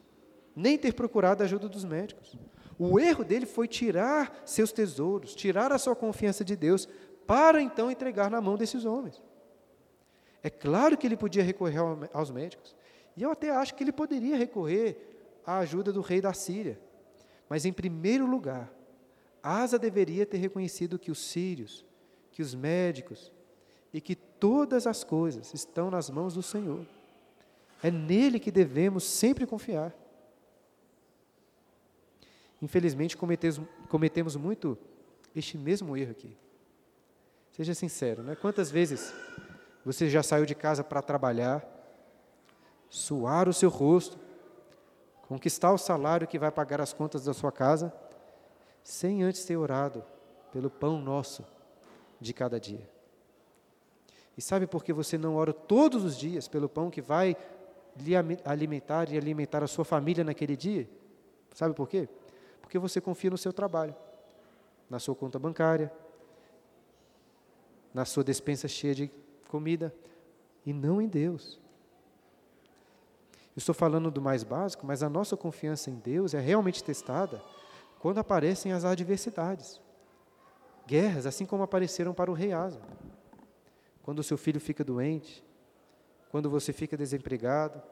nem 0.55 0.77
ter 0.77 0.95
procurado 0.95 1.45
a 1.45 1.47
ajuda 1.47 1.69
dos 1.69 1.85
médicos. 1.85 2.37
O 2.77 2.99
erro 2.99 3.23
dele 3.23 3.47
foi 3.47 3.69
tirar 3.69 4.43
seus 4.45 4.73
tesouros, 4.73 5.33
tirar 5.33 5.71
a 5.71 5.79
sua 5.79 5.95
confiança 5.95 6.45
de 6.45 6.57
Deus, 6.57 6.89
para 7.25 7.63
então 7.63 7.89
entregar 7.89 8.29
na 8.29 8.41
mão 8.41 8.57
desses 8.57 8.85
homens. 8.85 9.23
É 10.43 10.51
claro 10.51 10.99
que 10.99 11.07
ele 11.07 11.17
podia 11.17 11.45
recorrer 11.45 11.79
aos 12.13 12.33
médicos, 12.33 12.75
e 13.17 13.23
eu 13.23 13.31
até 13.31 13.51
acho 13.51 13.77
que 13.77 13.85
ele 13.85 13.93
poderia 13.93 14.37
recorrer 14.37 15.39
à 15.47 15.59
ajuda 15.59 15.93
do 15.93 16.01
rei 16.01 16.21
da 16.21 16.33
Síria. 16.33 16.81
Mas, 17.49 17.65
em 17.65 17.73
primeiro 17.73 18.27
lugar, 18.27 18.75
Asa 19.41 19.79
deveria 19.79 20.27
ter 20.27 20.39
reconhecido 20.39 20.99
que 20.99 21.13
os 21.13 21.25
sírios, 21.25 21.87
que 22.33 22.43
os 22.43 22.57
médicos 22.57 23.33
e 23.93 24.01
que 24.01 24.19
todas 24.39 24.87
as 24.87 25.05
coisas 25.05 25.53
estão 25.55 25.91
nas 25.91 26.11
mãos 26.11 26.35
do 26.35 26.43
Senhor. 26.43 26.87
É 27.83 27.91
nele 27.91 28.39
que 28.39 28.51
devemos 28.51 29.05
sempre 29.05 29.47
confiar. 29.47 29.95
Infelizmente, 32.61 33.17
cometemos, 33.17 34.37
muito 34.37 34.79
este 35.35 35.59
mesmo 35.59 35.97
erro 35.97 36.13
aqui. 36.13 36.37
Seja 37.53 37.75
sincero, 37.75 38.23
né? 38.23 38.35
Quantas 38.35 38.71
vezes 38.71 39.15
você 39.85 40.09
já 40.09 40.23
saiu 40.23 40.47
de 40.47 40.55
casa 40.55 40.83
para 40.83 41.03
trabalhar, 41.03 41.65
suar 42.89 43.49
o 43.49 43.53
seu 43.53 43.69
rosto, 43.69 44.19
conquistar 45.29 45.73
o 45.73 45.79
salário 45.79 46.27
que 46.27 46.39
vai 46.39 46.51
pagar 46.51 46.81
as 46.81 46.93
contas 46.93 47.25
da 47.25 47.35
sua 47.35 47.53
casa, 47.53 47.93
sem 48.83 49.23
antes 49.23 49.45
ter 49.45 49.57
orado 49.57 50.05
pelo 50.53 50.71
pão 50.71 51.01
nosso 51.01 51.45
de 52.21 52.33
cada 52.33 52.59
dia. 52.59 52.96
E 54.37 54.43
sabe 54.43 54.67
por 54.67 54.85
que 54.85 54.93
você 54.93 55.17
não 55.17 55.37
ora 55.37 55.53
todos 55.53 56.05
os 56.05 56.17
dias 56.17 56.47
pelo 56.47 56.69
pão 56.69 56.91
que 56.91 57.01
vai 57.01 57.37
lhe 57.97 58.13
alimentar 58.45 59.11
e 59.11 59.17
alimentar 59.17 59.63
a 59.63 59.67
sua 59.67 59.85
família 59.85 60.23
naquele 60.23 60.57
dia? 60.57 60.89
Sabe 61.55 61.75
por 61.75 61.89
quê? 61.89 62.09
Porque 62.61 62.79
você 62.79 63.01
confia 63.01 63.31
no 63.31 63.39
seu 63.39 63.53
trabalho, 63.53 63.95
na 64.91 64.99
sua 64.99 65.15
conta 65.15 65.39
bancária, 65.39 65.91
na 67.95 68.05
sua 68.05 68.23
despensa 68.23 68.69
cheia 68.69 68.95
de 68.95 69.11
comida, 69.49 69.95
e 70.67 70.73
não 70.73 71.01
em 71.01 71.09
Deus. 71.09 71.59
estou 73.57 73.75
falando 73.75 74.11
do 74.11 74.21
mais 74.21 74.43
básico, 74.43 74.85
mas 74.85 75.03
a 75.03 75.09
nossa 75.09 75.35
confiança 75.35 75.89
em 75.91 75.95
Deus 75.95 76.35
é 76.35 76.41
realmente 76.41 76.85
testada 76.85 77.41
quando 78.01 78.19
aparecem 78.19 78.73
as 78.73 78.85
adversidades. 78.85 79.81
Guerras, 80.87 81.25
assim 81.25 81.47
como 81.47 81.63
apareceram 81.63 82.13
para 82.13 82.31
o 82.31 82.35
rei 82.35 82.53
Asa. 82.53 82.81
Quando 84.07 84.21
o 84.21 84.23
seu 84.23 84.39
filho 84.39 84.61
fica 84.61 84.85
doente, 84.85 85.43
quando 86.31 86.49
você 86.49 86.73
fica 86.73 86.97
desempregado, 86.97 87.83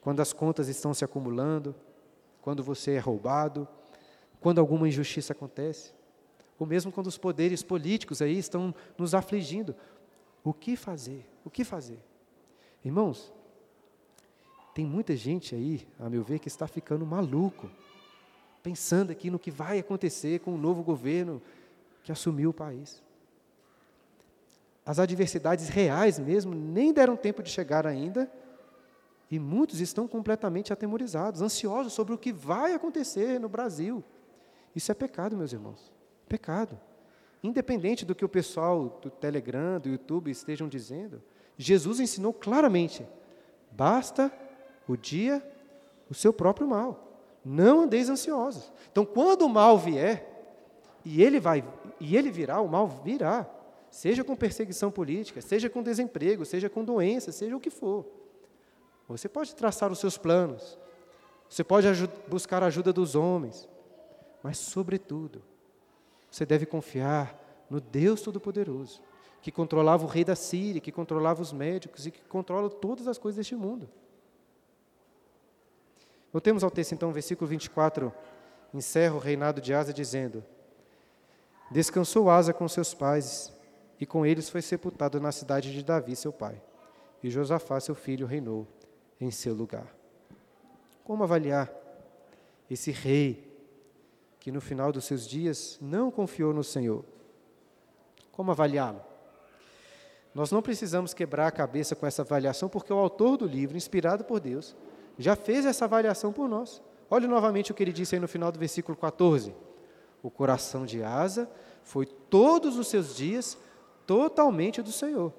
quando 0.00 0.20
as 0.20 0.32
contas 0.32 0.68
estão 0.68 0.94
se 0.94 1.04
acumulando, 1.04 1.74
quando 2.40 2.62
você 2.62 2.92
é 2.92 2.98
roubado, 2.98 3.68
quando 4.40 4.58
alguma 4.58 4.88
injustiça 4.88 5.34
acontece, 5.34 5.92
ou 6.58 6.66
mesmo 6.66 6.90
quando 6.90 7.08
os 7.08 7.18
poderes 7.18 7.62
políticos 7.62 8.22
aí 8.22 8.38
estão 8.38 8.74
nos 8.96 9.14
afligindo. 9.14 9.76
O 10.42 10.54
que 10.54 10.76
fazer? 10.76 11.28
O 11.44 11.50
que 11.50 11.62
fazer? 11.62 12.02
Irmãos, 12.82 13.30
tem 14.74 14.86
muita 14.86 15.14
gente 15.14 15.54
aí, 15.54 15.86
a 16.00 16.08
meu 16.08 16.22
ver, 16.22 16.38
que 16.38 16.48
está 16.48 16.66
ficando 16.66 17.04
maluco, 17.04 17.70
pensando 18.62 19.12
aqui 19.12 19.30
no 19.30 19.38
que 19.38 19.50
vai 19.50 19.78
acontecer 19.78 20.40
com 20.40 20.54
o 20.54 20.58
novo 20.58 20.82
governo 20.82 21.42
que 22.02 22.10
assumiu 22.10 22.48
o 22.48 22.54
país. 22.54 23.02
As 24.84 24.98
adversidades 24.98 25.68
reais 25.68 26.18
mesmo 26.18 26.54
nem 26.54 26.92
deram 26.92 27.16
tempo 27.16 27.42
de 27.42 27.50
chegar 27.50 27.86
ainda, 27.86 28.30
e 29.30 29.38
muitos 29.38 29.80
estão 29.80 30.06
completamente 30.06 30.72
atemorizados, 30.72 31.40
ansiosos 31.40 31.92
sobre 31.92 32.12
o 32.12 32.18
que 32.18 32.32
vai 32.32 32.74
acontecer 32.74 33.40
no 33.40 33.48
Brasil. 33.48 34.04
Isso 34.74 34.90
é 34.92 34.94
pecado, 34.94 35.36
meus 35.36 35.52
irmãos. 35.52 35.92
Pecado. 36.28 36.78
Independente 37.42 38.04
do 38.04 38.14
que 38.14 38.24
o 38.24 38.28
pessoal 38.28 38.98
do 39.00 39.08
Telegram, 39.08 39.80
do 39.80 39.88
YouTube 39.88 40.30
estejam 40.30 40.68
dizendo, 40.68 41.22
Jesus 41.56 41.98
ensinou 41.98 42.32
claramente: 42.32 43.06
basta 43.70 44.30
o 44.86 44.96
dia 44.96 45.42
o 46.10 46.14
seu 46.14 46.32
próprio 46.32 46.68
mal. 46.68 47.08
Não 47.44 47.80
andeis 47.80 48.08
ansiosos. 48.08 48.70
Então, 48.90 49.04
quando 49.04 49.42
o 49.42 49.48
mal 49.48 49.78
vier, 49.78 50.28
e 51.04 51.22
ele 51.22 51.40
vai, 51.40 51.64
e 51.98 52.16
ele 52.16 52.30
virá, 52.30 52.60
o 52.60 52.68
mal 52.68 52.86
virá, 52.86 53.48
seja 53.92 54.24
com 54.24 54.34
perseguição 54.34 54.90
política, 54.90 55.42
seja 55.42 55.68
com 55.68 55.82
desemprego, 55.82 56.46
seja 56.46 56.70
com 56.70 56.82
doença, 56.82 57.30
seja 57.30 57.54
o 57.54 57.60
que 57.60 57.68
for. 57.68 58.06
Você 59.06 59.28
pode 59.28 59.54
traçar 59.54 59.92
os 59.92 59.98
seus 59.98 60.16
planos, 60.16 60.78
você 61.46 61.62
pode 61.62 61.86
buscar 62.26 62.62
a 62.62 62.66
ajuda 62.66 62.90
dos 62.90 63.14
homens, 63.14 63.68
mas, 64.42 64.56
sobretudo, 64.56 65.42
você 66.30 66.46
deve 66.46 66.64
confiar 66.64 67.38
no 67.68 67.82
Deus 67.82 68.22
Todo-Poderoso, 68.22 69.02
que 69.42 69.52
controlava 69.52 70.04
o 70.04 70.08
rei 70.08 70.24
da 70.24 70.34
Síria, 70.34 70.80
que 70.80 70.90
controlava 70.90 71.42
os 71.42 71.52
médicos 71.52 72.06
e 72.06 72.10
que 72.10 72.22
controla 72.22 72.70
todas 72.70 73.06
as 73.06 73.18
coisas 73.18 73.36
deste 73.36 73.54
mundo. 73.54 73.90
Voltemos 76.32 76.64
ao 76.64 76.70
texto, 76.70 76.92
então, 76.92 77.12
versículo 77.12 77.46
24, 77.46 78.10
encerra 78.72 79.16
o 79.16 79.18
reinado 79.18 79.60
de 79.60 79.74
Asa 79.74 79.92
dizendo: 79.92 80.42
Descansou 81.70 82.30
Asa 82.30 82.54
com 82.54 82.66
seus 82.66 82.94
pais, 82.94 83.52
e 84.02 84.06
com 84.06 84.26
eles 84.26 84.50
foi 84.50 84.60
sepultado 84.60 85.20
na 85.20 85.30
cidade 85.30 85.72
de 85.72 85.80
Davi, 85.80 86.16
seu 86.16 86.32
pai. 86.32 86.60
E 87.22 87.30
Josafá, 87.30 87.78
seu 87.78 87.94
filho, 87.94 88.26
reinou 88.26 88.66
em 89.20 89.30
seu 89.30 89.54
lugar. 89.54 89.86
Como 91.04 91.22
avaliar 91.22 91.72
esse 92.68 92.90
rei 92.90 93.48
que 94.40 94.50
no 94.50 94.60
final 94.60 94.90
dos 94.90 95.04
seus 95.04 95.24
dias 95.24 95.78
não 95.80 96.10
confiou 96.10 96.52
no 96.52 96.64
Senhor? 96.64 97.04
Como 98.32 98.50
avaliá-lo? 98.50 99.00
Nós 100.34 100.50
não 100.50 100.62
precisamos 100.62 101.14
quebrar 101.14 101.46
a 101.46 101.52
cabeça 101.52 101.94
com 101.94 102.04
essa 102.04 102.22
avaliação, 102.22 102.68
porque 102.68 102.92
o 102.92 102.98
autor 102.98 103.36
do 103.36 103.46
livro, 103.46 103.76
inspirado 103.76 104.24
por 104.24 104.40
Deus, 104.40 104.74
já 105.16 105.36
fez 105.36 105.64
essa 105.64 105.84
avaliação 105.84 106.32
por 106.32 106.48
nós. 106.48 106.82
Olhe 107.08 107.28
novamente 107.28 107.70
o 107.70 107.74
que 107.74 107.84
ele 107.84 107.92
disse 107.92 108.16
aí 108.16 108.20
no 108.20 108.26
final 108.26 108.50
do 108.50 108.58
versículo 108.58 108.98
14. 108.98 109.54
O 110.20 110.28
coração 110.28 110.84
de 110.84 111.04
Asa 111.04 111.48
foi 111.84 112.04
todos 112.04 112.76
os 112.76 112.88
seus 112.88 113.14
dias 113.14 113.56
totalmente 114.06 114.82
do 114.82 114.92
Senhor. 114.92 115.32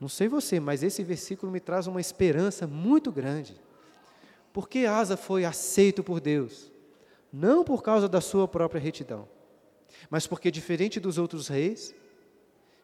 Não 0.00 0.08
sei 0.08 0.28
você, 0.28 0.60
mas 0.60 0.82
esse 0.82 1.02
versículo 1.02 1.50
me 1.50 1.60
traz 1.60 1.86
uma 1.86 2.00
esperança 2.00 2.66
muito 2.66 3.10
grande. 3.10 3.60
Porque 4.52 4.80
Asa 4.80 5.16
foi 5.16 5.44
aceito 5.44 6.04
por 6.04 6.20
Deus, 6.20 6.70
não 7.32 7.64
por 7.64 7.82
causa 7.82 8.08
da 8.08 8.20
sua 8.20 8.46
própria 8.46 8.80
retidão, 8.80 9.28
mas 10.08 10.26
porque, 10.26 10.50
diferente 10.50 11.00
dos 11.00 11.18
outros 11.18 11.48
reis, 11.48 11.94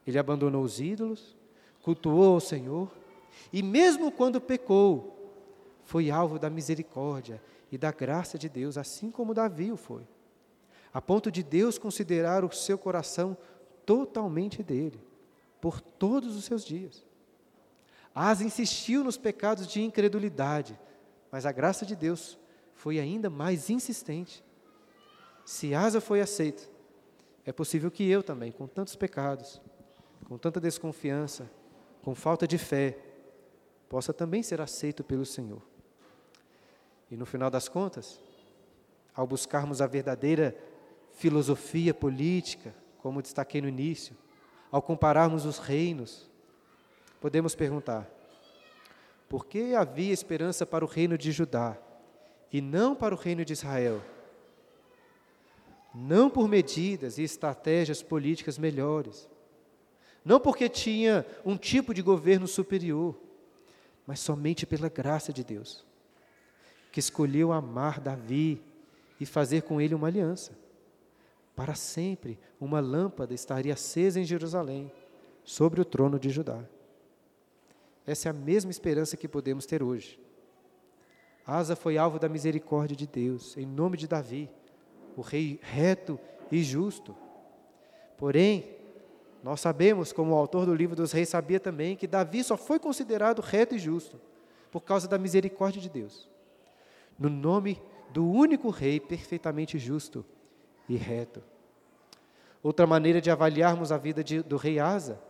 ele 0.06 0.18
abandonou 0.18 0.62
os 0.62 0.80
ídolos, 0.80 1.36
cultuou 1.82 2.34
ao 2.34 2.40
Senhor, 2.40 2.90
e 3.52 3.62
mesmo 3.62 4.10
quando 4.10 4.40
pecou, 4.40 5.16
foi 5.84 6.10
alvo 6.10 6.38
da 6.38 6.50
misericórdia 6.50 7.42
e 7.70 7.78
da 7.78 7.92
graça 7.92 8.38
de 8.38 8.48
Deus, 8.48 8.76
assim 8.76 9.10
como 9.10 9.34
Davi 9.34 9.70
o 9.70 9.76
foi, 9.76 10.02
a 10.92 11.00
ponto 11.00 11.30
de 11.30 11.42
Deus 11.42 11.78
considerar 11.78 12.44
o 12.44 12.52
seu 12.52 12.76
coração 12.76 13.36
totalmente 13.90 14.62
dele, 14.62 15.02
por 15.60 15.80
todos 15.80 16.36
os 16.36 16.44
seus 16.44 16.64
dias. 16.64 17.04
Asa 18.14 18.44
insistiu 18.44 19.02
nos 19.02 19.16
pecados 19.16 19.66
de 19.66 19.82
incredulidade, 19.82 20.78
mas 21.28 21.44
a 21.44 21.50
graça 21.50 21.84
de 21.84 21.96
Deus 21.96 22.38
foi 22.72 23.00
ainda 23.00 23.28
mais 23.28 23.68
insistente. 23.68 24.44
Se 25.44 25.74
Asa 25.74 26.00
foi 26.00 26.20
aceito, 26.20 26.70
é 27.44 27.50
possível 27.50 27.90
que 27.90 28.08
eu 28.08 28.22
também, 28.22 28.52
com 28.52 28.68
tantos 28.68 28.94
pecados, 28.94 29.60
com 30.28 30.38
tanta 30.38 30.60
desconfiança, 30.60 31.50
com 32.00 32.14
falta 32.14 32.46
de 32.46 32.58
fé, 32.58 32.96
possa 33.88 34.12
também 34.12 34.40
ser 34.40 34.60
aceito 34.60 35.02
pelo 35.02 35.26
Senhor. 35.26 35.62
E 37.10 37.16
no 37.16 37.26
final 37.26 37.50
das 37.50 37.68
contas, 37.68 38.20
ao 39.12 39.26
buscarmos 39.26 39.82
a 39.82 39.88
verdadeira 39.88 40.56
filosofia 41.10 41.92
política, 41.92 42.72
como 43.02 43.22
destaquei 43.22 43.60
no 43.60 43.68
início, 43.68 44.16
ao 44.70 44.80
compararmos 44.80 45.44
os 45.44 45.58
reinos, 45.58 46.28
podemos 47.20 47.54
perguntar: 47.54 48.08
por 49.28 49.46
que 49.46 49.74
havia 49.74 50.12
esperança 50.12 50.64
para 50.66 50.84
o 50.84 50.88
reino 50.88 51.16
de 51.16 51.32
Judá 51.32 51.76
e 52.52 52.60
não 52.60 52.94
para 52.94 53.14
o 53.14 53.18
reino 53.18 53.44
de 53.44 53.52
Israel? 53.52 54.02
Não 55.94 56.30
por 56.30 56.48
medidas 56.48 57.18
e 57.18 57.22
estratégias 57.22 58.02
políticas 58.02 58.58
melhores, 58.58 59.28
não 60.24 60.38
porque 60.38 60.68
tinha 60.68 61.26
um 61.44 61.56
tipo 61.56 61.92
de 61.92 62.02
governo 62.02 62.46
superior, 62.46 63.18
mas 64.06 64.20
somente 64.20 64.66
pela 64.66 64.88
graça 64.88 65.32
de 65.32 65.42
Deus, 65.42 65.84
que 66.92 67.00
escolheu 67.00 67.52
amar 67.52 67.98
Davi 67.98 68.62
e 69.18 69.26
fazer 69.26 69.62
com 69.62 69.80
ele 69.80 69.94
uma 69.94 70.06
aliança. 70.06 70.52
Para 71.60 71.74
sempre, 71.74 72.38
uma 72.58 72.80
lâmpada 72.80 73.34
estaria 73.34 73.74
acesa 73.74 74.18
em 74.18 74.24
Jerusalém, 74.24 74.90
sobre 75.44 75.78
o 75.78 75.84
trono 75.84 76.18
de 76.18 76.30
Judá. 76.30 76.64
Essa 78.06 78.28
é 78.28 78.30
a 78.30 78.32
mesma 78.32 78.70
esperança 78.70 79.14
que 79.14 79.28
podemos 79.28 79.66
ter 79.66 79.82
hoje. 79.82 80.18
Asa 81.46 81.76
foi 81.76 81.98
alvo 81.98 82.18
da 82.18 82.30
misericórdia 82.30 82.96
de 82.96 83.06
Deus, 83.06 83.58
em 83.58 83.66
nome 83.66 83.98
de 83.98 84.08
Davi, 84.08 84.48
o 85.14 85.20
rei 85.20 85.60
reto 85.62 86.18
e 86.50 86.62
justo. 86.62 87.14
Porém, 88.16 88.78
nós 89.42 89.60
sabemos, 89.60 90.14
como 90.14 90.32
o 90.32 90.38
autor 90.38 90.64
do 90.64 90.74
livro 90.74 90.96
dos 90.96 91.12
reis 91.12 91.28
sabia 91.28 91.60
também, 91.60 91.94
que 91.94 92.06
Davi 92.06 92.42
só 92.42 92.56
foi 92.56 92.78
considerado 92.78 93.40
reto 93.40 93.74
e 93.74 93.78
justo 93.78 94.18
por 94.70 94.80
causa 94.80 95.06
da 95.06 95.18
misericórdia 95.18 95.82
de 95.82 95.90
Deus. 95.90 96.26
No 97.18 97.28
nome 97.28 97.82
do 98.14 98.26
único 98.26 98.70
rei 98.70 98.98
perfeitamente 98.98 99.78
justo 99.78 100.24
e 100.88 100.96
reto. 100.96 101.49
Outra 102.62 102.86
maneira 102.86 103.20
de 103.20 103.30
avaliarmos 103.30 103.90
a 103.90 103.96
vida 103.96 104.22
de, 104.22 104.42
do 104.42 104.56
rei 104.56 104.78
Asa 104.78 105.20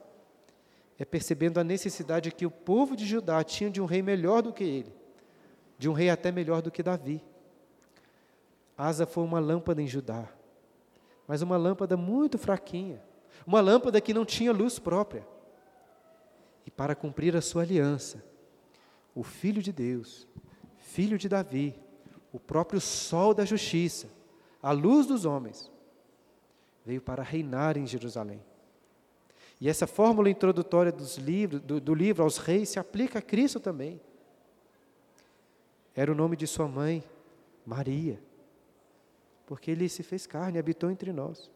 é 0.99 1.05
percebendo 1.05 1.59
a 1.59 1.65
necessidade 1.65 2.31
que 2.31 2.45
o 2.45 2.51
povo 2.51 2.97
de 2.97 3.07
Judá 3.07 3.43
tinha 3.45 3.71
de 3.71 3.81
um 3.81 3.87
rei 3.87 4.03
melhor 4.03 4.43
do 4.43 4.53
que 4.53 4.65
ele, 4.65 4.93
de 5.79 5.89
um 5.89 5.93
rei 5.93 6.11
até 6.11 6.31
melhor 6.31 6.61
do 6.61 6.71
que 6.71 6.83
Davi. 6.83 7.25
Asa 8.77 9.07
foi 9.07 9.25
uma 9.25 9.39
lâmpada 9.39 9.81
em 9.81 9.87
Judá, 9.87 10.29
mas 11.27 11.41
uma 11.43 11.57
lâmpada 11.57 11.97
muito 11.97 12.37
fraquinha, 12.37 13.01
uma 13.47 13.61
lâmpada 13.61 14.01
que 14.01 14.13
não 14.13 14.25
tinha 14.25 14.53
luz 14.53 14.79
própria. 14.79 15.27
E 16.67 16.71
para 16.71 16.95
cumprir 16.95 17.37
a 17.37 17.41
sua 17.41 17.63
aliança, 17.63 18.23
o 19.15 19.23
Filho 19.23 19.63
de 19.63 19.73
Deus, 19.73 20.27
filho 20.77 21.17
de 21.17 21.29
Davi, 21.29 21.79
o 22.33 22.39
próprio 22.39 22.81
sol 22.81 23.33
da 23.33 23.45
justiça, 23.45 24.09
a 24.63 24.73
luz 24.73 25.07
dos 25.07 25.25
homens, 25.25 25.70
veio 26.85 27.01
para 27.01 27.23
reinar 27.23 27.77
em 27.77 27.87
Jerusalém. 27.87 28.43
E 29.61 29.69
essa 29.69 29.87
fórmula 29.87 30.31
introdutória 30.31 30.95
livros, 31.19 31.61
do, 31.61 31.81
do 31.81 31.95
livro 31.95 32.23
aos 32.23 32.39
reis 32.39 32.71
se 32.71 32.79
aplica 32.79 33.19
a 33.19 33.23
Cristo 33.23 33.61
também. 33.61 34.01
Era 35.95 36.11
o 36.11 36.15
nome 36.15 36.37
de 36.37 36.47
sua 36.47 36.67
mãe, 36.67 37.05
Maria, 37.67 38.19
porque 39.45 39.71
ele 39.71 39.89
se 39.89 40.03
fez 40.03 40.27
carne, 40.27 40.59
habitou 40.59 40.91
entre 40.91 41.13
nós. 41.13 41.51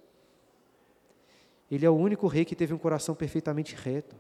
Ele 1.70 1.87
é 1.87 1.91
o 1.91 1.95
único 1.95 2.27
rei 2.27 2.45
que 2.45 2.55
teve 2.55 2.75
um 2.75 2.79
coração 2.79 3.14
perfeitamente 3.14 3.75
reto, 3.75 4.14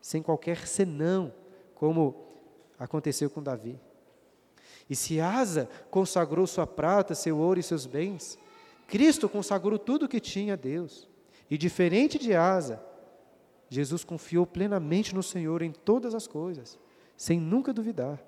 sem 0.00 0.22
qualquer 0.22 0.66
senão, 0.66 1.32
como 1.74 2.26
aconteceu 2.78 3.28
com 3.28 3.42
Davi. 3.42 3.78
E 4.88 4.96
se 4.96 5.20
Asa 5.20 5.68
consagrou 5.90 6.46
sua 6.46 6.66
prata, 6.66 7.14
seu 7.14 7.38
ouro 7.38 7.60
e 7.60 7.62
seus 7.62 7.86
bens, 7.86 8.38
Cristo 8.92 9.26
consagrou 9.26 9.78
tudo 9.78 10.04
o 10.04 10.08
que 10.08 10.20
tinha 10.20 10.52
a 10.52 10.56
Deus. 10.56 11.08
E 11.50 11.56
diferente 11.56 12.18
de 12.18 12.34
Asa, 12.34 12.78
Jesus 13.70 14.04
confiou 14.04 14.46
plenamente 14.46 15.14
no 15.14 15.22
Senhor 15.22 15.62
em 15.62 15.72
todas 15.72 16.14
as 16.14 16.26
coisas, 16.26 16.78
sem 17.16 17.40
nunca 17.40 17.72
duvidar. 17.72 18.22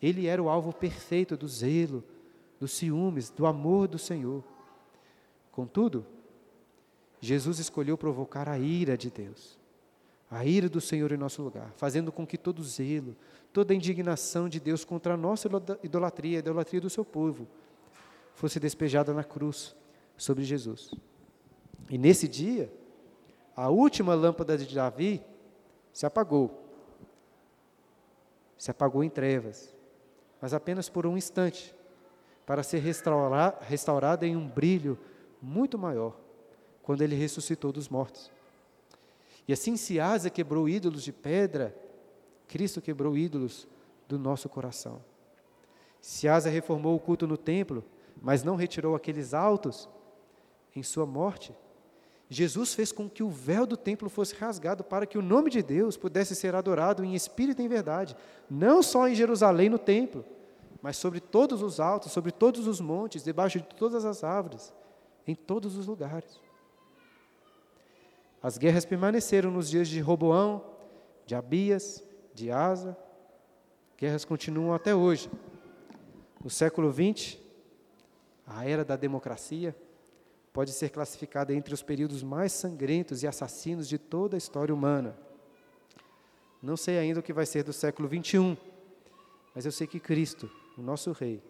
Ele 0.00 0.26
era 0.26 0.42
o 0.42 0.48
alvo 0.48 0.72
perfeito 0.72 1.36
do 1.36 1.46
zelo, 1.46 2.02
dos 2.58 2.72
ciúmes, 2.72 3.28
do 3.28 3.44
amor 3.44 3.86
do 3.86 3.98
Senhor. 3.98 4.42
Contudo, 5.52 6.06
Jesus 7.20 7.58
escolheu 7.58 7.98
provocar 7.98 8.48
a 8.48 8.58
ira 8.58 8.96
de 8.96 9.10
Deus, 9.10 9.58
a 10.30 10.42
ira 10.46 10.70
do 10.70 10.80
Senhor 10.80 11.12
em 11.12 11.18
nosso 11.18 11.42
lugar, 11.42 11.70
fazendo 11.76 12.10
com 12.10 12.26
que 12.26 12.38
todo 12.38 12.64
zelo, 12.64 13.14
toda 13.52 13.74
indignação 13.74 14.48
de 14.48 14.58
Deus 14.58 14.86
contra 14.86 15.12
a 15.12 15.18
nossa 15.18 15.50
idolatria, 15.84 16.38
a 16.38 16.40
idolatria 16.40 16.80
do 16.80 16.88
seu 16.88 17.04
povo, 17.04 17.46
fosse 18.38 18.60
despejada 18.60 19.12
na 19.12 19.24
cruz 19.24 19.74
sobre 20.16 20.44
Jesus. 20.44 20.94
E 21.90 21.98
nesse 21.98 22.28
dia, 22.28 22.72
a 23.56 23.68
última 23.68 24.14
lâmpada 24.14 24.56
de 24.56 24.72
Davi 24.72 25.20
se 25.92 26.06
apagou. 26.06 26.62
Se 28.56 28.70
apagou 28.70 29.02
em 29.02 29.10
trevas, 29.10 29.74
mas 30.40 30.54
apenas 30.54 30.88
por 30.88 31.04
um 31.04 31.16
instante, 31.16 31.74
para 32.46 32.62
ser 32.62 32.80
restaurada 33.60 34.24
em 34.24 34.36
um 34.36 34.46
brilho 34.46 34.96
muito 35.42 35.76
maior, 35.76 36.16
quando 36.80 37.02
ele 37.02 37.16
ressuscitou 37.16 37.72
dos 37.72 37.88
mortos. 37.88 38.30
E 39.48 39.52
assim, 39.52 39.76
se 39.76 39.98
Asa 39.98 40.30
quebrou 40.30 40.68
ídolos 40.68 41.02
de 41.02 41.12
pedra, 41.12 41.74
Cristo 42.46 42.80
quebrou 42.80 43.18
ídolos 43.18 43.66
do 44.06 44.16
nosso 44.16 44.48
coração. 44.48 45.02
Se 46.00 46.28
Asa 46.28 46.48
reformou 46.48 46.94
o 46.94 47.00
culto 47.00 47.26
no 47.26 47.36
templo, 47.36 47.84
mas 48.20 48.42
não 48.42 48.56
retirou 48.56 48.94
aqueles 48.94 49.34
altos 49.34 49.88
em 50.74 50.82
sua 50.82 51.06
morte, 51.06 51.54
Jesus 52.30 52.74
fez 52.74 52.92
com 52.92 53.08
que 53.08 53.22
o 53.22 53.30
véu 53.30 53.66
do 53.66 53.76
templo 53.76 54.10
fosse 54.10 54.34
rasgado 54.34 54.84
para 54.84 55.06
que 55.06 55.16
o 55.16 55.22
nome 55.22 55.50
de 55.50 55.62
Deus 55.62 55.96
pudesse 55.96 56.34
ser 56.34 56.54
adorado 56.54 57.02
em 57.02 57.14
espírito 57.14 57.62
e 57.62 57.64
em 57.64 57.68
verdade, 57.68 58.14
não 58.50 58.82
só 58.82 59.08
em 59.08 59.14
Jerusalém 59.14 59.70
no 59.70 59.78
templo, 59.78 60.24
mas 60.82 60.96
sobre 60.96 61.20
todos 61.20 61.62
os 61.62 61.80
altos, 61.80 62.12
sobre 62.12 62.30
todos 62.30 62.66
os 62.66 62.80
montes, 62.80 63.24
debaixo 63.24 63.58
de 63.58 63.66
todas 63.74 64.04
as 64.04 64.22
árvores, 64.22 64.74
em 65.26 65.34
todos 65.34 65.76
os 65.76 65.86
lugares. 65.86 66.38
As 68.42 68.58
guerras 68.58 68.84
permaneceram 68.84 69.50
nos 69.50 69.68
dias 69.68 69.88
de 69.88 69.98
Roboão, 69.98 70.64
de 71.26 71.34
Abias, 71.34 72.04
de 72.34 72.50
Asa. 72.50 72.96
Guerras 73.96 74.24
continuam 74.24 74.72
até 74.72 74.94
hoje. 74.94 75.28
No 76.42 76.48
século 76.48 76.92
XX, 76.92 77.36
a 78.48 78.68
era 78.68 78.84
da 78.84 78.96
democracia 78.96 79.76
pode 80.52 80.72
ser 80.72 80.88
classificada 80.88 81.52
entre 81.52 81.74
os 81.74 81.82
períodos 81.82 82.22
mais 82.22 82.52
sangrentos 82.52 83.22
e 83.22 83.26
assassinos 83.26 83.88
de 83.88 83.98
toda 83.98 84.36
a 84.36 84.38
história 84.38 84.74
humana. 84.74 85.16
Não 86.60 86.76
sei 86.76 86.98
ainda 86.98 87.20
o 87.20 87.22
que 87.22 87.32
vai 87.32 87.46
ser 87.46 87.62
do 87.62 87.72
século 87.72 88.08
XXI, 88.08 88.58
mas 89.54 89.64
eu 89.64 89.70
sei 89.70 89.86
que 89.86 90.00
Cristo, 90.00 90.50
o 90.76 90.82
nosso 90.82 91.12
Rei, 91.12 91.42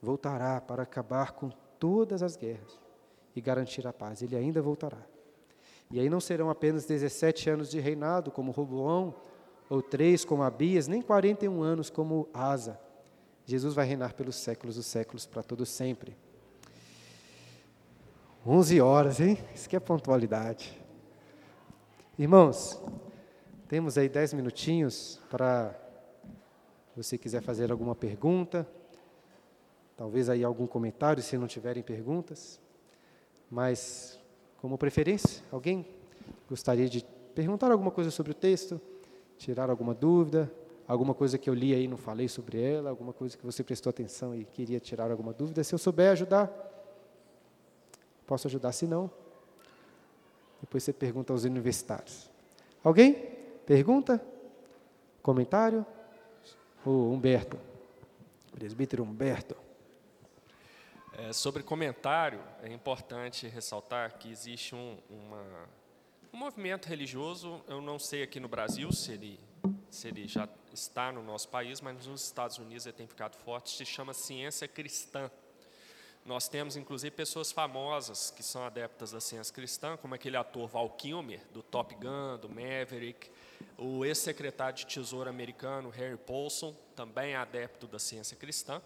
voltará 0.00 0.60
para 0.60 0.82
acabar 0.82 1.32
com 1.32 1.50
todas 1.78 2.22
as 2.22 2.36
guerras 2.36 2.78
e 3.34 3.40
garantir 3.40 3.86
a 3.86 3.92
paz. 3.92 4.22
Ele 4.22 4.36
ainda 4.36 4.62
voltará. 4.62 5.04
E 5.90 6.00
aí 6.00 6.08
não 6.08 6.20
serão 6.20 6.48
apenas 6.48 6.86
17 6.86 7.50
anos 7.50 7.70
de 7.70 7.78
reinado, 7.78 8.30
como 8.30 8.52
Roboão, 8.52 9.14
ou 9.68 9.82
três 9.82 10.24
como 10.24 10.42
Abias, 10.42 10.86
nem 10.86 11.02
41 11.02 11.62
anos 11.62 11.90
como 11.90 12.28
Asa. 12.32 12.80
Jesus 13.46 13.74
vai 13.74 13.86
reinar 13.86 14.14
pelos 14.14 14.36
séculos 14.36 14.76
dos 14.76 14.86
séculos, 14.86 15.26
para 15.26 15.42
todos 15.42 15.68
sempre. 15.68 16.16
11 18.46 18.80
horas, 18.80 19.20
hein? 19.20 19.38
Isso 19.54 19.68
que 19.68 19.76
é 19.76 19.80
pontualidade. 19.80 20.80
Irmãos, 22.18 22.80
temos 23.68 23.98
aí 23.98 24.08
10 24.08 24.34
minutinhos 24.34 25.20
para 25.30 25.74
você 26.96 27.16
quiser 27.16 27.42
fazer 27.42 27.70
alguma 27.70 27.94
pergunta, 27.94 28.68
talvez 29.96 30.28
aí 30.28 30.44
algum 30.44 30.66
comentário, 30.66 31.22
se 31.22 31.36
não 31.36 31.46
tiverem 31.46 31.82
perguntas. 31.82 32.60
Mas, 33.50 34.18
como 34.60 34.78
preferência, 34.78 35.42
alguém 35.50 35.86
gostaria 36.48 36.88
de 36.88 37.04
perguntar 37.34 37.70
alguma 37.70 37.90
coisa 37.90 38.10
sobre 38.10 38.32
o 38.32 38.34
texto? 38.34 38.80
tirar 39.42 39.70
alguma 39.70 39.92
dúvida, 39.92 40.50
alguma 40.92 41.14
coisa 41.14 41.38
que 41.38 41.48
eu 41.48 41.54
li 41.54 41.74
aí 41.74 41.84
e 41.84 41.88
não 41.88 41.96
falei 41.96 42.28
sobre 42.28 42.60
ela, 42.60 42.90
alguma 42.90 43.14
coisa 43.14 43.34
que 43.36 43.44
você 43.44 43.64
prestou 43.64 43.88
atenção 43.88 44.34
e 44.34 44.44
queria 44.44 44.78
tirar 44.78 45.10
alguma 45.10 45.32
dúvida. 45.32 45.64
Se 45.64 45.74
eu 45.74 45.78
souber 45.78 46.12
ajudar, 46.12 46.50
posso 48.26 48.46
ajudar. 48.46 48.72
Se 48.72 48.86
não, 48.86 49.10
depois 50.60 50.82
você 50.82 50.92
pergunta 50.92 51.32
aos 51.32 51.44
universitários. 51.44 52.30
Alguém? 52.84 53.14
Pergunta? 53.64 54.22
Comentário? 55.22 55.86
O 56.84 57.10
Humberto. 57.10 57.58
Presbítero 58.52 59.02
Humberto. 59.02 59.56
É, 61.14 61.32
sobre 61.32 61.62
comentário, 61.62 62.40
é 62.62 62.70
importante 62.70 63.48
ressaltar 63.48 64.18
que 64.18 64.30
existe 64.30 64.74
um, 64.74 64.98
uma, 65.08 65.42
um 66.34 66.36
movimento 66.36 66.86
religioso, 66.86 67.62
eu 67.66 67.80
não 67.80 67.98
sei 67.98 68.22
aqui 68.22 68.38
no 68.38 68.48
Brasil 68.48 68.92
se 68.92 69.12
ele, 69.12 69.40
se 69.90 70.08
ele 70.08 70.28
já 70.28 70.46
está 70.72 71.12
no 71.12 71.22
nosso 71.22 71.48
país, 71.48 71.80
mas 71.80 72.06
nos 72.06 72.24
Estados 72.24 72.58
Unidos 72.58 72.86
ele 72.86 72.96
tem 72.96 73.06
ficado 73.06 73.36
forte, 73.36 73.70
se 73.70 73.84
chama 73.84 74.14
ciência 74.14 74.66
cristã. 74.66 75.30
Nós 76.24 76.48
temos, 76.48 76.76
inclusive, 76.76 77.10
pessoas 77.10 77.50
famosas 77.50 78.30
que 78.30 78.42
são 78.42 78.64
adeptas 78.64 79.10
da 79.10 79.20
ciência 79.20 79.52
cristã, 79.52 79.96
como 79.96 80.14
aquele 80.14 80.36
ator 80.36 80.68
Val 80.68 80.88
Kilmer, 80.90 81.40
do 81.52 81.62
Top 81.62 81.92
Gun, 81.96 82.38
do 82.40 82.48
Maverick, 82.48 83.28
o 83.76 84.04
ex-secretário 84.04 84.76
de 84.78 84.86
Tesouro 84.86 85.28
americano, 85.28 85.90
Harry 85.90 86.16
Paulson, 86.16 86.74
também 86.94 87.34
adepto 87.34 87.88
da 87.88 87.98
ciência 87.98 88.36
cristã. 88.36 88.80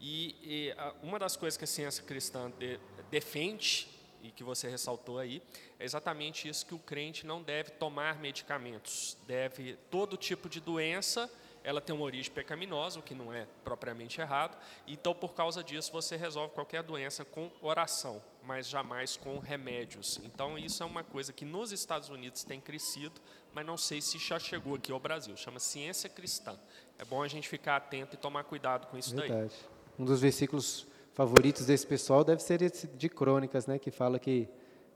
E, 0.00 0.34
e 0.42 0.74
uma 1.02 1.18
das 1.18 1.36
coisas 1.36 1.58
que 1.58 1.64
a 1.64 1.66
ciência 1.66 2.02
cristã 2.02 2.50
de, 2.58 2.80
defende, 3.10 3.86
e 4.22 4.30
que 4.30 4.44
você 4.44 4.68
ressaltou 4.68 5.18
aí, 5.18 5.42
é 5.78 5.84
exatamente 5.84 6.48
isso 6.48 6.66
que 6.66 6.74
o 6.74 6.78
crente 6.78 7.26
não 7.26 7.42
deve 7.42 7.70
tomar 7.70 8.18
medicamentos. 8.18 9.16
Deve, 9.26 9.76
todo 9.90 10.16
tipo 10.16 10.48
de 10.48 10.60
doença 10.60 11.30
ela 11.62 11.80
tem 11.80 11.94
uma 11.94 12.04
origem 12.04 12.32
pecaminosa, 12.32 12.98
o 12.98 13.02
que 13.02 13.14
não 13.14 13.32
é 13.32 13.46
propriamente 13.62 14.20
errado. 14.20 14.56
Então, 14.86 15.14
por 15.14 15.34
causa 15.34 15.62
disso, 15.62 15.92
você 15.92 16.16
resolve 16.16 16.54
qualquer 16.54 16.82
doença 16.82 17.24
com 17.24 17.50
oração, 17.60 18.22
mas 18.42 18.68
jamais 18.68 19.16
com 19.16 19.38
remédios. 19.38 20.18
Então, 20.24 20.58
isso 20.58 20.82
é 20.82 20.86
uma 20.86 21.04
coisa 21.04 21.32
que 21.32 21.44
nos 21.44 21.70
Estados 21.70 22.08
Unidos 22.08 22.44
tem 22.44 22.60
crescido, 22.60 23.20
mas 23.52 23.66
não 23.66 23.76
sei 23.76 24.00
se 24.00 24.18
já 24.18 24.38
chegou 24.38 24.74
aqui 24.74 24.90
ao 24.90 24.98
Brasil. 24.98 25.36
Chama 25.36 25.60
ciência 25.60 26.08
cristã. 26.08 26.58
É 26.98 27.04
bom 27.04 27.22
a 27.22 27.28
gente 27.28 27.48
ficar 27.48 27.76
atento 27.76 28.14
e 28.14 28.18
tomar 28.18 28.44
cuidado 28.44 28.86
com 28.86 28.96
isso 28.96 29.14
Verdade. 29.14 29.50
daí. 29.50 29.50
Um 29.98 30.04
dos 30.04 30.20
versículos 30.20 30.86
favoritos 31.12 31.66
desse 31.66 31.86
pessoal 31.86 32.24
deve 32.24 32.42
ser 32.42 32.62
esse 32.62 32.86
de 32.86 33.08
Crônicas, 33.08 33.66
né, 33.66 33.78
que 33.78 33.90
fala 33.90 34.18
que 34.18 34.48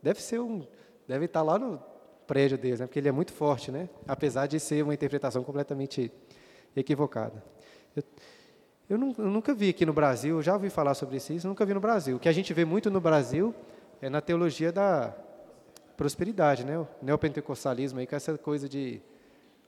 deve 0.02 0.20
ser 0.20 0.40
um, 0.40 0.66
deve 1.06 1.26
estar 1.26 1.42
lá 1.42 1.58
no 1.58 1.82
prédio 2.26 2.56
deles, 2.56 2.80
né, 2.80 2.86
porque 2.86 2.98
ele 2.98 3.08
é 3.08 3.12
muito 3.12 3.32
forte, 3.32 3.70
né, 3.70 3.88
apesar 4.06 4.46
de 4.46 4.58
ser 4.58 4.82
uma 4.82 4.94
interpretação 4.94 5.42
completamente 5.42 6.10
equivocada. 6.76 7.42
Eu, 8.88 8.98
eu, 8.98 8.98
nunca 8.98 9.54
vi 9.54 9.70
aqui 9.70 9.86
no 9.86 9.92
Brasil, 9.92 10.42
já 10.42 10.52
ouvi 10.52 10.68
falar 10.68 10.94
sobre 10.94 11.16
isso, 11.16 11.48
nunca 11.48 11.64
vi 11.64 11.72
no 11.72 11.80
Brasil. 11.80 12.16
O 12.16 12.20
que 12.20 12.28
a 12.28 12.32
gente 12.32 12.52
vê 12.52 12.64
muito 12.66 12.90
no 12.90 13.00
Brasil 13.00 13.54
é 14.02 14.10
na 14.10 14.20
teologia 14.20 14.70
da 14.70 15.14
prosperidade, 15.96 16.66
né? 16.66 16.78
O 16.78 16.86
neopentecostalismo 17.00 18.00
aí 18.00 18.06
com 18.06 18.14
essa 18.14 18.36
coisa 18.36 18.68
de 18.68 19.00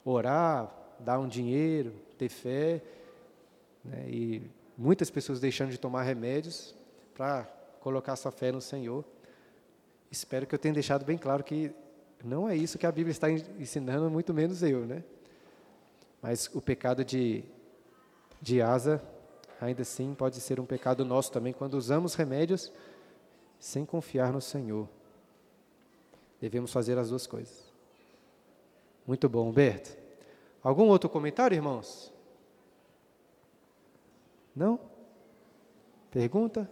orar, 0.04 0.70
dar 1.00 1.18
um 1.18 1.26
dinheiro, 1.26 1.94
ter 2.18 2.28
fé, 2.28 2.82
né? 3.84 4.04
e 4.06 4.42
muitas 4.76 5.10
pessoas 5.10 5.40
deixando 5.40 5.70
de 5.70 5.78
tomar 5.78 6.02
remédios 6.02 6.74
para 7.14 7.44
colocar 7.80 8.16
sua 8.16 8.30
fé 8.30 8.52
no 8.52 8.60
Senhor. 8.60 9.04
Espero 10.10 10.46
que 10.46 10.54
eu 10.54 10.58
tenha 10.58 10.74
deixado 10.74 11.04
bem 11.04 11.16
claro 11.16 11.42
que 11.42 11.72
não 12.24 12.48
é 12.48 12.56
isso 12.56 12.78
que 12.78 12.86
a 12.86 12.92
Bíblia 12.92 13.12
está 13.12 13.30
ensinando, 13.30 14.10
muito 14.10 14.34
menos 14.34 14.62
eu, 14.62 14.86
né? 14.86 15.02
Mas 16.20 16.50
o 16.54 16.60
pecado 16.60 17.04
de, 17.04 17.44
de 18.40 18.60
asa, 18.60 19.02
ainda 19.60 19.82
assim, 19.82 20.14
pode 20.14 20.40
ser 20.40 20.58
um 20.58 20.66
pecado 20.66 21.04
nosso 21.04 21.30
também, 21.30 21.52
quando 21.52 21.74
usamos 21.74 22.14
remédios 22.14 22.72
sem 23.58 23.84
confiar 23.84 24.32
no 24.32 24.40
Senhor. 24.40 24.88
Devemos 26.40 26.72
fazer 26.72 26.98
as 26.98 27.10
duas 27.10 27.26
coisas. 27.26 27.64
Muito 29.06 29.28
bom, 29.28 29.48
Humberto. 29.48 29.96
Algum 30.62 30.88
outro 30.88 31.08
comentário, 31.08 31.54
irmãos? 31.54 32.12
Não? 34.56 34.80
Pergunta? 36.10 36.70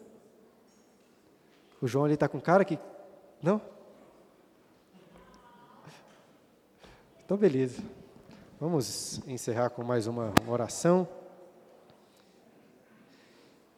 O 1.83 1.87
João 1.87 2.07
ali 2.07 2.15
está 2.15 2.27
com 2.27 2.41
cara 2.41 2.65
que. 2.65 2.79
Não? 3.43 3.61
Então, 7.23 7.37
beleza. 7.37 7.83
Vamos 8.59 9.21
encerrar 9.27 9.69
com 9.69 9.85
mais 9.85 10.07
uma 10.07 10.33
oração. 10.49 11.07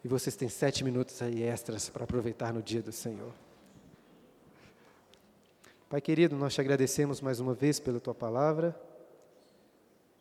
E 0.05 0.09
vocês 0.09 0.37
têm 0.37 0.49
sete 0.49 0.85
minutos 0.85 1.21
aí 1.21 1.43
extras 1.43 1.89
para 1.89 2.05
aproveitar 2.05 2.55
no 2.55 2.63
dia 2.63 2.81
do 2.81 2.93
Senhor. 2.93 3.33
Pai 5.89 6.01
querido, 6.01 6.37
nós 6.37 6.55
te 6.55 6.61
agradecemos 6.61 7.21
mais 7.21 7.41
uma 7.41 7.55
vez 7.55 7.81
pela 7.81 7.99
tua 7.99 8.15
palavra. 8.15 8.81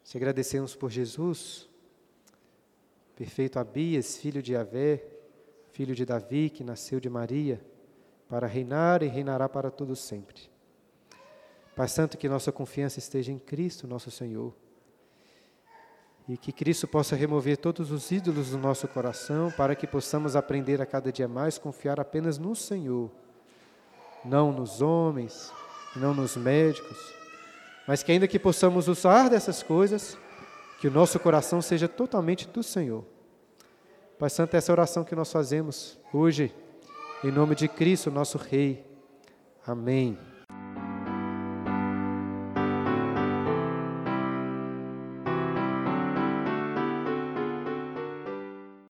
Te 0.04 0.18
agradecemos 0.18 0.76
por 0.76 0.90
Jesus, 0.90 1.70
perfeito 3.16 3.57
Abias, 3.57 4.18
filho 4.18 4.41
de 4.41 4.55
Avé, 4.55 5.03
filho 5.72 5.95
de 5.95 6.05
Davi, 6.05 6.49
que 6.49 6.63
nasceu 6.63 6.99
de 6.99 7.09
Maria, 7.09 7.59
para 8.30 8.47
reinar 8.47 9.03
e 9.03 9.07
reinará 9.07 9.47
para 9.47 9.72
todos 9.72 9.99
sempre. 9.99 10.49
Pai 11.76 11.88
Santo, 11.88 12.18
que 12.18 12.30
nossa 12.30 12.51
confiança 12.51 12.99
esteja 12.99 13.32
em 13.32 13.38
Cristo, 13.38 13.88
nosso 13.88 14.09
Senhor. 14.09 14.53
E 16.28 16.38
que 16.38 16.51
Cristo 16.51 16.88
possa 16.88 17.16
remover 17.16 17.57
todos 17.57 17.91
os 17.91 18.09
ídolos 18.11 18.51
do 18.51 18.57
nosso 18.57 18.88
coração, 18.88 19.51
para 19.51 19.76
que 19.76 19.86
possamos 19.86 20.36
aprender 20.36 20.82
a 20.82 20.86
cada 20.86 21.11
dia 21.11 21.28
mais 21.28 21.57
confiar 21.57 21.99
apenas 21.99 22.38
no 22.38 22.55
Senhor, 22.55 23.11
não 24.24 24.51
nos 24.51 24.82
homens, 24.82 25.51
não 25.95 26.13
nos 26.13 26.36
médicos, 26.36 27.13
mas 27.88 28.01
que 28.01 28.11
ainda 28.11 28.28
que 28.28 28.39
possamos 28.39 28.88
usar 28.88 29.30
dessas 29.30 29.61
coisas, 29.61 30.18
que 30.80 30.88
o 30.88 30.92
nosso 30.92 31.20
coração 31.20 31.62
seja 31.62 31.88
totalmente 31.88 32.48
do 32.48 32.62
Senhor. 32.62 33.04
Pai 34.18 34.30
Santo, 34.30 34.56
essa 34.56 34.72
oração 34.72 35.04
que 35.04 35.16
nós 35.16 35.32
fazemos 35.32 36.00
hoje, 36.14 36.54
em 37.24 37.32
nome 37.32 37.56
de 37.56 37.68
Cristo, 37.68 38.10
nosso 38.10 38.38
Rei. 38.38 38.86
Amém. 39.66 40.18